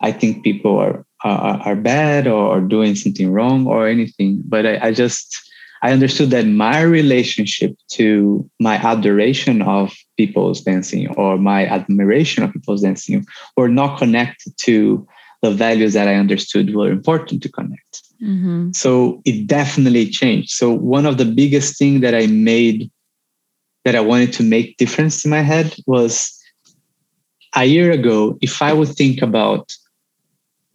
I 0.00 0.10
think 0.10 0.42
people 0.42 0.76
are 0.76 1.06
are, 1.22 1.60
are 1.68 1.76
bad 1.76 2.26
or 2.26 2.60
doing 2.60 2.96
something 2.96 3.30
wrong 3.30 3.66
or 3.66 3.86
anything, 3.86 4.42
but 4.44 4.66
I, 4.66 4.88
I 4.88 4.92
just 4.92 5.38
I 5.82 5.92
understood 5.92 6.30
that 6.30 6.46
my 6.46 6.80
relationship 6.80 7.76
to 7.92 8.48
my 8.58 8.74
adoration 8.74 9.62
of 9.62 9.94
people's 10.16 10.62
dancing 10.62 11.06
or 11.14 11.38
my 11.38 11.66
admiration 11.66 12.42
of 12.42 12.52
people's 12.52 12.82
dancing 12.82 13.24
were 13.56 13.68
not 13.68 13.98
connected 13.98 14.52
to 14.66 15.06
the 15.42 15.50
values 15.50 15.92
that 15.92 16.08
I 16.08 16.14
understood 16.14 16.74
were 16.74 16.90
important 16.90 17.42
to 17.44 17.48
connect. 17.48 18.05
Mm-hmm. 18.22 18.72
So 18.72 19.20
it 19.24 19.46
definitely 19.46 20.08
changed. 20.08 20.50
So 20.50 20.70
one 20.70 21.06
of 21.06 21.18
the 21.18 21.24
biggest 21.24 21.78
thing 21.78 22.00
that 22.00 22.14
I 22.14 22.26
made 22.26 22.90
that 23.84 23.94
I 23.94 24.00
wanted 24.00 24.32
to 24.34 24.42
make 24.42 24.78
difference 24.78 25.24
in 25.24 25.30
my 25.30 25.42
head 25.42 25.74
was 25.86 26.32
a 27.54 27.64
year 27.64 27.92
ago, 27.92 28.36
if 28.40 28.60
I 28.60 28.72
would 28.72 28.88
think 28.88 29.22
about 29.22 29.72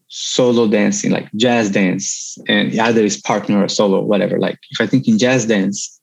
solo 0.08 0.68
dancing, 0.68 1.12
like 1.12 1.32
jazz 1.36 1.72
dance, 1.72 2.38
and 2.48 2.78
either 2.80 3.04
is 3.04 3.20
partner 3.22 3.64
or 3.64 3.68
solo, 3.68 4.02
whatever. 4.02 4.40
Like 4.40 4.60
if 4.72 4.82
I 4.82 4.88
think 4.88 5.08
in 5.08 5.18
jazz 5.18 5.46
dance, 5.46 6.00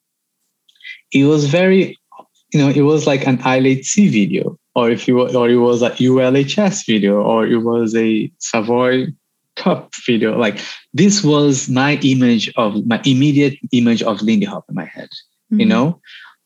it 1.12 1.24
was 1.24 1.47
very, 1.47 1.97
you 2.53 2.61
know, 2.61 2.68
it 2.68 2.82
was 2.82 3.07
like 3.07 3.26
an 3.26 3.39
ILHC 3.39 4.11
video, 4.11 4.59
or 4.74 4.91
if 4.91 5.09
you 5.09 5.20
or 5.20 5.49
it 5.51 5.57
was 5.57 5.82
a 5.82 5.91
ULHS 5.91 6.86
video, 6.86 7.22
or 7.22 7.47
it 7.47 7.59
was 7.59 7.95
a 7.97 8.30
Savoy 8.39 9.09
Cup 9.59 9.93
video. 10.07 10.39
Like 10.39 10.61
this 10.95 11.23
was 11.23 11.69
my 11.69 11.99
image 12.03 12.53
of 12.57 12.87
my 12.87 13.01
immediate 13.05 13.59
image 13.73 14.03
of 14.03 14.23
Lindy 14.23 14.47
Hop 14.47 14.65
in 14.69 14.75
my 14.75 14.85
head, 14.87 15.09
mm-hmm. 15.11 15.61
you 15.61 15.67
know, 15.67 16.01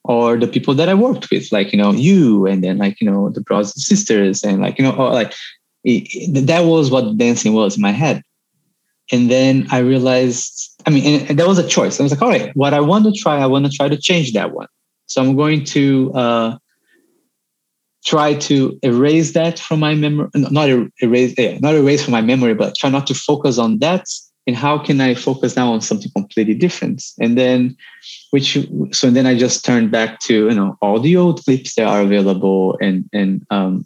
or 0.05 0.37
the 0.37 0.49
people 0.49 0.75
that 0.75 0.89
I 0.89 0.95
worked 0.95 1.31
with, 1.31 1.53
like 1.53 1.73
you 1.73 1.79
know 1.79 1.93
you, 1.93 2.47
and 2.47 2.65
then 2.65 2.79
like 2.79 3.01
you 3.01 3.11
know 3.11 3.31
the 3.31 3.41
brothers 3.41 3.75
and 3.75 3.83
sisters, 3.83 4.43
and 4.43 4.61
like 4.61 4.79
you 4.79 4.85
know, 4.85 4.93
or 4.93 5.11
like 5.11 5.35
it, 5.85 6.47
that 6.47 6.65
was 6.65 6.91
what 6.91 7.17
dancing 7.17 7.53
was 7.53 7.77
in 7.77 7.83
my 7.83 7.93
head. 7.93 8.23
And 9.11 9.31
then 9.31 9.67
I 9.71 9.79
realized, 9.79 10.81
I 10.87 10.91
mean, 10.91 11.05
and, 11.05 11.31
and 11.31 11.39
that 11.39 11.47
was 11.47 11.59
a 11.59 11.69
choice. 11.69 12.01
I 12.01 12.03
was 12.03 12.13
like, 12.13 12.23
all 12.23 12.29
right, 12.29 12.55
what 12.57 12.73
I 12.73 12.81
want 12.81 13.05
to 13.05 13.13
try, 13.13 13.37
I 13.37 13.47
want 13.47 13.67
to 13.67 13.71
try 13.71 13.89
to 13.89 13.97
change 13.97 14.33
that 14.33 14.53
one. 14.53 14.69
So 15.07 15.21
I'm 15.21 15.37
going 15.37 15.65
to 15.65 16.13
uh, 16.15 16.57
try 18.05 18.35
to 18.35 18.79
erase 18.83 19.33
that 19.33 19.59
from 19.59 19.81
my 19.81 19.95
memory, 19.95 20.29
not 20.35 20.69
erase, 21.03 21.35
yeah, 21.39 21.59
not 21.59 21.75
erase 21.75 22.05
from 22.05 22.13
my 22.13 22.21
memory, 22.21 22.55
but 22.55 22.75
try 22.77 22.91
not 22.91 23.07
to 23.07 23.15
focus 23.15 23.59
on 23.59 23.79
that. 23.79 24.07
And 24.47 24.57
how 24.57 24.77
can 24.77 25.01
I 25.01 25.15
focus 25.15 25.55
now 25.55 25.73
on 25.73 25.81
something 25.81 26.11
completely 26.17 26.55
different? 26.55 27.05
And 27.21 27.39
then, 27.39 27.77
which 28.31 28.59
so 28.91 29.07
and 29.07 29.17
then 29.17 29.27
I 29.27 29.39
just 29.39 29.65
turned 29.65 29.93
back 29.93 30.19
to 30.21 30.49
you 30.49 30.55
know 30.55 30.77
all 30.83 30.99
the 30.99 31.17
old 31.17 31.45
clips 31.45 31.77
that 31.77 31.87
are 31.87 32.01
available 32.01 32.77
and 32.81 33.09
and 33.13 33.47
um, 33.51 33.85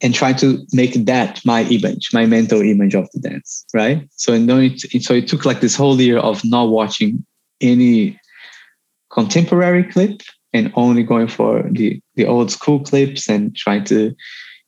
and 0.00 0.12
try 0.12 0.32
to 0.32 0.66
make 0.72 0.94
that 0.94 1.40
my 1.44 1.62
image, 1.64 2.10
my 2.12 2.26
mental 2.26 2.60
image 2.60 2.96
of 2.96 3.08
the 3.12 3.20
dance, 3.20 3.64
right? 3.72 4.08
So 4.16 4.32
and 4.32 4.48
then 4.48 4.76
it, 4.92 5.02
so 5.04 5.14
it 5.14 5.28
took 5.28 5.44
like 5.44 5.60
this 5.60 5.76
whole 5.76 6.00
year 6.00 6.18
of 6.18 6.44
not 6.44 6.70
watching 6.70 7.24
any 7.60 8.18
contemporary 9.10 9.84
clip 9.84 10.22
and 10.52 10.72
only 10.74 11.02
going 11.02 11.28
for 11.28 11.62
the 11.70 12.00
the 12.16 12.26
old 12.26 12.50
school 12.50 12.80
clips 12.80 13.28
and 13.28 13.54
trying 13.56 13.84
to, 13.84 14.14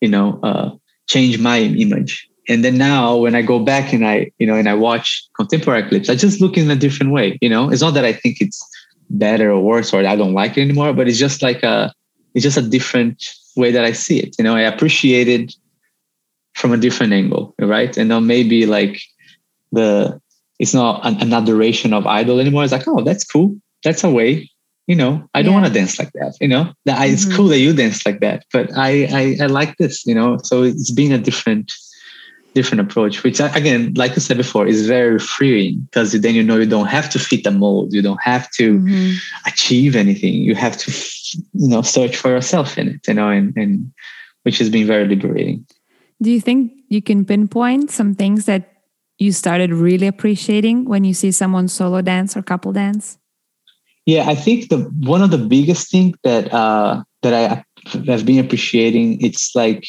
you 0.00 0.08
know, 0.08 0.38
uh, 0.42 0.70
change 1.08 1.38
my 1.38 1.58
image. 1.58 2.28
And 2.48 2.64
then 2.64 2.76
now 2.76 3.16
when 3.16 3.34
I 3.34 3.42
go 3.42 3.58
back 3.58 3.92
and 3.92 4.06
I, 4.06 4.30
you 4.38 4.46
know, 4.46 4.54
and 4.54 4.68
I 4.68 4.74
watch 4.74 5.28
contemporary 5.36 5.88
clips, 5.88 6.08
I 6.08 6.16
just 6.16 6.40
look 6.40 6.56
in 6.56 6.70
a 6.70 6.76
different 6.76 7.12
way. 7.12 7.38
You 7.40 7.48
know, 7.48 7.70
it's 7.70 7.82
not 7.82 7.94
that 7.94 8.04
I 8.04 8.12
think 8.12 8.40
it's 8.40 8.60
better 9.10 9.50
or 9.50 9.60
worse 9.60 9.92
or 9.92 10.04
I 10.04 10.16
don't 10.16 10.32
like 10.32 10.56
it 10.56 10.62
anymore, 10.62 10.92
but 10.92 11.08
it's 11.08 11.18
just 11.18 11.42
like 11.42 11.62
a, 11.62 11.92
it's 12.34 12.42
just 12.42 12.56
a 12.56 12.62
different 12.62 13.22
way 13.56 13.70
that 13.70 13.84
I 13.84 13.92
see 13.92 14.18
it. 14.18 14.34
You 14.38 14.44
know, 14.44 14.56
I 14.56 14.62
appreciate 14.62 15.28
it 15.28 15.54
from 16.54 16.72
a 16.72 16.76
different 16.76 17.12
angle, 17.12 17.54
right? 17.60 17.96
And 17.96 18.10
then 18.10 18.26
maybe 18.26 18.66
like 18.66 19.00
the 19.70 20.20
it's 20.58 20.74
not 20.74 21.04
an, 21.04 21.20
an 21.20 21.32
adoration 21.32 21.92
of 21.92 22.06
idol 22.06 22.38
anymore. 22.38 22.62
It's 22.62 22.72
like, 22.72 22.86
oh, 22.86 23.02
that's 23.02 23.24
cool. 23.24 23.56
That's 23.84 24.04
a 24.04 24.10
way. 24.10 24.48
You 24.88 24.96
know, 24.96 25.28
I 25.32 25.42
don't 25.42 25.54
want 25.54 25.66
to 25.66 25.72
dance 25.72 25.98
like 25.98 26.12
that. 26.14 26.36
You 26.40 26.48
know, 26.48 26.72
that 26.86 26.98
mm-hmm. 26.98 27.12
it's 27.12 27.36
cool 27.36 27.48
that 27.48 27.58
you 27.58 27.72
dance 27.72 28.04
like 28.04 28.20
that, 28.20 28.44
but 28.52 28.76
I, 28.76 29.06
I 29.12 29.44
I 29.44 29.46
like 29.46 29.76
this. 29.76 30.04
You 30.06 30.14
know, 30.14 30.38
so 30.42 30.62
it's 30.62 30.90
being 30.90 31.12
a 31.12 31.18
different 31.18 31.72
different 32.54 32.80
approach, 32.80 33.22
which 33.22 33.40
again, 33.40 33.94
like 33.94 34.12
I 34.12 34.16
said 34.16 34.36
before, 34.36 34.66
is 34.66 34.86
very 34.86 35.18
freeing 35.18 35.80
because 35.90 36.12
then 36.12 36.34
you 36.34 36.42
know 36.42 36.56
you 36.56 36.66
don't 36.66 36.86
have 36.86 37.08
to 37.10 37.18
fit 37.18 37.46
a 37.46 37.50
mold, 37.50 37.92
you 37.92 38.02
don't 38.02 38.22
have 38.22 38.50
to 38.52 38.78
mm-hmm. 38.78 39.12
achieve 39.46 39.96
anything. 39.96 40.34
You 40.34 40.54
have 40.54 40.76
to, 40.78 40.92
you 41.54 41.68
know, 41.68 41.82
search 41.82 42.16
for 42.16 42.30
yourself 42.30 42.78
in 42.78 42.88
it, 42.88 43.08
you 43.08 43.14
know, 43.14 43.28
and, 43.28 43.56
and 43.56 43.92
which 44.42 44.58
has 44.58 44.68
been 44.68 44.86
very 44.86 45.06
liberating. 45.06 45.66
Do 46.20 46.30
you 46.30 46.40
think 46.40 46.72
you 46.88 47.02
can 47.02 47.24
pinpoint 47.24 47.90
some 47.90 48.14
things 48.14 48.44
that 48.46 48.68
you 49.18 49.32
started 49.32 49.72
really 49.72 50.06
appreciating 50.06 50.84
when 50.84 51.04
you 51.04 51.14
see 51.14 51.30
someone 51.30 51.68
solo 51.68 52.02
dance 52.02 52.36
or 52.36 52.42
couple 52.42 52.72
dance? 52.72 53.18
Yeah, 54.06 54.28
I 54.28 54.34
think 54.34 54.68
the 54.68 54.78
one 55.06 55.22
of 55.22 55.30
the 55.30 55.38
biggest 55.38 55.90
thing 55.90 56.14
that 56.24 56.52
uh, 56.52 57.02
that 57.22 57.34
I 57.34 57.64
have 58.06 58.26
been 58.26 58.38
appreciating 58.38 59.20
it's 59.20 59.54
like 59.54 59.84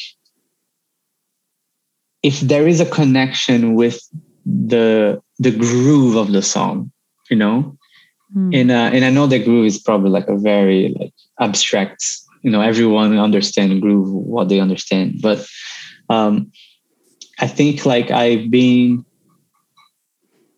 if 2.22 2.40
there 2.40 2.66
is 2.66 2.80
a 2.80 2.86
connection 2.86 3.74
with 3.74 4.00
the 4.46 5.20
the 5.38 5.50
groove 5.50 6.16
of 6.16 6.32
the 6.32 6.42
song, 6.42 6.92
you 7.28 7.36
know, 7.36 7.76
mm. 8.36 8.54
and 8.58 8.70
uh, 8.70 8.90
and 8.92 9.04
I 9.04 9.10
know 9.10 9.26
the 9.26 9.42
groove 9.42 9.66
is 9.66 9.78
probably 9.78 10.10
like 10.10 10.28
a 10.28 10.38
very 10.38 10.94
like 10.98 11.12
abstract, 11.40 12.04
you 12.42 12.50
know, 12.50 12.60
everyone 12.60 13.18
understand 13.18 13.80
groove 13.82 14.10
what 14.10 14.48
they 14.48 14.60
understand, 14.60 15.20
but 15.22 15.44
um, 16.08 16.52
I 17.40 17.46
think 17.46 17.84
like 17.84 18.10
I've 18.10 18.50
been 18.50 19.04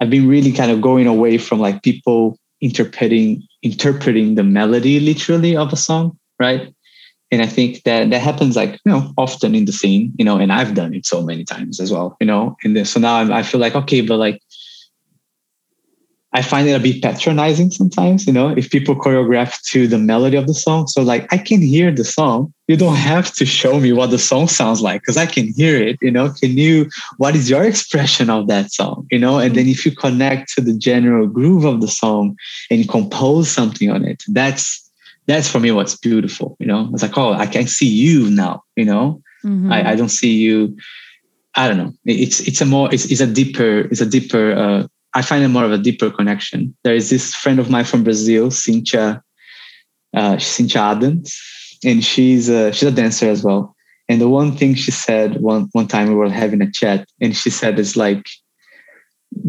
I've 0.01 0.11
been 0.11 0.29
really 0.29 0.53
kind 0.53 0.71
of 0.71 0.83
going 0.83 1.07
away 1.07 1.39
from 1.39 1.59
like 1.59 1.83
people 1.83 2.39
interpreting 2.61 3.43
interpreting 3.63 4.35
the 4.35 4.45
melody 4.45 5.01
literally 5.01 5.57
of 5.57 5.73
a 5.73 5.77
song, 5.77 6.19
right? 6.39 6.73
and 7.33 7.43
i 7.43 7.47
think 7.47 7.83
that 7.83 8.11
that 8.11 8.21
happens 8.21 8.57
like 8.57 8.73
you 8.85 8.93
know 8.93 9.13
often 9.19 9.55
in 9.55 9.65
the 9.65 9.73
scene 9.73 10.13
you 10.19 10.25
know 10.25 10.39
and 10.39 10.53
i've 10.53 10.75
done 10.75 10.95
it 10.95 11.07
so 11.07 11.23
many 11.23 11.45
times 11.45 11.81
as 11.81 11.91
well 11.91 12.17
you 12.21 12.27
know 12.27 12.57
and 12.63 12.77
then, 12.77 12.85
so 12.85 13.01
now 13.01 13.17
I'm, 13.17 13.33
i 13.33 13.43
feel 13.43 13.61
like 13.61 13.75
okay 13.75 14.01
but 14.01 14.19
like 14.19 14.43
i 16.37 16.43
find 16.43 16.69
it 16.69 16.73
a 16.73 16.79
bit 16.79 17.03
patronizing 17.03 17.71
sometimes 17.71 18.27
you 18.27 18.33
know 18.33 18.49
if 18.51 18.71
people 18.71 18.95
choreograph 18.95 19.53
to 19.63 19.89
the 19.89 19.99
melody 19.99 20.37
of 20.37 20.47
the 20.47 20.55
song. 20.55 20.87
So 20.87 21.03
like 21.03 21.33
i 21.33 21.39
can 21.39 21.61
hear 21.63 21.91
the 21.91 22.05
song. 22.05 22.53
You 22.69 22.77
don't 22.77 22.97
have 22.97 23.33
to 23.39 23.45
show 23.47 23.79
me 23.85 23.93
what 23.93 24.11
the 24.11 24.19
song 24.19 24.49
sounds 24.49 24.81
like 24.83 25.01
because 25.01 25.17
i 25.17 25.27
can 25.27 25.47
hear 25.61 25.77
it 25.89 25.97
you 26.07 26.11
know. 26.11 26.27
Can 26.41 26.53
you 26.65 26.77
what 27.23 27.35
is 27.35 27.49
your 27.49 27.65
expression 27.65 28.29
of 28.31 28.49
that 28.53 28.67
song 28.79 29.07
you 29.11 29.19
know? 29.19 29.39
And 29.39 29.55
then 29.57 29.67
if 29.75 29.87
you 29.87 29.93
connect 30.07 30.53
to 30.55 30.61
the 30.61 30.77
general 30.89 31.27
groove 31.27 31.65
of 31.65 31.81
the 31.81 31.93
song 32.03 32.37
and 32.71 32.89
compose 32.97 33.47
something 33.59 33.91
on 33.91 34.05
it 34.05 34.23
that's 34.29 34.65
that's 35.27 35.49
for 35.53 35.61
me 35.65 35.71
what's 35.73 35.97
beautiful 35.97 36.57
you 36.61 36.67
know. 36.67 36.91
It's 36.93 37.03
like 37.07 37.17
oh 37.17 37.33
i 37.33 37.47
can 37.47 37.67
see 37.67 37.89
you 38.05 38.31
now 38.31 38.63
you 38.77 38.85
know? 38.85 39.23
Mm-hmm. 39.45 39.73
I, 39.73 39.79
I 39.93 39.95
don't 39.97 40.15
see 40.21 40.35
you 40.47 40.77
i 41.55 41.69
don't 41.69 41.81
know. 41.83 41.93
It's 42.05 42.41
it's 42.49 42.61
a 42.61 42.67
more 42.67 42.93
it's, 42.93 43.07
it's 43.13 43.25
a 43.29 43.33
deeper 43.41 43.73
it's 43.91 44.03
a 44.03 44.11
deeper 44.17 44.53
uh, 44.65 44.83
i 45.17 45.23
find 45.23 45.43
it 45.45 45.49
more 45.49 45.65
of 45.65 45.73
a 45.73 45.79
deeper 45.79 46.11
connection 46.11 46.75
there 46.85 46.95
is 46.95 47.11
this 47.11 47.35
friend 47.35 47.59
of 47.59 47.71
mine 47.71 47.85
from 47.85 48.05
brazil 48.05 48.51
cynthia 48.51 49.23
uh, 50.17 50.39
adams 50.77 51.37
and 51.85 52.05
she's 52.05 52.49
a, 52.49 52.73
she's 52.73 52.89
a 52.89 52.93
dancer 52.93 53.29
as 53.29 53.43
well 53.43 53.75
and 54.09 54.21
the 54.21 54.29
one 54.29 54.53
thing 54.53 54.75
she 54.75 54.91
said 54.91 55.41
one 55.41 55.69
one 55.73 55.89
time 55.89 56.09
we 56.09 56.15
were 56.15 56.31
having 56.31 56.63
a 56.63 56.71
chat 56.71 57.07
and 57.21 57.37
she 57.37 57.51
said 57.51 57.79
it's 57.79 57.97
like 57.97 58.25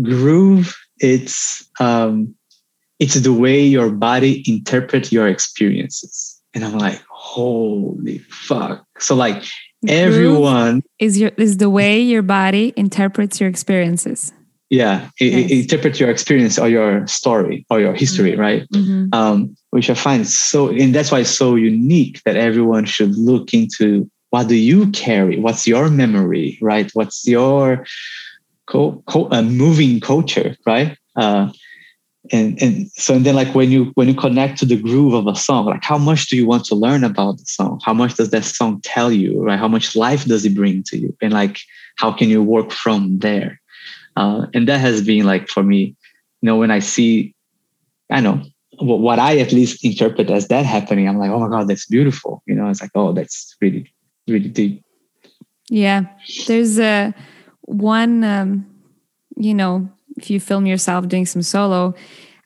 groove 0.02 0.76
it's 1.00 1.70
um 1.80 2.34
it's 3.00 3.16
the 3.16 3.34
way 3.34 3.62
your 3.62 3.92
body 3.92 4.44
interprets 4.48 5.12
your 5.12 5.28
experiences. 5.28 6.42
And 6.54 6.66
I'm 6.66 6.78
like, 6.78 7.02
holy 7.10 8.20
fuck. 8.20 8.84
So 9.00 9.16
like 9.16 9.44
everyone 9.88 10.82
is 11.00 11.20
your 11.20 11.32
is 11.38 11.58
the 11.58 11.70
way 11.70 12.00
your 12.00 12.24
body 12.24 12.74
interprets 12.76 13.40
your 13.40 13.50
experiences. 13.50 14.34
Yeah, 14.70 15.10
it, 15.20 15.32
yes. 15.32 15.52
it 15.52 15.60
interprets 15.62 16.00
your 16.00 16.10
experience 16.10 16.60
or 16.60 16.68
your 16.68 17.08
story 17.08 17.66
or 17.70 17.80
your 17.80 17.94
history, 17.94 18.32
mm-hmm. 18.32 18.42
right? 18.42 18.70
Mm-hmm. 18.72 19.14
Um, 19.14 19.56
which 19.70 19.90
I 19.90 19.94
find 19.94 20.28
so, 20.28 20.70
and 20.70 20.94
that's 20.94 21.12
why 21.12 21.20
it's 21.20 21.30
so 21.30 21.56
unique 21.56 22.22
that 22.26 22.36
everyone 22.36 22.86
should 22.86 23.16
look 23.16 23.54
into 23.54 24.10
what 24.30 24.48
do 24.48 24.56
you 24.56 24.90
carry 24.92 25.40
what's 25.40 25.68
your 25.68 25.90
memory 25.90 26.58
right 26.62 26.92
what's 26.94 27.26
your 27.28 27.86
co- 28.66 29.02
co- 29.08 29.30
uh, 29.32 29.42
moving 29.42 30.00
culture 30.00 30.56
right 30.66 30.98
uh, 31.16 31.50
and 32.32 32.62
and 32.62 32.92
so 32.92 33.16
and 33.16 33.26
then 33.26 33.36
like 33.36 33.54
when 33.56 33.72
you 33.72 33.92
when 33.96 34.08
you 34.08 34.14
connect 34.14 34.60
to 34.60 34.66
the 34.66 34.76
groove 34.76 35.14
of 35.14 35.28
a 35.28 35.36
song 35.36 35.66
like 35.66 35.84
how 35.84 35.98
much 35.98 36.28
do 36.28 36.36
you 36.36 36.46
want 36.46 36.66
to 36.66 36.76
learn 36.76 37.04
about 37.04 37.38
the 37.38 37.46
song 37.46 37.80
how 37.84 37.94
much 37.94 38.16
does 38.16 38.32
that 38.32 38.44
song 38.44 38.82
tell 38.82 39.12
you 39.12 39.42
right 39.44 39.60
how 39.60 39.68
much 39.68 39.96
life 39.96 40.26
does 40.26 40.46
it 40.46 40.56
bring 40.56 40.84
to 40.84 40.98
you 40.98 41.16
and 41.22 41.34
like 41.34 41.60
how 41.96 42.12
can 42.12 42.30
you 42.30 42.44
work 42.44 42.72
from 42.72 43.20
there 43.20 43.60
uh, 44.18 44.48
and 44.54 44.68
that 44.68 44.80
has 44.80 45.02
been 45.02 45.26
like 45.26 45.48
for 45.48 45.64
me 45.64 45.96
you 46.42 46.46
know 46.46 46.58
when 46.58 46.72
i 46.72 46.80
see 46.80 47.34
i 48.10 48.20
know 48.20 48.42
what 48.80 49.20
i 49.20 49.38
at 49.38 49.52
least 49.52 49.84
interpret 49.84 50.30
as 50.30 50.48
that 50.48 50.66
happening 50.66 51.08
i'm 51.08 51.18
like 51.18 51.32
oh 51.32 51.40
my 51.40 51.50
god 51.50 51.68
that's 51.68 51.88
beautiful 51.88 52.44
you 52.46 52.56
know 52.56 52.70
it's 52.70 52.82
like 52.82 52.92
oh 52.96 53.14
that's 53.14 53.56
really 53.62 53.92
really 54.28 54.50
deep 54.50 54.84
yeah 55.70 56.04
there's 56.48 56.78
a 56.80 57.14
one 57.62 58.24
um 58.24 58.66
you 59.36 59.54
know 59.54 59.90
if 60.18 60.30
you 60.30 60.40
film 60.40 60.66
yourself 60.66 61.08
doing 61.08 61.26
some 61.26 61.42
solo, 61.42 61.94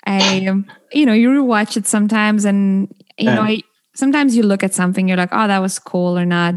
I, 0.06 0.46
um, 0.46 0.66
you 0.92 1.06
know, 1.06 1.14
you 1.14 1.30
rewatch 1.30 1.78
it 1.78 1.88
sometimes, 1.88 2.46
and 2.46 2.94
you 3.18 3.26
yeah. 3.26 3.36
know, 3.36 3.42
I, 3.44 3.62
sometimes 3.96 4.36
you 4.36 4.44
look 4.44 4.64
at 4.64 4.74
something, 4.74 5.08
you're 5.08 5.18
like, 5.18 5.30
oh, 5.32 5.48
that 5.48 5.60
was 5.60 5.80
cool 5.80 6.18
or 6.18 6.26
not. 6.26 6.56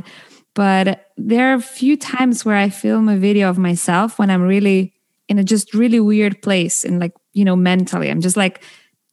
But 0.55 1.07
there 1.17 1.51
are 1.51 1.55
a 1.55 1.61
few 1.61 1.97
times 1.97 2.45
where 2.45 2.57
I 2.57 2.69
film 2.69 3.09
a 3.09 3.17
video 3.17 3.49
of 3.49 3.59
myself 3.59 4.19
when 4.19 4.31
I'm 4.31 4.43
really 4.43 4.94
in 5.29 5.39
a 5.39 5.45
just 5.45 5.75
really 5.75 6.01
weird 6.01 6.43
place 6.43 6.85
and 6.85 6.99
like, 6.99 7.13
you 7.33 7.45
know, 7.45 7.57
mentally, 7.57 8.11
I'm 8.11 8.21
just 8.21 8.37
like 8.37 8.63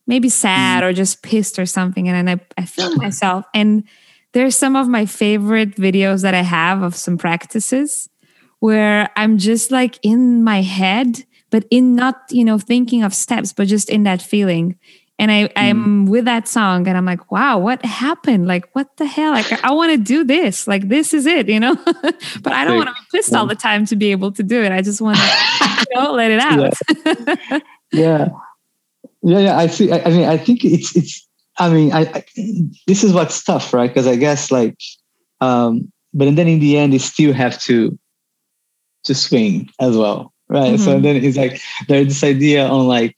maybe 0.08 0.30
sad 0.30 0.84
mm. 0.84 0.88
or 0.88 0.94
just 0.94 1.24
pissed 1.24 1.58
or 1.60 1.66
something. 1.66 2.08
And 2.08 2.28
then 2.28 2.40
I, 2.40 2.62
I 2.62 2.66
film 2.66 2.98
myself. 2.98 3.46
And 3.54 3.84
there's 4.34 4.56
some 4.56 4.76
of 4.76 4.88
my 4.88 5.06
favorite 5.06 5.76
videos 5.76 6.22
that 6.22 6.34
I 6.34 6.42
have 6.42 6.82
of 6.82 6.96
some 6.96 7.18
practices 7.18 8.10
where 8.60 9.10
I'm 9.16 9.38
just 9.38 9.72
like 9.72 10.00
in 10.04 10.44
my 10.44 10.62
head 10.62 11.26
but 11.50 11.66
in 11.70 11.96
not 11.96 12.16
you 12.30 12.46
know 12.46 12.58
thinking 12.58 13.04
of 13.04 13.14
steps 13.14 13.54
but 13.54 13.68
just 13.68 13.90
in 13.90 14.04
that 14.04 14.22
feeling 14.22 14.78
and 15.22 15.32
I, 15.32 15.52
I'm 15.56 16.08
mm. 16.08 16.10
with 16.10 16.26
that 16.26 16.48
song 16.48 16.88
and 16.88 16.98
I'm 16.98 17.06
like, 17.06 17.32
wow, 17.32 17.60
what 17.60 17.86
happened? 17.86 18.48
Like, 18.48 18.68
what 18.74 18.98
the 18.98 19.06
hell? 19.06 19.34
Like, 19.34 19.54
I, 19.54 19.70
I 19.70 19.72
want 19.72 19.92
to 19.92 19.98
do 19.98 20.24
this. 20.24 20.68
Like, 20.68 20.88
this 20.88 21.14
is 21.14 21.28
it, 21.28 21.48
you 21.48 21.60
know? 21.60 21.76
but 22.42 22.54
I 22.54 22.66
don't 22.66 22.76
want 22.76 22.90
to 22.90 22.96
be 22.96 23.18
pissed 23.20 23.36
all 23.36 23.46
the 23.46 23.54
time 23.54 23.86
to 23.86 23.96
be 23.96 24.10
able 24.12 24.32
to 24.32 24.42
do 24.42 24.64
it. 24.64 24.72
I 24.72 24.82
just 24.82 25.00
want 25.00 25.20
to, 25.20 25.86
you 25.92 26.02
know, 26.02 26.14
let 26.14 26.32
it 26.32 26.40
out. 26.40 26.74
yeah. 27.06 27.60
yeah. 27.94 28.30
Yeah. 29.22 29.40
Yeah. 29.42 29.58
I 29.60 29.68
see. 29.68 29.92
I, 29.92 30.00
I, 30.00 30.10
mean, 30.10 30.28
I 30.28 30.38
think 30.38 30.66
it's, 30.66 30.96
it's, 30.96 31.28
I 31.60 31.70
mean, 31.70 31.92
I, 31.92 32.02
I 32.02 32.26
this 32.88 33.04
is 33.04 33.14
what's 33.14 33.44
tough, 33.44 33.76
right? 33.76 33.92
Because 33.92 34.08
I 34.08 34.16
guess 34.16 34.50
like, 34.50 34.80
um, 35.40 35.92
but 36.16 36.36
then 36.36 36.48
in 36.48 36.60
the 36.60 36.80
end, 36.80 36.94
you 36.94 37.00
still 37.00 37.34
have 37.34 37.62
to, 37.62 37.96
to 39.04 39.14
swing 39.14 39.70
as 39.80 39.96
well 39.96 40.34
right 40.48 40.74
mm-hmm. 40.74 40.84
so 40.84 41.00
then 41.00 41.16
it's 41.16 41.38
like 41.38 41.60
there's 41.88 42.08
this 42.08 42.24
idea 42.24 42.68
on 42.68 42.86
like 42.86 43.16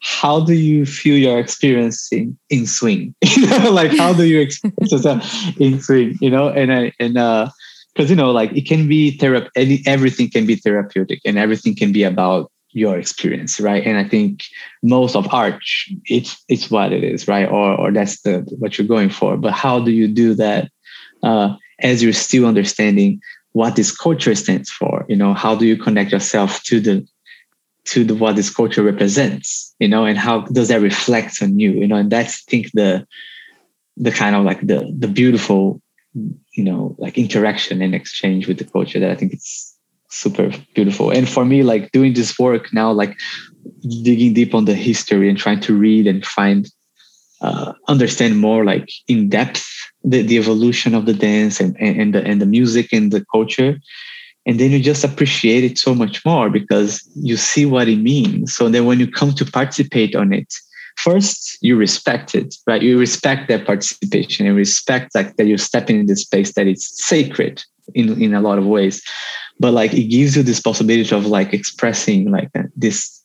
how 0.00 0.40
do 0.40 0.54
you 0.54 0.86
feel 0.86 1.16
your 1.16 1.38
experiencing 1.38 2.38
in 2.50 2.66
swing? 2.66 3.14
You 3.36 3.46
know 3.46 3.70
like 3.70 3.96
how 3.96 4.12
do 4.12 4.24
you 4.24 4.40
experience 4.40 5.56
in 5.58 5.80
swing 5.80 6.18
you 6.20 6.30
know? 6.30 6.48
And 6.48 6.72
i 6.72 6.92
and 6.98 7.18
uh 7.18 7.48
because 7.94 8.10
you 8.10 8.16
know 8.16 8.30
like 8.30 8.52
it 8.52 8.66
can 8.66 8.88
be 8.88 9.12
therapy 9.12 9.82
everything 9.86 10.30
can 10.30 10.46
be 10.46 10.56
therapeutic 10.56 11.20
and 11.24 11.38
everything 11.38 11.74
can 11.74 11.92
be 11.92 12.02
about 12.02 12.50
your 12.72 12.98
experience 12.98 13.58
right? 13.58 13.84
And 13.86 13.96
i 13.96 14.04
think 14.04 14.44
most 14.82 15.16
of 15.16 15.32
art 15.32 15.62
it's 16.04 16.42
it's 16.48 16.70
what 16.70 16.92
it 16.92 17.02
is 17.02 17.26
right? 17.26 17.48
Or 17.48 17.74
or 17.74 17.92
that's 17.92 18.20
the 18.22 18.40
what 18.58 18.76
you're 18.76 18.86
going 18.86 19.10
for. 19.10 19.36
But 19.36 19.52
how 19.52 19.80
do 19.80 19.90
you 19.90 20.08
do 20.08 20.34
that 20.34 20.70
uh 21.22 21.54
as 21.80 22.02
you're 22.02 22.12
still 22.12 22.46
understanding 22.46 23.20
what 23.52 23.76
this 23.76 23.96
culture 23.96 24.34
stands 24.34 24.70
for? 24.70 25.06
You 25.08 25.16
know 25.16 25.32
how 25.32 25.54
do 25.54 25.66
you 25.66 25.76
connect 25.76 26.12
yourself 26.12 26.62
to 26.64 26.80
the 26.80 27.06
to 27.86 28.04
the 28.04 28.14
what 28.14 28.36
this 28.36 28.50
culture 28.50 28.82
represents 28.82 29.65
you 29.78 29.88
know 29.88 30.04
and 30.04 30.18
how 30.18 30.40
does 30.42 30.68
that 30.68 30.80
reflect 30.80 31.42
on 31.42 31.58
you 31.58 31.72
you 31.72 31.86
know 31.86 31.96
and 31.96 32.10
that's 32.10 32.42
I 32.46 32.50
think 32.50 32.72
the 32.72 33.06
the 33.96 34.10
kind 34.10 34.36
of 34.36 34.44
like 34.44 34.60
the 34.60 34.92
the 34.98 35.08
beautiful 35.08 35.80
you 36.14 36.64
know 36.64 36.94
like 36.98 37.18
interaction 37.18 37.82
and 37.82 37.94
exchange 37.94 38.48
with 38.48 38.58
the 38.58 38.64
culture 38.64 38.98
that 38.98 39.10
i 39.10 39.14
think 39.14 39.32
it's 39.32 39.76
super 40.16 40.50
beautiful. 40.74 41.10
And 41.10 41.28
for 41.28 41.44
me 41.44 41.62
like 41.62 41.92
doing 41.92 42.14
this 42.14 42.38
work 42.38 42.72
now 42.72 42.90
like 42.92 43.16
digging 44.02 44.34
deep 44.34 44.54
on 44.54 44.64
the 44.64 44.74
history 44.74 45.28
and 45.28 45.38
trying 45.38 45.60
to 45.60 45.76
read 45.76 46.06
and 46.06 46.24
find 46.24 46.70
uh, 47.40 47.72
understand 47.88 48.38
more 48.38 48.64
like 48.64 48.88
in 49.08 49.28
depth 49.28 49.66
the, 50.04 50.22
the 50.22 50.38
evolution 50.38 50.94
of 50.94 51.04
the 51.04 51.12
dance 51.12 51.60
and, 51.60 51.76
and, 51.78 52.00
and, 52.00 52.14
the, 52.14 52.24
and 52.24 52.40
the 52.40 52.46
music 52.46 52.92
and 52.92 53.12
the 53.12 53.24
culture 53.30 53.78
and 54.46 54.60
then 54.60 54.70
you 54.70 54.78
just 54.78 55.04
appreciate 55.04 55.64
it 55.64 55.76
so 55.76 55.94
much 55.94 56.24
more 56.24 56.48
because 56.48 57.02
you 57.16 57.36
see 57.36 57.66
what 57.66 57.88
it 57.88 57.96
means. 57.96 58.54
So 58.54 58.68
then 58.68 58.86
when 58.86 59.00
you 59.00 59.10
come 59.10 59.32
to 59.34 59.44
participate 59.44 60.14
on 60.14 60.32
it 60.32 60.54
first 60.96 61.58
you 61.60 61.76
respect 61.76 62.34
it 62.34 62.54
right? 62.66 62.82
You 62.82 62.98
respect 62.98 63.48
that 63.48 63.66
participation 63.66 64.46
and 64.46 64.56
respect 64.56 65.14
like 65.14 65.36
that 65.36 65.46
you're 65.46 65.58
stepping 65.58 66.00
in 66.00 66.06
this 66.06 66.22
space 66.22 66.54
that 66.54 66.66
it's 66.66 67.04
sacred 67.04 67.62
in 67.94 68.20
in 68.20 68.34
a 68.34 68.40
lot 68.40 68.58
of 68.58 68.66
ways. 68.66 69.02
But 69.60 69.72
like 69.72 69.92
it 69.94 70.04
gives 70.04 70.36
you 70.36 70.42
this 70.42 70.60
possibility 70.60 71.14
of 71.14 71.26
like 71.26 71.52
expressing 71.52 72.30
like 72.30 72.50
uh, 72.54 72.64
this 72.74 73.22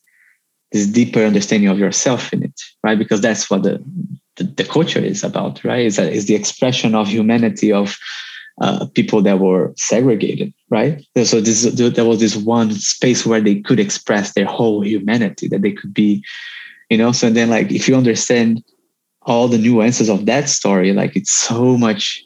this 0.72 0.88
deeper 0.88 1.24
understanding 1.24 1.70
of 1.70 1.80
yourself 1.80 2.32
in 2.34 2.44
it 2.44 2.62
right? 2.84 3.00
Because 3.00 3.22
that's 3.22 3.50
what 3.50 3.64
the 3.64 3.84
the, 4.38 4.44
the 4.44 4.64
culture 4.64 5.00
is 5.00 5.24
about, 5.24 5.64
right? 5.64 5.86
Is 5.86 5.96
that 5.96 6.12
is 6.12 6.26
the 6.26 6.36
expression 6.36 6.96
of 6.96 7.08
humanity 7.08 7.72
of 7.72 7.98
uh, 8.62 8.86
people 8.94 9.22
that 9.24 9.40
were 9.40 9.74
segregated, 9.76 10.54
right? 10.70 11.04
So 11.24 11.42
this 11.42 11.64
there 11.64 12.06
was 12.06 12.20
this 12.20 12.36
one 12.36 12.72
space 12.74 13.26
where 13.26 13.42
they 13.42 13.60
could 13.60 13.80
express 13.80 14.34
their 14.34 14.46
whole 14.46 14.86
humanity, 14.86 15.48
that 15.50 15.62
they 15.64 15.72
could 15.72 15.94
be, 15.94 16.24
you 16.90 16.98
know. 16.98 17.12
So 17.12 17.30
then, 17.30 17.50
like, 17.50 17.72
if 17.72 17.88
you 17.88 17.96
understand 17.96 18.64
all 19.24 19.48
the 19.48 19.58
nuances 19.58 20.10
of 20.10 20.26
that 20.28 20.48
story, 20.48 20.94
like, 20.94 21.16
it's 21.16 21.34
so 21.34 21.78
much, 21.78 22.24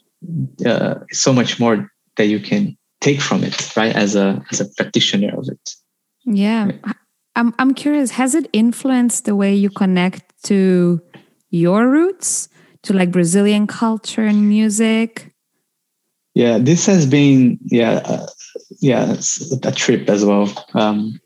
uh, 0.66 0.96
so 1.12 1.32
much 1.34 1.60
more 1.60 1.90
that 2.18 2.28
you 2.28 2.40
can 2.40 2.78
take 3.00 3.22
from 3.22 3.44
it, 3.44 3.76
right? 3.76 3.96
As 3.96 4.16
a 4.16 4.44
as 4.52 4.60
a 4.60 4.66
practitioner 4.78 5.38
of 5.38 5.48
it. 5.50 5.72
Yeah. 6.26 6.72
I'm 7.36 7.54
I'm 7.60 7.74
curious, 7.74 8.12
has 8.12 8.34
it 8.34 8.48
influenced 8.54 9.26
the 9.26 9.36
way 9.36 9.54
you 9.54 9.70
connect 9.70 10.24
to 10.46 11.02
your 11.50 11.90
roots 11.90 12.50
to 12.84 12.94
like 12.94 13.12
Brazilian 13.12 13.68
culture 13.68 14.26
and 14.26 14.48
music? 14.48 15.35
Yeah, 16.36 16.58
this 16.58 16.86
has 16.86 17.06
been 17.06 17.58
yeah 17.66 18.02
uh, 18.06 18.28
yeah 18.82 19.16
a 19.64 19.72
trip 19.72 20.10
as 20.10 20.26
well 20.26 20.52
um, 20.74 21.20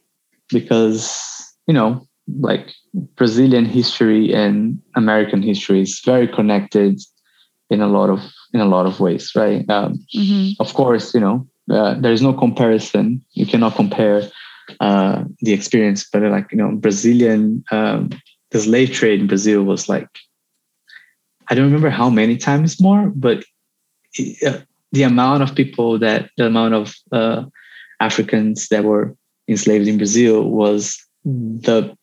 because 0.49 1.19
you 1.67 1.73
know 1.73 2.07
like 2.39 2.71
Brazilian 3.15 3.65
history 3.65 4.31
and 4.33 4.79
American 4.95 5.41
history 5.41 5.81
is 5.81 5.99
very 6.05 6.27
connected 6.27 7.01
in 7.71 7.81
a 7.81 7.87
lot 7.87 8.09
of 8.09 8.21
in 8.53 8.61
a 8.61 8.65
lot 8.65 8.85
of 8.85 8.99
ways, 8.99 9.31
right? 9.35 9.67
Um, 9.69 10.05
mm-hmm. 10.15 10.61
Of 10.61 10.75
course, 10.75 11.13
you 11.13 11.19
know 11.19 11.47
uh, 11.71 11.95
there 11.99 12.13
is 12.13 12.21
no 12.21 12.33
comparison. 12.33 13.25
You 13.33 13.47
cannot 13.47 13.75
compare 13.75 14.29
uh, 14.79 15.23
the 15.41 15.53
experience, 15.53 16.07
but 16.07 16.21
like 16.21 16.51
you 16.51 16.57
know 16.59 16.75
Brazilian 16.75 17.63
um, 17.71 18.11
the 18.51 18.59
slave 18.59 18.91
trade 18.91 19.21
in 19.21 19.27
Brazil 19.27 19.63
was 19.63 19.89
like, 19.89 20.09
I 21.49 21.55
don't 21.55 21.65
remember 21.65 21.89
how 21.89 22.09
many 22.09 22.37
times 22.37 22.81
more, 22.81 23.11
but 23.15 23.43
it, 24.13 24.43
uh, 24.43 24.61
the 24.91 25.03
amount 25.03 25.43
of 25.43 25.55
people 25.55 25.99
that 25.99 26.29
the 26.37 26.47
amount 26.47 26.73
of 26.73 26.95
uh, 27.11 27.43
Africans 27.99 28.67
that 28.69 28.83
were 28.83 29.15
enslaved 29.47 29.87
in 29.87 29.97
Brazil 29.97 30.49
was 30.49 30.97
the 31.25 31.95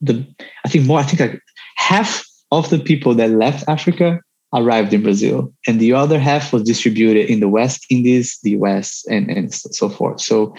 the 0.00 0.26
I 0.64 0.68
think 0.68 0.86
more 0.86 1.00
I 1.00 1.04
think 1.04 1.20
like 1.20 1.40
half 1.76 2.24
of 2.50 2.70
the 2.70 2.78
people 2.78 3.14
that 3.14 3.30
left 3.30 3.68
Africa 3.68 4.20
arrived 4.54 4.92
in 4.94 5.02
Brazil, 5.02 5.52
and 5.66 5.80
the 5.80 5.92
other 5.92 6.18
half 6.18 6.52
was 6.52 6.62
distributed 6.62 7.30
in 7.30 7.40
the 7.40 7.48
West 7.48 7.86
Indies, 7.90 8.38
the 8.42 8.50
US, 8.50 9.04
and 9.08 9.30
and 9.30 9.52
so 9.52 9.88
forth. 9.88 10.20
So 10.20 10.54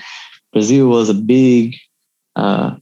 Brazil 0.54 0.88
was 0.88 1.10
a 1.10 1.14
big 1.14 1.76
uh, 2.36 2.76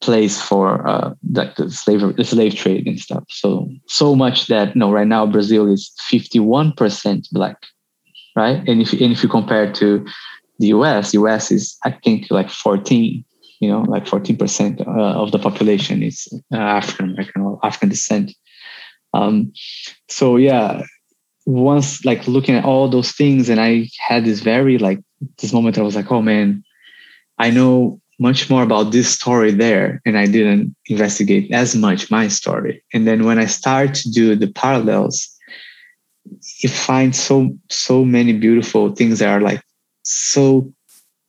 place 0.00 0.40
for 0.40 0.86
uh, 0.86 1.14
the, 1.22 1.52
the 1.56 1.70
slave 1.70 2.16
the 2.16 2.24
slave 2.24 2.54
trade 2.54 2.86
and 2.86 2.98
stuff. 2.98 3.24
So 3.28 3.70
so 3.86 4.16
much 4.16 4.46
that 4.46 4.74
you 4.74 4.78
know 4.78 4.90
right 4.90 5.06
now 5.06 5.26
Brazil 5.26 5.70
is 5.70 5.92
fifty 6.08 6.40
one 6.40 6.72
percent 6.72 7.28
black, 7.32 7.56
right? 8.36 8.66
And 8.68 8.80
if 8.80 8.92
and 8.92 9.12
if 9.12 9.22
you 9.22 9.28
compare 9.28 9.72
to 9.72 10.06
the 10.58 10.68
U.S., 10.68 11.14
U.S. 11.14 11.50
is 11.50 11.76
I 11.84 11.90
think 11.90 12.30
like 12.30 12.50
fourteen. 12.50 13.24
You 13.60 13.68
know, 13.68 13.82
like 13.82 14.06
fourteen 14.06 14.38
percent 14.38 14.80
uh, 14.80 15.20
of 15.22 15.32
the 15.32 15.38
population 15.38 16.02
is 16.02 16.26
uh, 16.52 16.56
African 16.56 17.10
American 17.10 17.42
or 17.42 17.58
African 17.62 17.90
descent. 17.90 18.32
Um, 19.12 19.52
so 20.08 20.36
yeah, 20.36 20.82
once 21.44 22.04
like 22.04 22.26
looking 22.26 22.54
at 22.54 22.64
all 22.64 22.88
those 22.88 23.12
things, 23.12 23.50
and 23.50 23.60
I 23.60 23.88
had 23.98 24.24
this 24.24 24.40
very 24.40 24.78
like 24.78 25.00
this 25.38 25.52
moment. 25.52 25.76
I 25.76 25.82
was 25.82 25.94
like, 25.94 26.10
oh 26.10 26.22
man, 26.22 26.64
I 27.38 27.50
know 27.50 28.00
much 28.20 28.50
more 28.50 28.62
about 28.62 28.92
this 28.92 29.10
story 29.10 29.50
there 29.50 30.00
and 30.04 30.18
i 30.18 30.26
didn't 30.26 30.76
investigate 30.86 31.50
as 31.52 31.74
much 31.74 32.10
my 32.10 32.28
story 32.28 32.84
and 32.92 33.06
then 33.06 33.24
when 33.24 33.38
i 33.38 33.46
start 33.46 33.94
to 33.94 34.10
do 34.10 34.36
the 34.36 34.46
parallels 34.52 35.29
you 36.58 36.68
find 36.68 37.14
so 37.14 37.56
so 37.70 38.04
many 38.04 38.32
beautiful 38.32 38.94
things 38.94 39.18
that 39.18 39.28
are 39.28 39.40
like 39.40 39.62
so 40.04 40.70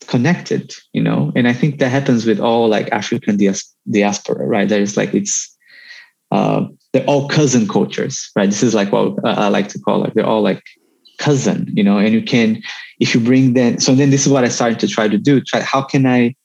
connected 0.08 0.74
you 0.94 1.02
know? 1.02 1.32
And 1.36 1.48
i 1.48 1.54
think 1.54 1.80
that 1.80 1.90
happens 1.90 2.26
with 2.26 2.40
all 2.40 2.68
like 2.68 2.92
african 2.92 3.38
dias- 3.38 3.74
diaspora 3.90 4.46
right? 4.46 4.68
There's 4.68 4.98
like 4.98 5.14
it's 5.14 5.56
uh, 6.32 6.66
they're 6.94 7.06
all 7.06 7.28
cousin 7.28 7.68
cultures 7.68 8.32
right? 8.36 8.50
This 8.50 8.64
is 8.64 8.74
like 8.74 8.92
what 8.92 9.16
i 9.26 9.48
like 9.48 9.68
to 9.70 9.80
call 9.80 10.04
it 10.06 10.14
they're 10.16 10.26
all 10.26 10.42
like 10.42 10.64
cousin 11.20 11.72
you 11.74 11.84
know? 11.84 11.98
And 11.98 12.14
you 12.14 12.24
can 12.24 12.62
if 13.00 13.14
you 13.14 13.22
bring 13.22 13.54
them 13.54 13.80
so 13.80 13.96
then 13.96 14.10
this 14.10 14.26
is 14.26 14.32
what 14.32 14.44
i 14.44 14.50
started 14.50 14.80
to 14.80 14.88
try 14.88 15.08
to 15.08 15.18
do 15.18 15.42
try 15.42 15.62
how 15.62 15.82
can 15.82 16.06
i 16.06 16.36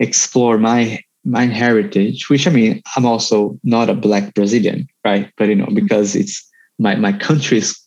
explore 0.00 0.58
my 0.58 1.00
my 1.24 1.46
heritage? 1.46 2.28
Which 2.30 2.46
i 2.46 2.50
mean 2.50 2.82
i'm 2.96 3.06
also 3.06 3.58
not 3.64 3.90
a 3.90 3.94
black 3.94 4.34
brazilian 4.34 4.86
right? 5.04 5.30
But 5.36 5.48
you 5.48 5.56
know 5.56 5.68
because 5.72 6.14
it's 6.14 6.42
my 6.78 6.94
my 6.96 7.12
country's 7.12 7.85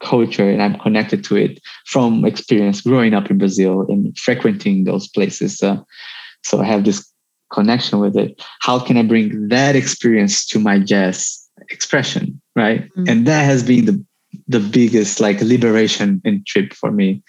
culture 0.00 0.48
and 0.48 0.62
I'm 0.62 0.78
connected 0.78 1.24
to 1.24 1.36
it 1.36 1.60
from 1.86 2.24
experience 2.24 2.80
growing 2.80 3.14
up 3.14 3.30
in 3.30 3.38
Brazil 3.38 3.86
and 3.88 4.16
frequenting 4.18 4.84
those 4.84 5.08
places. 5.08 5.62
Uh, 5.62 5.78
so 6.44 6.60
I 6.60 6.64
have 6.64 6.84
this 6.84 7.10
connection 7.52 7.98
with 7.98 8.16
it. 8.16 8.42
How 8.60 8.78
can 8.78 8.96
I 8.96 9.02
bring 9.02 9.48
that 9.48 9.76
experience 9.76 10.46
to 10.46 10.58
my 10.58 10.78
jazz 10.78 11.38
expression? 11.70 12.40
Right. 12.54 12.82
Mm-hmm. 12.82 13.04
And 13.08 13.26
that 13.26 13.42
has 13.42 13.62
been 13.62 13.86
the 13.86 14.04
the 14.46 14.60
biggest 14.60 15.20
like 15.20 15.40
liberation 15.40 16.20
and 16.24 16.46
trip 16.46 16.74
for 16.74 16.90
me, 16.90 17.22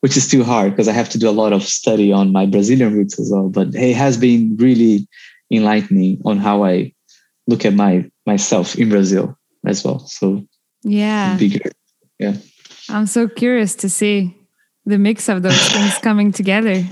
which 0.00 0.16
is 0.16 0.28
too 0.28 0.44
hard 0.44 0.72
because 0.72 0.88
I 0.88 0.92
have 0.92 1.08
to 1.10 1.18
do 1.18 1.28
a 1.28 1.32
lot 1.32 1.52
of 1.52 1.62
study 1.62 2.12
on 2.12 2.32
my 2.32 2.46
Brazilian 2.46 2.94
roots 2.94 3.18
as 3.18 3.30
well. 3.32 3.48
But 3.48 3.74
it 3.74 3.96
has 3.96 4.16
been 4.16 4.56
really 4.56 5.08
enlightening 5.50 6.20
on 6.24 6.38
how 6.38 6.64
I 6.64 6.92
look 7.46 7.64
at 7.64 7.74
my 7.74 8.10
myself 8.26 8.76
in 8.76 8.88
Brazil 8.90 9.36
as 9.66 9.84
well. 9.84 10.00
So 10.00 10.46
yeah, 10.82 11.36
bigger 11.36 11.70
yeah 12.22 12.34
i'm 12.88 13.06
so 13.06 13.28
curious 13.28 13.74
to 13.74 13.88
see 13.88 14.36
the 14.84 14.98
mix 14.98 15.28
of 15.28 15.42
those 15.42 15.68
things 15.68 15.98
coming 15.98 16.32
together 16.32 16.84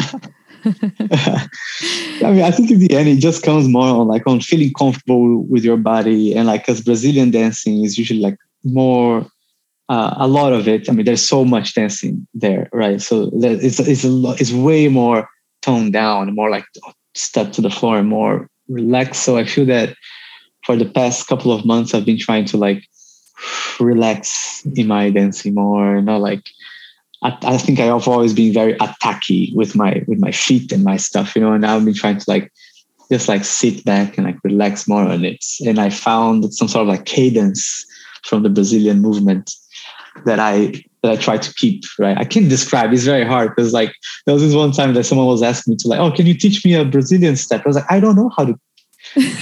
I 0.65 2.33
mean, 2.33 2.43
I 2.43 2.51
think 2.51 2.71
in 2.71 2.81
the 2.81 2.95
end, 2.95 3.09
it 3.09 3.19
just 3.19 3.43
comes 3.43 3.69
more 3.69 3.87
on 3.87 4.09
like 4.09 4.27
on 4.27 4.41
feeling 4.41 4.73
comfortable 4.79 5.43
with 5.45 5.65
your 5.65 5.77
body, 5.77 6.35
and 6.35 6.47
like 6.47 6.69
as 6.69 6.83
Brazilian 6.83 7.31
dancing 7.31 7.83
is 7.83 7.97
usually 7.97 8.21
like 8.21 8.37
more, 8.65 9.27
uh, 9.89 10.15
a 10.17 10.29
lot 10.29 10.53
of 10.53 10.69
it. 10.69 10.89
I 10.89 10.93
mean, 10.93 11.07
there's 11.07 11.27
so 11.27 11.45
much 11.45 11.75
dancing 11.75 12.27
there, 12.35 12.69
right? 12.73 13.01
So 13.01 13.31
it's 13.33 13.81
it's 13.81 14.05
a 14.05 14.11
lot, 14.11 14.41
it's 14.41 14.53
way 14.53 14.89
more 14.89 15.29
toned 15.63 15.93
down, 15.93 16.35
more 16.35 16.51
like 16.51 16.67
step 17.15 17.53
to 17.53 17.63
the 17.63 17.71
floor, 17.71 17.99
and 17.99 18.09
more 18.09 18.49
relaxed. 18.69 19.23
So 19.23 19.39
I 19.39 19.45
feel 19.45 19.67
that 19.67 19.97
for 20.67 20.77
the 20.77 20.85
past 20.87 21.27
couple 21.27 21.53
of 21.53 21.65
months, 21.65 21.95
I've 21.95 22.05
been 22.05 22.19
trying 22.19 22.45
to 22.47 22.59
like 22.59 22.85
relax 23.79 24.65
in 24.77 24.87
my 24.87 25.11
dancing 25.11 25.55
more. 25.55 26.01
Not 26.01 26.21
like 26.21 26.49
I, 27.23 27.37
I 27.43 27.59
think 27.59 27.81
I've 27.81 28.09
always 28.09 28.35
been 28.35 28.53
very 28.53 28.75
attacky 28.75 29.55
with 29.55 29.77
my 29.77 30.03
with 30.07 30.21
my 30.21 30.33
feet 30.33 30.73
and 30.73 30.85
my 30.85 30.97
stuff, 30.97 31.35
you 31.35 31.43
know. 31.43 31.53
And 31.53 31.65
I've 31.65 31.85
been 31.85 31.95
trying 31.95 32.19
to 32.19 32.25
like 32.29 32.53
just 33.11 33.29
like 33.29 33.45
sit 33.45 33.85
back 33.85 34.17
and 34.17 34.27
like 34.27 34.39
relax 34.45 34.87
more 34.87 35.03
on 35.03 35.25
it. 35.25 35.45
And 35.67 35.79
I 35.79 35.91
found 35.91 36.55
some 36.55 36.69
sort 36.69 36.83
of 36.83 36.89
like 36.89 37.07
cadence 37.07 37.85
from 38.25 38.43
the 38.43 38.51
Brazilian 38.51 39.01
movement 39.01 39.51
that 40.25 40.39
I 40.39 40.83
that 41.03 41.13
I 41.13 41.17
try 41.17 41.39
to 41.39 41.55
keep, 41.55 41.85
right? 41.99 42.19
I 42.19 42.25
can't 42.25 42.49
describe, 42.49 42.93
it's 42.93 43.05
very 43.05 43.25
hard 43.25 43.55
because 43.55 43.73
like 43.73 43.95
there 44.27 44.35
was 44.35 44.43
this 44.43 44.55
one 44.55 44.73
time 44.73 44.93
that 44.95 45.05
someone 45.05 45.27
was 45.27 45.43
asking 45.43 45.73
me 45.73 45.77
to 45.79 45.89
like, 45.89 45.99
oh, 45.99 46.11
can 46.11 46.27
you 46.27 46.35
teach 46.35 46.63
me 46.65 46.75
a 46.75 46.85
Brazilian 46.85 47.37
step? 47.37 47.63
I 47.65 47.69
was 47.69 47.77
like, 47.77 47.91
I 47.91 48.01
don't 48.01 48.17
know 48.17 48.31
how 48.37 48.45
to 48.45 48.55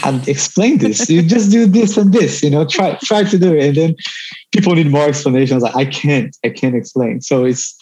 and 0.04 0.26
explain 0.28 0.78
this. 0.78 1.08
You 1.08 1.22
just 1.22 1.50
do 1.50 1.66
this 1.66 1.96
and 1.96 2.12
this, 2.12 2.42
you 2.42 2.50
know, 2.50 2.64
try 2.64 2.98
try 3.02 3.24
to 3.24 3.38
do 3.38 3.54
it. 3.54 3.66
And 3.66 3.76
then 3.76 3.96
people 4.52 4.74
need 4.74 4.90
more 4.90 5.08
explanations. 5.08 5.62
Like 5.62 5.76
I 5.76 5.84
can't, 5.84 6.36
I 6.44 6.50
can't 6.50 6.74
explain. 6.74 7.20
So 7.20 7.44
it's 7.44 7.76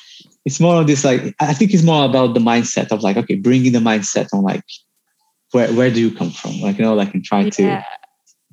it's 0.45 0.61
more 0.61 0.81
of 0.81 0.87
this 0.87 1.05
like 1.05 1.35
I 1.41 1.55
think 1.55 1.75
it's 1.75 1.83
more 1.83 2.05
about 2.05 2.35
the 2.35 2.41
mindset 2.41 2.93
of 2.93 3.03
like, 3.03 3.17
okay, 3.17 3.35
bringing 3.35 3.73
the 3.73 3.79
mindset 3.79 4.29
on 4.33 4.43
like 4.43 4.65
where 5.53 5.73
where 5.73 5.91
do 5.91 6.01
you 6.01 6.11
come 6.15 6.31
from? 6.31 6.61
Like, 6.61 6.79
you 6.79 6.85
know, 6.85 6.95
like 6.95 7.15
and 7.15 7.25
try 7.25 7.43
yeah. 7.43 7.51
to 7.51 7.85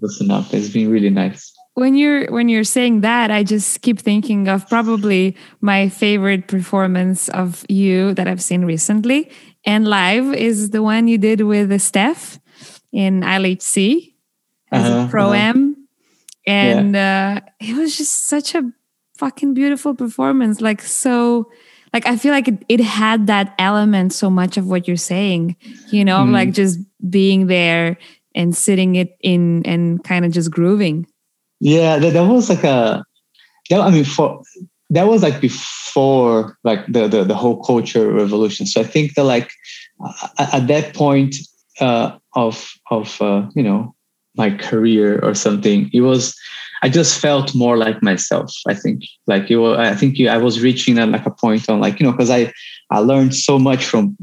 listen 0.01 0.31
up. 0.31 0.53
It's 0.53 0.69
been 0.69 0.89
really 0.89 1.09
nice. 1.09 1.51
When 1.75 1.95
you're 1.95 2.31
when 2.31 2.49
you're 2.49 2.63
saying 2.63 3.01
that, 3.01 3.31
I 3.31 3.43
just 3.43 3.81
keep 3.81 3.99
thinking 3.99 4.47
of 4.47 4.69
probably 4.69 5.36
my 5.59 5.89
favorite 5.89 6.47
performance 6.47 7.29
of 7.29 7.65
you 7.67 8.13
that 8.13 8.27
I've 8.27 8.43
seen 8.43 8.63
recently 8.63 9.31
and 9.65 9.88
live 9.88 10.34
is 10.34 10.69
the 10.69 10.84
one 10.84 11.07
you 11.07 11.17
did 11.17 11.41
with 11.41 11.79
Steph 11.81 12.39
in 12.93 13.21
LHC 13.21 14.13
as 14.71 14.89
uh-huh, 14.89 15.07
a 15.07 15.09
pro 15.09 15.33
am, 15.33 15.71
uh-huh. 15.71 15.81
and 16.47 16.95
yeah. 16.95 17.41
uh, 17.41 17.49
it 17.59 17.75
was 17.75 17.97
just 17.97 18.27
such 18.27 18.55
a 18.55 18.71
fucking 19.17 19.53
beautiful 19.53 19.93
performance. 19.93 20.61
Like 20.61 20.81
so, 20.81 21.51
like 21.91 22.05
I 22.05 22.15
feel 22.15 22.31
like 22.31 22.47
it, 22.47 22.63
it 22.69 22.79
had 22.79 23.27
that 23.27 23.53
element 23.59 24.13
so 24.13 24.29
much 24.29 24.57
of 24.57 24.67
what 24.67 24.87
you're 24.87 24.97
saying. 24.97 25.57
You 25.91 26.05
know, 26.05 26.19
mm. 26.19 26.31
like 26.31 26.53
just 26.53 26.79
being 27.09 27.47
there 27.47 27.97
and 28.35 28.55
sitting 28.55 28.95
it 28.95 29.17
in 29.21 29.65
and 29.65 30.03
kind 30.03 30.25
of 30.25 30.31
just 30.31 30.51
grooving. 30.51 31.07
Yeah, 31.59 31.97
that, 31.97 32.13
that 32.13 32.27
was 32.27 32.49
like 32.49 32.63
a. 32.63 33.03
That, 33.69 33.79
I 33.81 33.89
mean, 33.89 34.03
for 34.03 34.41
that 34.89 35.07
was 35.07 35.23
like 35.23 35.41
before 35.41 36.57
like 36.63 36.85
the, 36.87 37.07
the 37.07 37.23
the 37.23 37.35
whole 37.35 37.63
culture 37.63 38.11
revolution. 38.11 38.65
So 38.65 38.81
I 38.81 38.83
think 38.83 39.15
that 39.15 39.23
like 39.23 39.49
at 40.37 40.67
that 40.67 40.93
point, 40.93 41.35
uh, 41.80 42.17
of 42.36 42.71
of 42.91 43.21
uh, 43.21 43.47
you 43.55 43.63
know 43.63 43.95
my 44.36 44.51
career 44.51 45.19
or 45.19 45.34
something. 45.34 45.89
It 45.93 46.01
was 46.01 46.36
I 46.82 46.89
just 46.89 47.19
felt 47.19 47.55
more 47.55 47.78
like 47.78 48.03
myself. 48.03 48.51
I 48.67 48.74
think 48.74 49.03
like 49.28 49.49
you. 49.49 49.61
Were, 49.61 49.78
I 49.78 49.95
think 49.95 50.17
you, 50.17 50.28
I 50.28 50.38
was 50.38 50.61
reaching 50.61 50.95
like 50.95 51.26
a 51.26 51.32
point 51.32 51.69
on 51.69 51.80
like 51.80 51.99
you 51.99 52.05
know 52.05 52.11
because 52.11 52.30
I 52.30 52.51
I 52.91 52.99
learned 52.99 53.36
so 53.36 53.57
much 53.57 53.86
from 53.86 54.17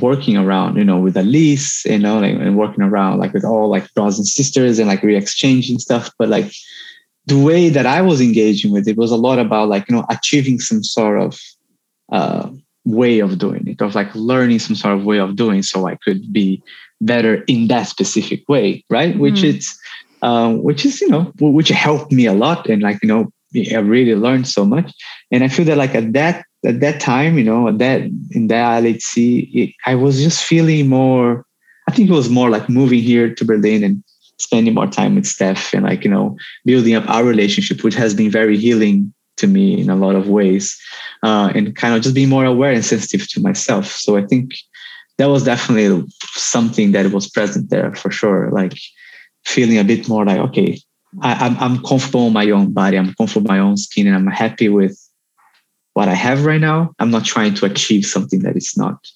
working 0.00 0.36
around 0.36 0.76
you 0.76 0.84
know 0.84 0.98
with 0.98 1.16
Alice 1.16 1.84
you 1.84 1.98
know 1.98 2.18
like, 2.20 2.34
and 2.34 2.56
working 2.56 2.82
around 2.82 3.18
like 3.18 3.34
with 3.34 3.44
all 3.44 3.68
like 3.68 3.92
brothers 3.94 4.18
and 4.18 4.26
sisters 4.26 4.78
and 4.78 4.88
like 4.88 5.02
re-exchanging 5.02 5.78
stuff. 5.78 6.10
But 6.18 6.28
like 6.28 6.52
the 7.26 7.38
way 7.38 7.68
that 7.68 7.86
I 7.86 8.00
was 8.02 8.20
engaging 8.20 8.72
with 8.72 8.88
it 8.88 8.96
was 8.96 9.10
a 9.10 9.16
lot 9.16 9.38
about 9.38 9.68
like 9.68 9.88
you 9.88 9.96
know 9.96 10.06
achieving 10.08 10.58
some 10.60 10.82
sort 10.82 11.20
of 11.20 11.38
uh, 12.12 12.48
way 12.86 13.18
of 13.18 13.36
doing 13.38 13.66
it, 13.66 13.82
of 13.82 13.94
like 13.94 14.14
learning 14.14 14.60
some 14.60 14.76
sort 14.76 14.96
of 14.96 15.04
way 15.04 15.18
of 15.18 15.36
doing, 15.36 15.62
so 15.62 15.86
I 15.86 15.96
could 15.96 16.32
be 16.32 16.62
better 17.00 17.42
in 17.46 17.68
that 17.68 17.84
specific 17.84 18.48
way, 18.48 18.84
right? 18.88 19.18
Which 19.18 19.36
mm. 19.36 19.56
is, 19.56 19.78
um, 20.22 20.62
which 20.62 20.86
is 20.86 21.00
you 21.00 21.08
know, 21.08 21.32
which 21.40 21.68
helped 21.68 22.12
me 22.12 22.26
a 22.26 22.32
lot, 22.32 22.68
and 22.68 22.82
like 22.82 22.98
you 23.02 23.08
know, 23.08 23.30
I 23.54 23.78
really 23.78 24.14
learned 24.14 24.48
so 24.48 24.64
much. 24.64 24.92
And 25.30 25.44
I 25.44 25.48
feel 25.48 25.66
that 25.66 25.76
like 25.76 25.94
at 25.94 26.12
that 26.14 26.44
at 26.64 26.80
that 26.80 27.00
time, 27.00 27.36
you 27.36 27.44
know, 27.44 27.68
at 27.68 27.78
that 27.78 28.02
in 28.30 28.46
that 28.48 28.82
LHC, 28.82 29.50
it, 29.52 29.74
I 29.84 29.94
was 29.94 30.22
just 30.22 30.42
feeling 30.42 30.88
more. 30.88 31.44
I 31.88 31.92
think 31.92 32.08
it 32.08 32.14
was 32.14 32.30
more 32.30 32.50
like 32.50 32.68
moving 32.68 33.00
here 33.00 33.34
to 33.34 33.44
Berlin 33.44 33.84
and 33.84 34.02
spending 34.38 34.74
more 34.74 34.86
time 34.86 35.14
with 35.14 35.26
Steph 35.26 35.72
and 35.72 35.84
like 35.84 36.04
you 36.04 36.10
know 36.10 36.36
building 36.64 36.94
up 36.94 37.08
our 37.08 37.24
relationship, 37.24 37.82
which 37.82 37.94
has 37.94 38.14
been 38.14 38.30
very 38.30 38.56
healing 38.56 39.12
to 39.36 39.46
me 39.46 39.80
in 39.80 39.90
a 39.90 39.96
lot 39.96 40.14
of 40.14 40.28
ways, 40.28 40.78
uh, 41.22 41.52
and 41.54 41.76
kind 41.76 41.94
of 41.94 42.02
just 42.02 42.14
being 42.14 42.28
more 42.28 42.44
aware 42.44 42.72
and 42.72 42.84
sensitive 42.84 43.28
to 43.28 43.40
myself. 43.40 43.86
So 43.86 44.16
I 44.16 44.26
think 44.26 44.54
that 45.18 45.26
was 45.26 45.44
definitely 45.44 46.06
something 46.34 46.92
that 46.92 47.10
was 47.12 47.28
present 47.28 47.70
there 47.70 47.94
for 47.94 48.10
sure. 48.10 48.50
Like 48.50 48.74
feeling 49.44 49.78
a 49.78 49.84
bit 49.84 50.08
more 50.08 50.24
like, 50.24 50.38
okay, 50.38 50.80
I, 51.22 51.46
am 51.46 51.56
I'm, 51.56 51.76
I'm 51.76 51.82
comfortable 51.82 52.26
in 52.26 52.32
my 52.32 52.50
own 52.50 52.72
body. 52.72 52.98
I'm 52.98 53.14
comfortable 53.14 53.50
in 53.50 53.56
my 53.56 53.62
own 53.62 53.76
skin 53.76 54.06
and 54.06 54.16
I'm 54.16 54.26
happy 54.26 54.68
with 54.68 55.00
what 55.94 56.08
I 56.08 56.14
have 56.14 56.44
right 56.44 56.60
now. 56.60 56.94
I'm 56.98 57.10
not 57.10 57.24
trying 57.24 57.54
to 57.54 57.66
achieve 57.66 58.04
something 58.04 58.40
that 58.40 58.56
is 58.56 58.76
not, 58.76 59.06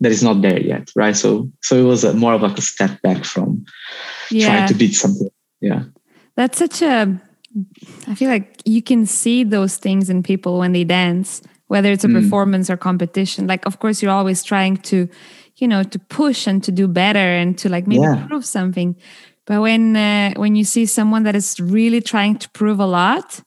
that 0.00 0.12
is 0.12 0.22
not 0.22 0.42
there 0.42 0.60
yet. 0.60 0.90
Right. 0.94 1.16
So, 1.16 1.50
so 1.62 1.76
it 1.76 1.84
was 1.84 2.04
a, 2.04 2.12
more 2.12 2.34
of 2.34 2.42
like 2.42 2.58
a 2.58 2.62
step 2.62 3.00
back 3.02 3.24
from 3.24 3.64
yeah. 4.30 4.48
trying 4.48 4.68
to 4.68 4.74
beat 4.74 4.92
something. 4.92 5.30
Yeah. 5.60 5.84
That's 6.36 6.58
such 6.58 6.82
a, 6.82 7.20
I 8.06 8.14
feel 8.14 8.28
like 8.28 8.62
you 8.64 8.82
can 8.82 9.06
see 9.06 9.44
those 9.44 9.76
things 9.76 10.10
in 10.10 10.22
people 10.22 10.58
when 10.58 10.72
they 10.72 10.84
dance, 10.84 11.42
whether 11.68 11.90
it's 11.90 12.04
a 12.04 12.08
mm. 12.08 12.22
performance 12.22 12.70
or 12.70 12.76
competition. 12.76 13.46
Like, 13.46 13.66
of 13.66 13.78
course, 13.78 14.02
you're 14.02 14.12
always 14.12 14.42
trying 14.42 14.76
to 14.78 15.08
you 15.58 15.68
know 15.68 15.82
to 15.82 15.98
push 15.98 16.46
and 16.46 16.62
to 16.64 16.72
do 16.72 16.88
better 16.88 17.18
and 17.18 17.58
to 17.58 17.68
like 17.68 17.86
maybe 17.86 18.02
yeah. 18.02 18.26
prove 18.26 18.44
something 18.44 18.96
but 19.44 19.60
when 19.60 19.96
uh, 19.96 20.32
when 20.36 20.56
you 20.56 20.64
see 20.64 20.86
someone 20.86 21.24
that 21.24 21.34
is 21.34 21.58
really 21.60 22.00
trying 22.00 22.36
to 22.38 22.48
prove 22.50 22.80
a 22.80 22.86
lot 22.86 23.40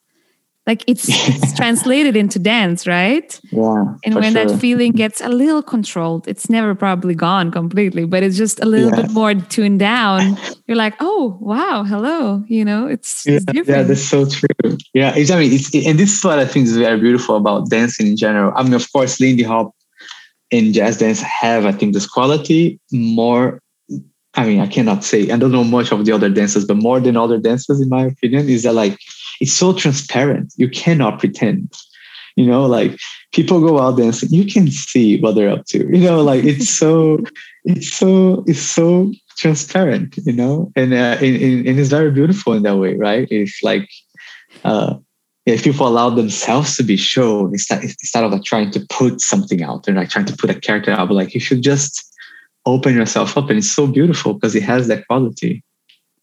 like 0.68 0.84
it's, 0.88 1.06
it's 1.10 1.54
translated 1.56 2.16
into 2.16 2.40
dance 2.40 2.88
right? 2.88 3.40
Yeah 3.52 3.96
and 4.04 4.16
when 4.16 4.34
sure. 4.34 4.46
that 4.46 4.60
feeling 4.60 4.92
gets 4.92 5.22
a 5.22 5.30
little 5.30 5.64
controlled 5.64 6.28
it's 6.28 6.50
never 6.50 6.76
probably 6.76 7.16
gone 7.16 7.52
completely 7.52 8.06
but 8.06 8.24
it's 8.24 8.38
just 8.38 8.60
a 8.60 8.66
little 8.66 8.92
bit 8.92 9.12
more 9.12 9.34
tuned 9.34 9.80
down. 9.80 10.38
You're 10.68 10.78
like 10.78 10.96
oh 11.00 11.38
wow 11.42 11.84
hello 11.84 12.44
you 12.48 12.64
know? 12.66 12.88
It's, 12.88 13.26
yeah, 13.26 13.36
it's 13.36 13.46
different. 13.46 13.68
yeah 13.68 13.84
that's 13.84 14.04
so 14.04 14.26
true. 14.26 14.78
Yeah 14.94 15.14
it's, 15.16 15.32
i 15.32 15.40
mean 15.40 15.52
it's 15.52 15.74
and 15.74 16.00
this 16.00 16.18
is 16.18 16.24
what 16.24 16.40
i 16.40 16.46
think 16.46 16.68
is 16.68 16.78
very 16.78 17.00
beautiful 17.00 17.36
about 17.36 17.70
dancing 17.70 18.08
in 18.08 18.18
general. 18.18 18.54
I 18.56 18.64
mean 18.64 18.74
of 18.74 18.92
course 18.92 19.20
lindy 19.20 19.44
hop 19.44 19.74
and 20.52 20.74
jazz 20.74 20.98
dance 20.98 21.22
have, 21.22 21.66
I 21.66 21.72
think, 21.72 21.94
this 21.94 22.08
quality 22.08 22.80
more. 22.92 23.62
I 24.36 24.46
mean, 24.46 24.60
I 24.60 24.68
cannot 24.68 25.04
say, 25.04 25.30
I 25.30 25.38
don't 25.38 25.52
know 25.52 25.64
much 25.64 25.92
of 25.92 26.06
the 26.06 26.12
other 26.12 26.30
dances, 26.30 26.66
but 26.66 26.78
more 26.78 27.00
than 27.00 27.18
other 27.18 27.38
dances, 27.38 27.82
in 27.82 27.90
my 27.90 28.06
opinion, 28.06 28.48
is 28.48 28.64
that 28.64 28.74
like 28.74 28.98
it's 29.42 29.52
so 29.52 29.74
transparent. 29.74 30.54
You 30.56 30.70
cannot 30.70 31.20
pretend. 31.20 31.74
You 32.38 32.46
know, 32.46 32.66
like 32.66 32.98
people 33.34 33.60
go 33.60 33.80
out 33.80 33.98
there 33.98 34.06
and 34.06 34.22
you 34.32 34.46
can 34.46 34.72
see 34.72 35.20
what 35.20 35.36
they're 35.36 35.50
up 35.50 35.66
to. 35.66 35.80
You 35.80 36.06
know, 36.06 36.22
like 36.22 36.46
it's 36.46 36.70
so, 36.70 37.20
it's 37.66 37.92
so, 37.92 38.46
it's 38.48 38.62
so 38.62 39.12
transparent. 39.38 40.16
You 40.18 40.32
know, 40.32 40.72
and 40.78 40.94
uh, 40.94 41.18
and, 41.20 41.68
and 41.68 41.80
it's 41.80 41.90
very 41.90 42.12
beautiful 42.12 42.54
in 42.54 42.64
that 42.64 42.78
way, 42.78 42.96
right? 42.96 43.28
It's 43.30 43.62
like, 43.64 43.90
uh, 44.64 44.96
if 45.46 45.64
people 45.64 45.88
allow 45.88 46.12
themselves 46.12 46.78
to 46.78 46.84
be 46.84 46.96
shown 46.96 47.52
instead 47.52 47.84
instead 47.84 48.24
of 48.24 48.32
like 48.32 48.44
trying 48.44 48.72
to 48.72 48.86
put 48.90 49.20
something 49.20 49.62
out, 49.64 49.84
they're 49.84 49.96
like 49.96 50.10
trying 50.10 50.26
to 50.26 50.38
put 50.38 50.52
a 50.52 50.60
character 50.60 50.92
out, 50.92 51.10
but 51.10 51.16
like 51.16 51.34
you 51.34 51.40
should 51.40 51.64
just 51.64 52.08
open 52.66 52.96
yourself 52.96 53.38
up, 53.38 53.50
and 53.50 53.58
it's 53.58 53.72
so 53.72 53.88
beautiful 53.88 54.36
because 54.36 54.56
it 54.56 54.64
has 54.64 54.88
that 54.88 55.06
quality. 55.08 55.64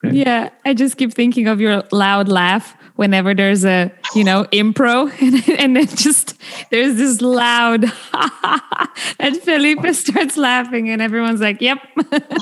Right? 0.03 0.14
Yeah, 0.14 0.51
I 0.64 0.73
just 0.73 0.97
keep 0.97 1.12
thinking 1.12 1.49
of 1.49 1.61
your 1.61 1.83
loud 1.91 2.29
laugh 2.29 2.78
whenever 2.99 3.33
there's 3.33 3.65
a 3.65 3.93
you 4.17 4.25
know 4.25 4.45
impro 4.51 5.09
and, 5.23 5.49
and 5.61 5.77
then 5.77 5.87
just 5.87 6.35
there's 6.71 6.97
this 6.97 7.21
loud 7.21 7.85
and 9.21 9.37
Felipe 9.37 9.87
starts 9.95 10.37
laughing 10.37 10.91
and 10.91 11.01
everyone's 11.01 11.41
like 11.41 11.61
yep 11.61 11.79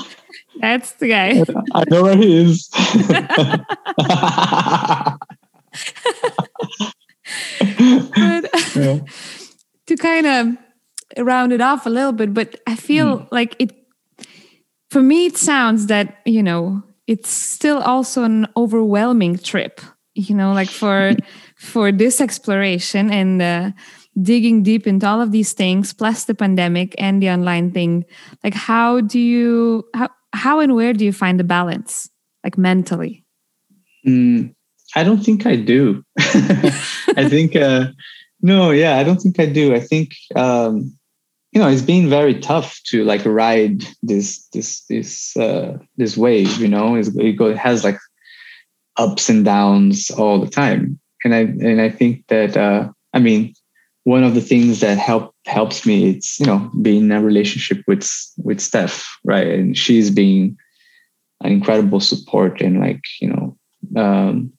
that's 0.59 0.93
the 0.93 1.09
guy 1.09 1.43
I 1.75 1.83
know 1.91 2.01
where 2.01 2.17
he 2.17 2.37
is 2.37 2.69
but, 8.09 8.49
yeah. 8.75 8.99
to 9.85 9.95
kind 9.95 10.25
of 10.25 10.57
round 11.23 11.53
it 11.53 11.61
off 11.61 11.85
a 11.85 11.91
little 11.91 12.13
bit 12.13 12.33
but 12.33 12.59
I 12.65 12.75
feel 12.75 13.19
mm. 13.19 13.27
like 13.31 13.55
it 13.59 13.75
for 14.89 15.03
me 15.03 15.27
it 15.27 15.37
sounds 15.37 15.85
that 15.85 16.17
you 16.25 16.41
know 16.41 16.81
it's 17.05 17.29
still 17.29 17.77
also 17.77 18.23
an 18.23 18.47
overwhelming 18.57 19.37
trip 19.37 19.81
you 20.17 20.35
know 20.35 20.51
like 20.51 20.69
for 20.69 21.13
for 21.55 21.91
this 21.91 22.19
exploration 22.19 23.11
and 23.11 23.41
uh, 23.41 23.71
digging 24.21 24.63
deep 24.63 24.87
into 24.87 25.07
all 25.07 25.21
of 25.21 25.31
these 25.31 25.53
things 25.53 25.93
plus 25.93 26.25
the 26.25 26.33
pandemic 26.33 26.95
and 26.97 27.21
the 27.21 27.29
online 27.29 27.71
thing 27.71 28.03
like 28.43 28.53
how 28.53 28.99
do 29.01 29.19
you 29.19 29.87
how, 29.93 30.09
how 30.33 30.59
and 30.59 30.75
where 30.75 30.93
do 30.93 31.05
you 31.05 31.13
find 31.13 31.39
the 31.39 31.43
balance 31.43 32.09
like 32.43 32.57
mentally? 32.57 33.23
Mm, 34.05 34.53
i 34.95 35.03
don't 35.03 35.23
think 35.23 35.45
i 35.45 35.55
do. 35.55 36.03
I 37.15 37.29
think 37.29 37.55
uh 37.55 37.87
no 38.41 38.71
yeah 38.71 38.97
i 38.97 39.03
don't 39.03 39.21
think 39.21 39.39
i 39.39 39.45
do. 39.45 39.75
I 39.75 39.79
think 39.79 40.13
um 40.35 40.97
you 41.51 41.61
know 41.61 41.69
it's 41.69 41.81
been 41.81 42.09
very 42.09 42.39
tough 42.39 42.79
to 42.87 43.03
like 43.03 43.23
ride 43.25 43.83
this 44.01 44.47
this 44.53 44.83
this 44.89 45.37
uh 45.37 45.77
this 45.97 46.17
wave 46.17 46.57
you 46.57 46.67
know? 46.67 46.95
It's, 46.95 47.09
it 47.15 47.57
has 47.57 47.83
like 47.83 47.99
ups 48.97 49.29
and 49.29 49.45
downs 49.45 50.09
all 50.11 50.39
the 50.39 50.49
time. 50.49 50.99
And 51.23 51.33
I 51.33 51.39
and 51.39 51.81
I 51.81 51.89
think 51.89 52.27
that 52.27 52.57
uh, 52.57 52.89
I 53.13 53.19
mean 53.19 53.53
one 54.03 54.23
of 54.23 54.35
the 54.35 54.41
things 54.41 54.79
that 54.79 54.97
help 54.97 55.35
helps 55.45 55.85
me 55.85 56.09
it's 56.09 56.39
you 56.39 56.45
know 56.45 56.71
being 56.81 57.03
in 57.05 57.11
a 57.11 57.21
relationship 57.21 57.83
with 57.87 58.09
with 58.37 58.61
Steph, 58.61 59.07
right? 59.23 59.47
And 59.47 59.77
she's 59.77 60.09
being 60.09 60.57
an 61.41 61.51
incredible 61.51 61.99
support 61.99 62.61
and 62.61 62.79
like 62.79 63.03
you 63.21 63.29
know 63.29 63.57
um, 64.01 64.51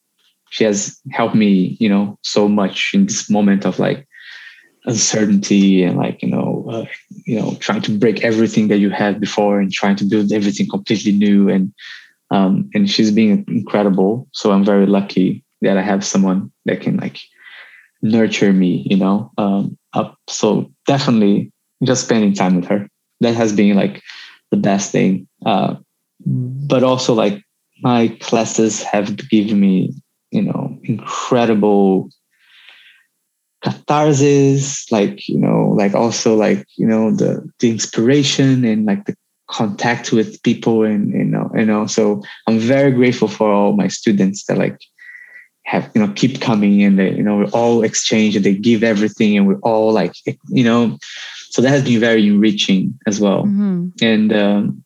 she 0.51 0.65
has 0.65 0.99
helped 1.13 1.35
me 1.35 1.77
you 1.81 1.89
know 1.89 2.19
so 2.23 2.49
much 2.49 2.91
in 2.95 3.07
this 3.07 3.29
moment 3.31 3.65
of 3.65 3.79
like 3.79 4.07
uncertainty 4.85 5.83
and 5.83 5.97
like 5.97 6.23
you 6.23 6.29
know 6.29 6.67
uh, 6.71 6.85
you 7.27 7.39
know 7.39 7.55
trying 7.61 7.83
to 7.83 7.99
break 7.99 8.25
everything 8.25 8.69
that 8.69 8.79
you 8.79 8.91
had 8.91 9.21
before 9.21 9.61
and 9.61 9.73
trying 9.73 9.97
to 9.97 10.05
build 10.05 10.33
everything 10.33 10.69
completely 10.69 11.13
new 11.13 11.49
and 11.49 11.73
um, 12.31 12.71
and 12.75 12.91
she's 12.91 13.11
being 13.11 13.45
incredible. 13.49 14.29
So 14.33 14.53
I'm 14.53 14.65
very 14.65 14.87
lucky 14.87 15.45
that 15.63 15.77
I 15.77 15.83
have 15.83 16.05
someone 16.05 16.53
that 16.67 16.81
can 16.81 16.97
like 16.97 17.19
nurture 18.03 18.53
me, 18.53 18.87
you 18.89 18.97
know, 18.97 19.33
um, 19.39 19.77
up. 19.93 20.17
So 20.29 20.71
definitely 20.87 21.53
just 21.85 22.05
spending 22.05 22.35
time 22.35 22.57
with 22.57 22.67
her. 22.67 22.89
That 23.21 23.35
has 23.35 23.53
been 23.53 23.77
like 23.77 24.03
the 24.51 24.57
best 24.57 24.93
thing. 24.93 25.27
Uh, 25.45 25.77
but 26.25 26.83
also 26.83 27.15
like 27.15 27.43
my 27.83 28.09
classes 28.21 28.83
have 28.83 29.17
given 29.29 29.61
me, 29.61 29.93
you 30.31 30.43
know, 30.43 30.79
incredible 30.85 32.11
catharsis, 33.63 34.91
like, 34.93 35.29
you 35.29 35.39
know, 35.39 35.73
like 35.77 35.95
also 35.95 36.37
like, 36.37 36.65
you 36.77 36.87
know, 36.87 37.15
the, 37.15 37.49
the 37.59 37.71
inspiration 37.71 38.65
and 38.65 38.87
like 38.87 39.05
the 39.07 39.17
contact 39.49 40.13
with 40.13 40.43
people 40.43 40.83
and 40.83 41.13
you 41.13 41.25
know 41.25 41.51
you 41.55 41.65
know 41.65 41.87
so 41.87 42.23
i'm 42.47 42.59
very 42.59 42.91
grateful 42.91 43.29
for 43.29 43.51
all 43.51 43.73
my 43.73 43.89
students 43.89 44.45
that 44.45 44.59
like 44.59 44.79
have 45.65 45.91
you 45.95 46.01
know 46.01 46.13
keep 46.15 46.41
coming 46.41 46.83
and 46.83 46.99
they 46.99 47.13
you 47.15 47.23
know 47.23 47.39
we 47.39 47.45
all 47.47 47.83
exchange 47.83 48.37
and 48.37 48.45
they 48.45 48.55
give 48.55 48.83
everything 48.83 49.37
and 49.37 49.47
we're 49.47 49.61
all 49.61 49.93
like 49.93 50.13
you 50.49 50.65
know 50.65 50.99
so 51.51 51.63
that 51.63 51.71
has 51.71 51.85
been 51.85 52.01
very 52.01 52.27
enriching 52.27 52.99
as 53.07 53.21
well 53.21 53.45
mm-hmm. 53.45 53.89
and 54.03 54.33
um 54.33 54.85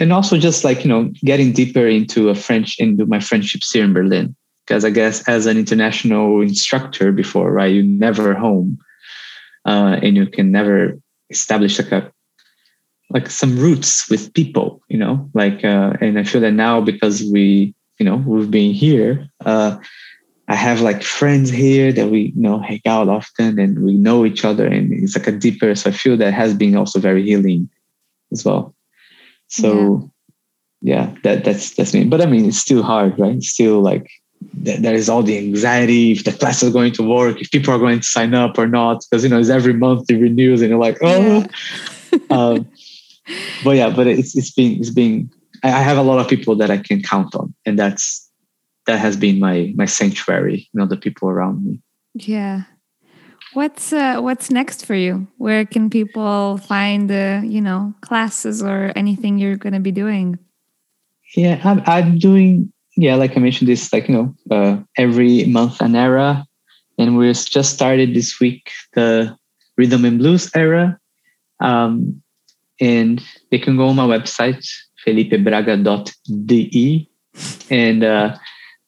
and 0.00 0.12
also 0.12 0.38
just 0.38 0.64
like 0.64 0.84
you 0.84 0.88
know 0.88 1.10
getting 1.24 1.52
deeper 1.52 1.86
into 1.86 2.28
a 2.28 2.34
french 2.34 2.78
into 2.78 3.06
my 3.06 3.20
friendships 3.20 3.72
here 3.72 3.84
in 3.84 3.92
berlin 3.92 4.36
because 4.66 4.84
i 4.84 4.90
guess 4.90 5.26
as 5.28 5.46
an 5.46 5.56
international 5.56 6.42
instructor 6.42 7.10
before 7.10 7.52
right 7.52 7.74
you're 7.74 7.84
never 7.84 8.34
home 8.34 8.78
uh, 9.66 9.98
and 10.02 10.14
you 10.14 10.26
can 10.26 10.50
never 10.50 10.98
establish 11.30 11.78
like 11.78 11.92
a 11.92 12.12
like 13.10 13.30
some 13.30 13.58
roots 13.58 14.08
with 14.10 14.32
people 14.34 14.80
you 14.88 14.98
know 14.98 15.28
like 15.34 15.64
uh, 15.64 15.92
and 16.00 16.18
i 16.18 16.24
feel 16.24 16.40
that 16.40 16.52
now 16.52 16.80
because 16.80 17.22
we 17.24 17.74
you 17.98 18.06
know 18.06 18.16
we've 18.16 18.50
been 18.50 18.72
here 18.72 19.28
uh, 19.44 19.76
i 20.48 20.54
have 20.54 20.80
like 20.80 21.02
friends 21.02 21.50
here 21.50 21.92
that 21.92 22.08
we 22.08 22.32
you 22.34 22.42
know 22.42 22.58
hang 22.58 22.80
out 22.86 23.08
often 23.08 23.58
and 23.58 23.84
we 23.84 23.94
know 23.94 24.24
each 24.24 24.44
other 24.44 24.66
and 24.66 24.92
it's 24.92 25.16
like 25.16 25.26
a 25.26 25.32
deeper 25.32 25.74
so 25.74 25.90
i 25.90 25.92
feel 25.92 26.16
that 26.16 26.32
has 26.32 26.54
been 26.54 26.76
also 26.76 26.98
very 26.98 27.22
healing 27.22 27.68
as 28.34 28.44
well. 28.44 28.74
So 29.48 30.10
yeah, 30.82 31.06
yeah 31.06 31.14
that 31.22 31.44
that's 31.44 31.74
that's 31.74 31.94
me. 31.94 32.04
But 32.04 32.20
i 32.20 32.26
mean 32.26 32.44
it's 32.46 32.58
still 32.58 32.82
hard 32.82 33.18
right? 33.18 33.36
It's 33.36 33.48
still 33.48 33.80
like 33.80 34.10
there 34.52 34.94
is 34.94 35.08
all 35.08 35.22
the 35.22 35.38
anxiety 35.38 36.12
if 36.12 36.24
the 36.24 36.32
class 36.32 36.62
is 36.62 36.70
going 36.70 36.92
to 36.92 37.02
work 37.02 37.40
if 37.40 37.50
people 37.50 37.72
are 37.72 37.78
going 37.78 37.98
to 37.98 38.06
sign 38.06 38.34
up 38.34 38.58
or 38.58 38.66
not 38.66 39.02
because 39.02 39.24
you 39.24 39.30
know 39.30 39.38
it's 39.38 39.48
every 39.48 39.72
month 39.72 40.10
it 40.10 40.16
renews 40.16 40.60
and 40.60 40.68
you're 40.68 40.78
like 40.78 40.98
oh. 41.00 41.46
Yeah. 42.12 42.18
um, 42.30 42.68
but 43.64 43.76
yeah, 43.76 43.90
but 43.90 44.06
it's 44.06 44.36
it's 44.36 44.52
been 44.52 44.78
it's 44.78 44.90
been 44.90 45.30
I 45.62 45.82
have 45.82 45.96
a 45.96 46.02
lot 46.02 46.20
of 46.20 46.28
people 46.28 46.56
that 46.56 46.70
I 46.70 46.78
can 46.78 47.02
count 47.02 47.34
on, 47.34 47.54
and 47.64 47.78
that's 47.78 48.30
that 48.86 48.98
has 48.98 49.16
been 49.16 49.38
my 49.38 49.72
my 49.76 49.86
sanctuary. 49.86 50.68
You 50.72 50.80
know, 50.80 50.86
the 50.86 50.96
people 50.96 51.28
around 51.28 51.64
me. 51.64 51.80
Yeah. 52.14 52.64
What's 53.54 53.92
uh, 53.92 54.20
what's 54.20 54.50
next 54.50 54.84
for 54.84 54.94
you? 54.94 55.28
Where 55.38 55.64
can 55.64 55.88
people 55.88 56.58
find 56.58 57.08
the 57.08 57.40
uh, 57.40 57.46
you 57.46 57.60
know 57.60 57.94
classes 58.00 58.62
or 58.62 58.92
anything 58.96 59.38
you're 59.38 59.56
going 59.56 59.74
to 59.74 59.80
be 59.80 59.92
doing? 59.92 60.38
Yeah, 61.36 61.60
I'm, 61.64 61.82
I'm 61.86 62.18
doing 62.18 62.72
yeah, 62.96 63.14
like 63.16 63.36
I 63.36 63.40
mentioned, 63.40 63.68
this 63.68 63.92
like 63.92 64.08
you 64.08 64.14
know 64.14 64.34
uh, 64.50 64.82
every 64.96 65.44
month 65.44 65.80
an 65.80 65.96
era, 65.96 66.46
and 66.98 67.16
we 67.16 67.32
just 67.32 67.74
started 67.74 68.14
this 68.14 68.38
week 68.40 68.70
the 68.94 69.36
rhythm 69.76 70.04
and 70.04 70.18
blues 70.18 70.50
era. 70.54 70.98
Um, 71.60 72.22
and 72.80 73.22
they 73.50 73.58
can 73.58 73.76
go 73.76 73.88
on 73.88 73.96
my 73.96 74.06
website 74.06 74.66
felipebraga.de 75.06 77.08
and 77.70 78.04
uh, 78.04 78.36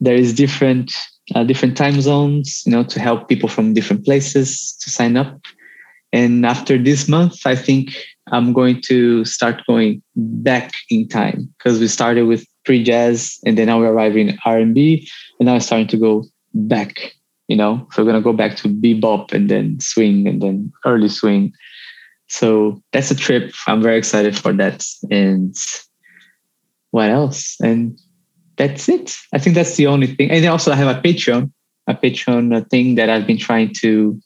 there 0.00 0.14
is 0.14 0.34
different 0.34 0.92
uh, 1.34 1.44
different 1.44 1.76
time 1.76 2.00
zones 2.00 2.62
you 2.64 2.72
know 2.72 2.84
to 2.84 3.00
help 3.00 3.28
people 3.28 3.48
from 3.48 3.74
different 3.74 4.04
places 4.04 4.76
to 4.80 4.90
sign 4.90 5.16
up. 5.16 5.40
And 6.12 6.46
after 6.46 6.78
this 6.78 7.08
month 7.08 7.44
i 7.44 7.54
think 7.54 7.90
i'm 8.32 8.52
going 8.52 8.80
to 8.82 9.24
start 9.24 9.62
going 9.66 10.02
back 10.14 10.72
in 10.88 11.08
time 11.08 11.52
because 11.58 11.80
we 11.80 11.88
started 11.88 12.26
with 12.26 12.46
pre-jazz 12.64 13.38
and 13.44 13.58
then 13.58 13.66
now 13.66 13.78
we're 13.78 13.92
arriving 13.92 14.28
in 14.28 14.38
r&b 14.44 15.08
and 15.38 15.46
now 15.46 15.54
i'm 15.54 15.60
starting 15.60 15.88
to 15.88 15.96
go 15.96 16.24
back 16.54 17.12
you 17.48 17.56
know 17.56 17.86
so 17.92 18.02
we're 18.02 18.10
going 18.10 18.22
to 18.22 18.24
go 18.24 18.32
back 18.32 18.56
to 18.56 18.68
bebop 18.68 19.32
and 19.32 19.50
then 19.50 19.78
swing 19.80 20.26
and 20.26 20.40
then 20.40 20.72
early 20.84 21.08
swing 21.08 21.52
so 22.28 22.82
that's 22.92 23.10
a 23.10 23.14
trip. 23.14 23.52
I'm 23.66 23.82
very 23.82 23.98
excited 23.98 24.36
for 24.36 24.52
that. 24.54 24.84
And 25.10 25.54
what 26.90 27.10
else? 27.10 27.56
And 27.62 27.98
that's 28.56 28.88
it. 28.88 29.14
I 29.32 29.38
think 29.38 29.54
that's 29.54 29.76
the 29.76 29.86
only 29.86 30.08
thing. 30.08 30.30
And 30.30 30.42
then 30.42 30.50
also 30.50 30.72
I 30.72 30.76
have 30.76 30.96
a 30.96 31.00
Patreon, 31.00 31.52
a 31.86 31.94
Patreon 31.94 32.68
thing 32.70 32.96
that 32.96 33.10
I've 33.10 33.26
been 33.26 33.38
trying 33.38 33.74
to 33.80 34.20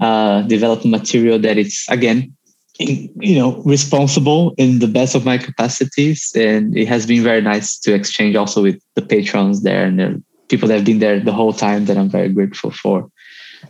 uh, 0.00 0.42
develop 0.42 0.84
material 0.84 1.38
that 1.40 1.58
it's 1.58 1.88
again, 1.90 2.34
in, 2.78 3.10
you 3.20 3.34
know, 3.38 3.62
responsible 3.62 4.54
in 4.58 4.78
the 4.78 4.86
best 4.88 5.14
of 5.14 5.24
my 5.24 5.38
capacities. 5.38 6.32
And 6.36 6.76
it 6.76 6.88
has 6.88 7.06
been 7.06 7.22
very 7.22 7.40
nice 7.40 7.78
to 7.80 7.94
exchange 7.94 8.36
also 8.36 8.62
with 8.62 8.80
the 8.94 9.02
patrons 9.02 9.62
there 9.62 9.84
and 9.84 9.98
the 9.98 10.22
people 10.48 10.68
that 10.68 10.76
have 10.76 10.84
been 10.84 11.00
there 11.00 11.18
the 11.18 11.32
whole 11.32 11.52
time 11.52 11.86
that 11.86 11.96
I'm 11.96 12.10
very 12.10 12.28
grateful 12.28 12.70
for. 12.70 13.10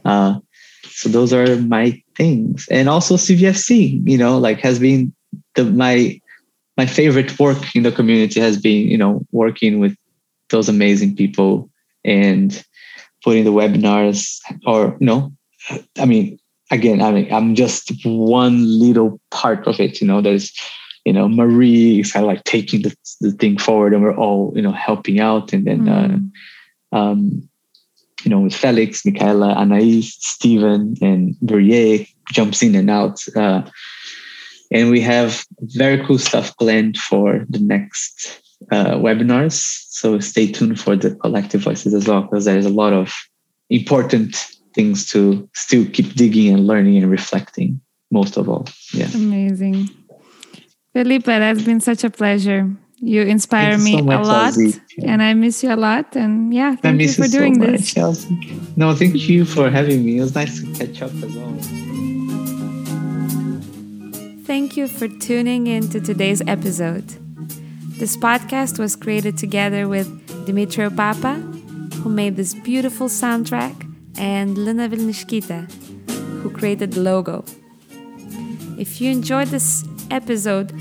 Uh, 0.05 0.41
so 0.97 1.09
those 1.09 1.33
are 1.33 1.57
my 1.63 2.03
things 2.17 2.67
and 2.71 2.89
also 2.89 3.17
cvfc 3.17 4.01
you 4.09 4.19
know 4.19 4.39
like 4.39 4.59
has 4.61 4.79
been 4.79 5.13
the 5.55 5.65
my 5.65 6.19
my 6.77 6.87
favorite 6.87 7.39
work 7.39 7.75
in 7.75 7.83
the 7.83 7.93
community 7.93 8.41
has 8.41 8.61
been 8.61 8.89
you 8.89 8.99
know 8.99 9.25
working 9.33 9.79
with 9.79 9.95
those 10.51 10.69
amazing 10.69 11.17
people 11.17 11.71
and 12.05 12.65
putting 13.27 13.45
the 13.45 13.53
webinars 13.53 14.39
or 14.67 14.97
no, 15.01 15.33
I 15.99 16.05
mean, 16.05 16.39
again, 16.71 17.03
I 17.03 17.11
mean, 17.11 17.33
I'm 17.33 17.55
just 17.55 17.93
one 18.05 18.79
little 18.79 19.21
part 19.31 19.67
of 19.67 19.81
it. 19.81 20.01
You 20.01 20.07
know, 20.07 20.21
there's, 20.21 20.53
you 21.05 21.13
know, 21.13 21.29
Marie 21.29 22.01
is 22.01 22.13
kind 22.13 22.25
of 22.25 22.29
like 22.29 22.45
taking 22.45 22.83
the, 22.83 22.95
the 23.21 23.33
thing 23.33 23.59
forward 23.59 23.93
and 23.93 24.03
we're 24.03 24.17
all, 24.17 24.53
you 24.55 24.63
know, 24.63 24.73
helping 24.73 25.21
out. 25.21 25.53
And 25.53 25.67
then, 25.67 25.81
mm. 25.81 26.31
uh, 26.93 26.97
um, 26.97 27.49
you 28.23 28.31
know, 28.31 28.41
with 28.41 28.55
Felix, 28.55 29.05
Michaela, 29.05 29.53
Anais, 29.55 30.03
Stephen, 30.03 30.97
and 31.01 31.37
Verrier 31.43 32.07
jumps 32.33 32.63
in 32.63 32.75
and 32.75 32.91
out. 32.91 33.21
Uh, 33.37 33.63
and 34.73 34.91
we 34.91 35.01
have 35.01 35.45
very 35.61 36.05
cool 36.05 36.19
stuff 36.19 36.57
planned 36.59 36.97
for 36.99 37.45
the 37.49 37.61
next 37.61 38.41
uh, 38.73 38.95
webinars. 38.95 39.55
So 39.91 40.19
stay 40.19 40.51
tuned 40.51 40.81
for 40.81 40.97
the 40.97 41.15
collective 41.15 41.63
voices 41.63 41.95
as 41.95 42.09
well, 42.09 42.23
because 42.23 42.47
there's 42.47 42.67
a 42.67 42.71
lot 42.71 42.93
of 42.93 43.15
important 43.71 44.35
things 44.75 45.09
to 45.11 45.49
still 45.55 45.87
keep 45.91 46.15
digging 46.15 46.53
and 46.53 46.67
learning 46.67 46.97
and 46.97 47.11
reflecting 47.11 47.81
most 48.11 48.37
of 48.37 48.49
all. 48.49 48.67
Yeah. 48.93 49.09
Amazing. 49.15 49.91
Felipe, 50.93 51.25
that's 51.25 51.63
been 51.63 51.81
such 51.81 52.05
a 52.05 52.11
pleasure. 52.11 52.75
You 52.99 53.23
inspire 53.23 53.73
Thank 53.73 53.83
me 53.83 53.99
so 53.99 54.05
much, 54.05 54.21
a 54.21 54.23
lot 54.23 54.55
yeah. 54.57 55.13
and 55.13 55.23
I 55.23 55.35
miss 55.35 55.63
you 55.63 55.71
a 55.73 55.77
lot. 55.77 56.17
And 56.17 56.53
yeah, 56.53 56.77
thank 56.77 57.01
you 57.01 57.13
for 57.13 57.29
doing 57.29 57.55
so 57.57 57.71
this. 57.71 57.97
Much, 58.31 58.77
no, 58.77 58.95
thank 58.95 59.29
you 59.29 59.45
for 59.45 59.71
having 59.71 60.05
me. 60.05 60.19
It 60.19 60.23
was 60.23 60.35
nice 60.35 60.61
to 60.61 60.67
catch 60.73 61.03
up 61.03 61.13
as 61.23 61.37
well. 61.37 61.59
Thank 64.45 64.77
you 64.79 64.89
for 64.89 65.09
tuning 65.09 65.67
in 65.67 65.91
to 65.91 66.01
today's 66.01 66.41
episode. 66.47 67.05
This 67.99 68.17
podcast 68.17 68.79
was 68.79 68.97
created 68.97 69.37
together 69.37 69.89
with 69.89 70.09
Dimitrio 70.47 70.95
Papa, 70.95 71.35
who 72.01 72.09
made 72.09 72.37
this 72.37 72.55
beautiful 72.55 73.09
soundtrack, 73.09 73.75
and 74.17 74.57
Lina 74.57 74.89
Vilnishkita, 74.89 75.71
who 76.41 76.51
created 76.51 76.93
the 76.93 77.01
logo. 77.01 77.45
If 78.79 79.01
you 79.01 79.11
enjoyed 79.11 79.49
this 79.49 79.85
episode, 80.11 80.73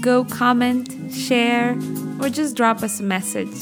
go 0.00 0.24
comment, 0.24 0.90
share, 1.18 1.76
or 2.20 2.28
just 2.28 2.56
drop 2.56 2.82
us 2.82 3.00
a 3.00 3.02
message. 3.02 3.54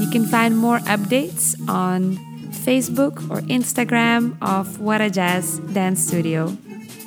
You 0.00 0.08
can 0.10 0.24
find 0.24 0.56
more 0.56 0.78
updates 0.80 1.56
on 1.68 2.16
Facebook 2.50 3.28
or 3.30 3.40
Instagram 3.48 4.36
of 4.40 4.80
What 4.80 5.00
a 5.00 5.10
Jazz 5.10 5.58
Dance 5.72 6.00
Studio. 6.06 6.56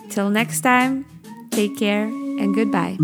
Till 0.10 0.30
next 0.30 0.62
time, 0.62 1.06
take 1.52 1.78
care 1.78 2.06
and 2.06 2.54
goodbye. 2.54 2.98